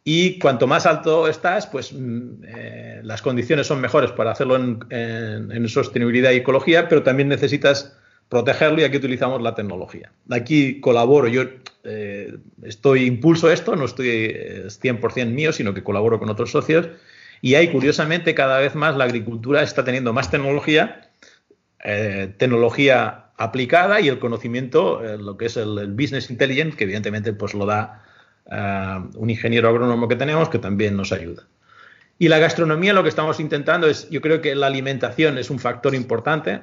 Y 0.04 0.40
cuanto 0.40 0.66
más 0.66 0.88
alto 0.88 1.28
estás, 1.28 1.68
pues 1.68 1.94
mm, 1.94 2.44
eh, 2.48 3.02
las 3.04 3.22
condiciones 3.22 3.68
son 3.68 3.80
mejores 3.80 4.10
para 4.12 4.32
hacerlo 4.32 4.56
en, 4.56 5.70
sostenibilidad 5.70 6.32
y 6.32 6.38
ecología, 6.38 6.90
pero 6.90 7.04
también 7.04 7.30
necesitas 7.30 7.96
protegerlo 8.28 8.82
y 8.82 8.86
aquí 8.86 8.98
utilizamos 8.98 9.40
la 9.44 9.54
tecnología. 9.54 10.12
Aquí 10.32 10.82
colaboro, 10.82 11.28
yo 11.28 11.44
eh, 11.84 12.36
estoy 12.64 13.06
impulso 13.06 13.52
esto, 13.52 13.76
no 13.76 13.86
estoy 13.86 14.34
100% 14.66 15.18
eh, 15.18 15.26
mío, 15.26 15.54
sino 15.54 15.76
que 15.76 15.84
colaboro 15.84 16.18
con 16.18 16.30
otros 16.30 16.50
socios 16.50 16.90
y 17.40 17.54
ahí 17.54 17.68
curiosamente 17.72 18.34
cada 18.34 18.58
vez 18.60 18.74
más 18.74 18.98
la 18.98 19.04
agricultura 19.04 19.62
está 19.62 19.84
teniendo 19.84 20.12
más 20.12 20.32
tecnología, 20.32 21.12
tecnología 22.40 23.27
aplicada 23.38 24.02
y 24.02 24.08
el 24.08 24.20
conocimiento, 24.20 25.02
lo 25.18 25.38
que 25.38 25.46
es 25.46 25.58
el, 25.58 25.94
business 25.94 26.30
intelligence, 26.30 26.76
que 26.76 26.84
evidentemente 26.84 27.34
pues 27.34 27.54
lo 27.54 27.66
da 27.66 28.04
un 29.16 29.30
ingeniero 29.30 29.70
agrónomo 29.70 30.08
que 30.08 30.16
tenemos 30.16 30.50
que 30.50 30.60
también 30.60 30.96
nos 30.96 31.12
ayuda. 31.12 31.44
Y 32.20 32.30
la 32.30 32.40
gastronomía 32.40 32.94
lo 32.94 33.04
que 33.04 33.10
estamos 33.10 33.40
intentando 33.40 33.88
es, 33.88 34.10
yo 34.10 34.22
creo 34.22 34.42
que 34.42 34.56
la 34.56 34.68
alimentación 34.68 35.38
es 35.38 35.50
un 35.50 35.60
factor 35.60 35.94
importante, 35.94 36.62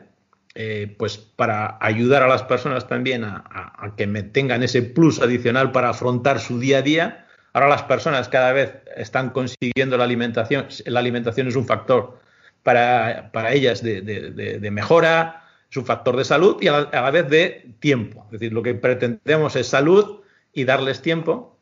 eh, 0.57 0.95
pues 0.99 1.17
para 1.19 1.79
ayudar 1.81 2.23
a 2.23 2.29
las 2.29 2.43
personas 2.43 2.89
también 2.89 3.25
a, 3.25 3.93
que 3.97 4.07
me 4.07 4.23
tengan 4.23 4.63
ese 4.63 4.83
plus 4.83 5.21
adicional 5.21 5.73
para 5.73 5.91
afrontar 5.91 6.41
su 6.41 6.59
día 6.59 6.79
a 6.79 6.83
día. 6.83 7.27
Ahora 7.53 7.69
las 7.69 7.85
personas 7.85 8.29
cada 8.29 8.53
vez 8.53 8.73
están 8.97 9.31
consiguiendo 9.31 9.97
la 9.97 10.05
alimentación, 10.05 10.67
la 10.87 11.01
alimentación 11.01 11.47
es 11.49 11.57
un 11.57 11.67
factor 11.67 12.19
para, 12.65 13.31
para 13.33 13.53
ellas 13.53 13.83
de, 13.83 14.01
de, 14.01 14.71
mejora, 14.71 15.44
es 15.75 15.77
un 15.77 15.87
factor 15.87 16.17
de 16.17 16.25
salud 16.25 16.57
y 16.61 16.69
a 16.69 16.89
la, 16.93 17.11
vez 17.11 17.29
de 17.29 17.75
tiempo. 17.81 18.25
Es 18.27 18.39
decir, 18.39 18.53
lo 18.53 18.63
que 18.63 18.75
pretendemos 18.75 19.57
es 19.57 19.67
salud 19.67 20.21
y 20.53 20.63
darles 20.63 21.03
tiempo 21.03 21.59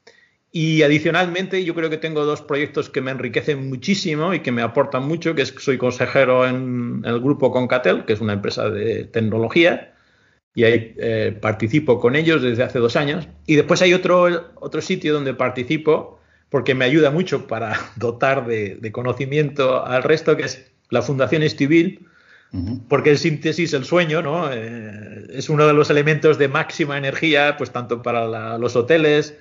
y 0.51 0.83
adicionalmente, 0.83 1.65
yo 1.65 1.75
creo 1.75 1.89
que 1.89 1.97
tengo 1.97 2.27
dos 2.27 2.43
proyectos 2.43 2.91
que 2.91 3.01
me 3.01 3.11
enriquecen 3.11 3.71
muchísimo 3.71 4.35
y 4.35 4.41
que 4.41 4.53
me 4.53 4.61
aportan 4.61 5.09
mucho, 5.09 5.35
que 5.35 5.41
es 5.41 5.55
soy 5.57 5.79
consejero 5.79 6.47
en, 6.47 7.03
el 7.07 7.21
grupo 7.21 7.51
Concatel, 7.51 8.05
que 8.05 8.13
es 8.13 8.21
una 8.21 8.35
empresa 8.35 8.69
de 8.69 9.05
tecnología, 9.05 9.95
y 10.55 10.65
ahí 10.65 10.95
eh, 10.99 11.35
participo 11.41 11.99
con 11.99 12.15
ellos 12.15 12.43
desde 12.43 12.65
hace 12.65 12.81
dos 12.81 12.97
años. 12.97 13.27
Y 13.47 13.57
después 13.57 13.81
hay 13.81 13.95
otro, 13.95 14.53
otro 14.57 14.83
sitio 14.83 15.15
donde 15.15 15.33
participo 15.33 16.21
porque 16.51 16.75
me 16.75 16.85
ayuda 16.85 17.11
mucho 17.11 17.47
para 17.47 17.81
dotar 17.97 18.47
de, 18.47 18.93
conocimiento 18.93 19.87
al 19.87 20.03
resto, 20.03 20.37
que 20.37 20.43
es 20.43 20.71
la 20.91 21.01
Fundación 21.01 21.43
Estivil, 21.43 22.07
porque 22.89 23.11
en 23.11 23.19
síntesis 23.19 23.73
el 23.73 23.85
sueño 23.85 24.21
¿no? 24.21 24.53
Eh, 24.53 25.27
es 25.31 25.49
uno 25.49 25.67
de 25.67 25.73
los 25.73 25.89
elementos 25.89 26.37
de 26.39 26.49
máxima 26.49 26.99
energía, 26.99 27.57
pues 27.57 27.71
tanto 27.71 28.03
para 28.03 28.59
los 28.59 28.77
hoteles 28.77 29.39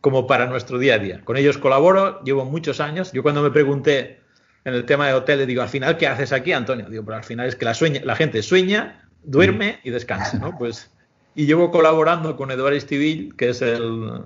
como 0.00 0.26
para 0.26 0.46
nuestro 0.46 0.78
día 0.78 0.94
a 0.94 0.98
día. 0.98 1.20
Con 1.24 1.36
ellos 1.36 1.58
colaboro, 1.58 2.22
llevo 2.22 2.44
muchos 2.44 2.80
años. 2.80 3.10
Yo 3.12 3.22
cuando 3.22 3.42
me 3.42 3.50
pregunté 3.50 4.20
en 4.64 4.74
el 4.74 4.84
tema 4.84 5.08
de 5.08 5.14
hoteles, 5.14 5.46
digo, 5.46 5.62
al 5.62 5.68
final, 5.68 5.96
¿qué 5.96 6.06
haces 6.06 6.32
aquí, 6.32 6.52
Antonio? 6.52 6.88
Digo, 6.88 7.04
pero 7.04 7.16
al 7.16 7.24
final 7.24 7.48
es 7.48 7.56
que 7.56 7.64
la, 7.64 7.74
sueña, 7.74 8.02
la 8.04 8.14
gente 8.14 8.42
sueña, 8.42 9.08
duerme 9.22 9.80
y 9.82 9.90
descansa, 9.90 10.38
¿no? 10.38 10.56
Pues, 10.58 10.90
y 11.34 11.46
llevo 11.46 11.70
colaborando 11.70 12.36
con 12.36 12.50
Eduardo 12.50 12.76
Estivil, 12.76 13.34
que 13.36 13.48
es 13.48 13.62
el, 13.62 14.20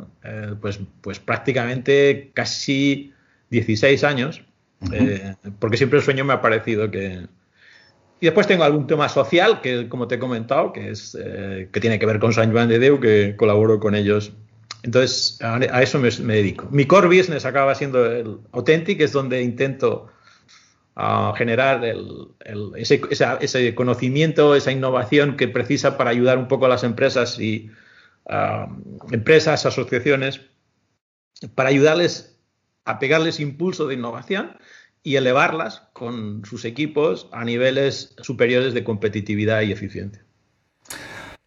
pues, 0.60 0.80
pues 1.00 1.20
prácticamente 1.20 2.30
casi 2.34 3.14
16 3.50 4.04
años, 4.04 4.42
eh, 4.92 5.34
porque 5.58 5.76
siempre 5.76 6.00
el 6.00 6.04
sueño 6.04 6.24
me 6.24 6.34
ha 6.34 6.42
parecido 6.42 6.90
que... 6.90 7.26
Y 8.20 8.26
después 8.26 8.46
tengo 8.46 8.64
algún 8.64 8.86
tema 8.86 9.08
social, 9.08 9.60
que 9.60 9.88
como 9.88 10.08
te 10.08 10.16
he 10.16 10.18
comentado, 10.18 10.72
que, 10.72 10.90
es, 10.90 11.16
eh, 11.20 11.68
que 11.72 11.80
tiene 11.80 11.98
que 11.98 12.06
ver 12.06 12.18
con 12.18 12.32
San 12.32 12.50
Juan 12.50 12.68
de 12.68 12.78
Deu, 12.78 12.98
que 12.98 13.36
colaboro 13.36 13.78
con 13.78 13.94
ellos. 13.94 14.32
Entonces, 14.82 15.38
a, 15.40 15.82
eso 15.82 15.98
me, 15.98 16.10
dedico. 16.10 16.68
Mi 16.70 16.84
core 16.84 17.06
business 17.06 17.44
acaba 17.44 17.74
siendo 17.74 18.04
el 18.06 18.38
Authentic, 18.52 19.00
es 19.00 19.12
donde 19.12 19.42
intento 19.42 20.08
uh, 20.96 21.32
generar 21.34 21.84
el, 21.84 22.28
ese, 22.76 23.00
ese, 23.10 23.74
conocimiento, 23.74 24.56
esa 24.56 24.72
innovación 24.72 25.36
que 25.36 25.46
precisa 25.46 25.96
para 25.96 26.10
ayudar 26.10 26.38
un 26.38 26.48
poco 26.48 26.66
a 26.66 26.68
las 26.68 26.84
empresas 26.84 27.38
y 27.38 27.70
empresas, 29.10 29.64
asociaciones, 29.64 30.42
para 31.54 31.70
ayudarles 31.70 32.36
a 32.84 32.98
pegarles 32.98 33.40
impulso 33.40 33.86
de 33.86 33.94
innovación 33.94 34.56
y 35.02 35.16
elevarlas 35.16 35.88
con 35.92 36.44
sus 36.44 36.64
equipos 36.64 37.28
a 37.32 37.44
niveles 37.44 38.14
superiores 38.20 38.74
de 38.74 38.84
competitividad 38.84 39.62
y 39.62 39.72
eficiencia. 39.72 40.24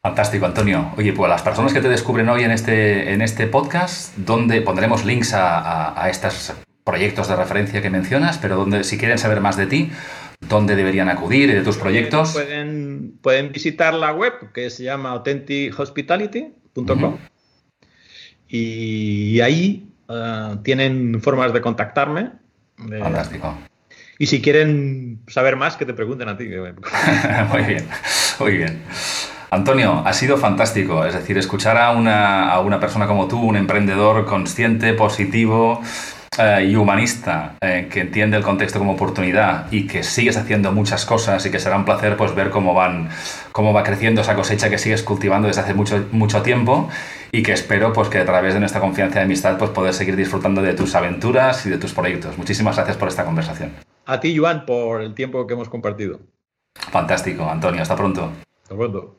Fantástico, 0.02 0.48
Antonio. 0.48 0.92
Oye, 0.98 1.14
pues 1.14 1.30
las 1.30 1.44
personas 1.44 1.74
que 1.74 1.82
te 1.82 1.88
descubren 1.88 2.28
hoy 2.30 2.44
en 2.44 2.52
este, 2.52 3.14
en 3.14 3.22
este 3.22 3.46
podcast, 3.46 4.18
donde 4.18 4.62
pondremos 4.62 5.06
links 5.06 5.34
a, 5.36 6.10
estos 6.10 6.54
proyectos 6.84 7.28
de 7.28 7.36
referencia 7.36 7.84
que 7.84 7.92
mencionas, 7.92 8.40
pero 8.40 8.56
donde 8.56 8.84
si 8.84 8.98
quieren 8.98 9.20
saber 9.20 9.42
más 9.42 9.58
de 9.58 9.68
ti, 9.68 9.92
¿dónde 10.40 10.76
deberían 10.76 11.10
acudir 11.10 11.52
y 11.52 11.54
de 11.54 11.62
tus 11.62 11.78
proyectos? 11.78 12.34
Pueden, 12.34 13.20
pueden 13.22 13.52
visitar 13.52 13.94
la 13.94 14.12
web 14.12 14.52
que 14.54 14.72
se 14.72 14.84
llama 14.84 15.12
authentichospitality.com 15.12 17.20
y 18.54 19.40
ahí 19.40 19.94
eh, 20.10 20.58
tienen 20.64 21.22
formas 21.22 21.54
de 21.54 21.62
contactarme. 21.62 22.34
Fantástico. 23.00 23.56
Y 24.18 24.28
si 24.28 24.42
quieren 24.42 25.22
saber 25.28 25.56
más, 25.56 25.78
que 25.78 25.86
te 25.86 25.94
pregunten 25.94 26.30
a 26.30 26.38
ti. 26.38 26.48
muy 27.52 27.64
bien, 27.64 27.88
muy 28.40 28.58
bien. 28.58 28.82
Antonio, 29.50 30.04
ha 30.06 30.14
sido 30.14 30.38
fantástico. 30.38 31.06
Es 31.06 31.14
decir, 31.14 31.38
escuchar 31.38 31.78
a 31.78 31.92
una, 31.92 32.50
a 32.52 32.60
una 32.62 32.80
persona 32.80 33.08
como 33.08 33.28
tú, 33.28 33.42
un 33.42 33.58
emprendedor 33.58 34.26
consciente, 34.26 34.94
positivo, 34.94 35.82
eh, 36.38 36.70
y 36.72 36.76
humanista 36.78 37.56
eh, 37.60 37.90
que 37.92 38.00
entiende 38.00 38.38
el 38.38 38.44
contexto 38.44 38.80
como 38.80 38.94
oportunidad 38.94 39.68
y 39.70 39.86
que 39.86 40.02
sigues 40.02 40.38
haciendo 40.38 40.72
muchas 40.72 41.04
cosas 41.04 41.46
y 41.46 41.52
que 41.52 41.60
será 41.60 41.76
un 41.76 41.84
placer 41.84 42.16
pues 42.16 42.34
ver 42.34 42.50
cómo 42.50 42.74
van 42.74 43.10
cómo 43.52 43.74
va 43.74 43.84
creciendo 43.84 44.22
esa 44.22 44.34
cosecha 44.34 44.70
que 44.70 44.78
sigues 44.78 45.04
cultivando 45.04 45.50
desde 45.50 45.60
hace 45.60 45.74
mucho 45.74 46.08
mucho 46.14 46.42
tiempo 46.42 46.90
y 47.32 47.44
que 47.44 47.54
espero 47.54 47.94
pues 47.94 48.10
que 48.10 48.18
a 48.18 48.26
través 48.26 48.54
de 48.54 48.60
nuestra 48.60 48.82
confianza 48.82 49.20
y 49.20 49.24
amistad 49.24 49.58
pues 49.58 49.72
poder 49.72 49.94
seguir 49.94 50.16
disfrutando 50.16 50.62
de 50.62 50.74
tus 50.74 50.96
aventuras 50.96 51.66
y 51.66 51.70
de 51.70 51.78
tus 51.78 51.94
proyectos. 51.94 52.38
Muchísimas 52.38 52.76
gracias 52.76 52.98
por 52.98 53.08
esta 53.08 53.26
conversación. 53.26 53.72
A 54.06 54.20
ti, 54.20 54.36
Joan, 54.38 54.66
por 54.66 55.02
el 55.02 55.14
tiempo 55.14 55.46
que 55.48 55.54
hemos 55.54 55.70
compartido. 55.70 56.20
Fantástico, 56.74 57.44
Antonio. 57.50 57.82
Hasta 57.82 57.96
pronto. 57.96 58.32
Hasta 58.64 58.76
pronto. 58.76 59.18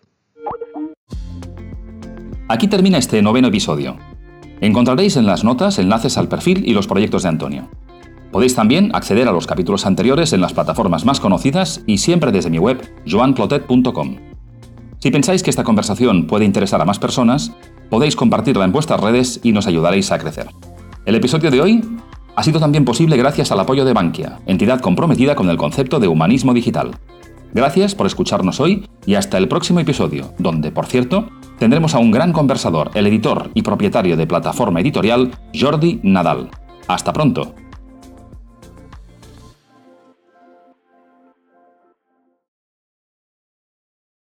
Aquí 2.48 2.68
termina 2.68 2.98
este 2.98 3.22
noveno 3.22 3.48
episodio. 3.48 3.96
Encontraréis 4.60 5.16
en 5.16 5.26
las 5.26 5.44
notas 5.44 5.78
enlaces 5.78 6.18
al 6.18 6.28
perfil 6.28 6.68
y 6.68 6.74
los 6.74 6.86
proyectos 6.86 7.22
de 7.22 7.30
Antonio. 7.30 7.70
Podéis 8.30 8.54
también 8.54 8.94
acceder 8.94 9.28
a 9.28 9.32
los 9.32 9.46
capítulos 9.46 9.86
anteriores 9.86 10.32
en 10.32 10.40
las 10.40 10.52
plataformas 10.52 11.04
más 11.04 11.20
conocidas 11.20 11.82
y 11.86 11.98
siempre 11.98 12.32
desde 12.32 12.50
mi 12.50 12.58
web 12.58 12.80
joanclotet.com. 13.06 14.31
Si 15.02 15.10
pensáis 15.10 15.42
que 15.42 15.50
esta 15.50 15.64
conversación 15.64 16.28
puede 16.28 16.44
interesar 16.44 16.80
a 16.80 16.84
más 16.84 17.00
personas, 17.00 17.50
podéis 17.90 18.14
compartirla 18.14 18.64
en 18.64 18.70
vuestras 18.70 19.00
redes 19.00 19.40
y 19.42 19.50
nos 19.50 19.66
ayudaréis 19.66 20.12
a 20.12 20.18
crecer. 20.20 20.46
El 21.04 21.16
episodio 21.16 21.50
de 21.50 21.60
hoy 21.60 21.84
ha 22.36 22.42
sido 22.44 22.60
también 22.60 22.84
posible 22.84 23.16
gracias 23.16 23.50
al 23.50 23.58
apoyo 23.58 23.84
de 23.84 23.94
Bankia, 23.94 24.38
entidad 24.46 24.80
comprometida 24.80 25.34
con 25.34 25.50
el 25.50 25.56
concepto 25.56 25.98
de 25.98 26.06
humanismo 26.06 26.54
digital. 26.54 26.92
Gracias 27.52 27.96
por 27.96 28.06
escucharnos 28.06 28.60
hoy 28.60 28.86
y 29.04 29.16
hasta 29.16 29.38
el 29.38 29.48
próximo 29.48 29.80
episodio, 29.80 30.34
donde, 30.38 30.70
por 30.70 30.86
cierto, 30.86 31.30
tendremos 31.58 31.96
a 31.96 31.98
un 31.98 32.12
gran 32.12 32.32
conversador, 32.32 32.92
el 32.94 33.08
editor 33.08 33.50
y 33.54 33.62
propietario 33.62 34.16
de 34.16 34.28
plataforma 34.28 34.80
editorial, 34.82 35.32
Jordi 35.52 35.98
Nadal. 36.04 36.48
Hasta 36.86 37.12
pronto. 37.12 37.56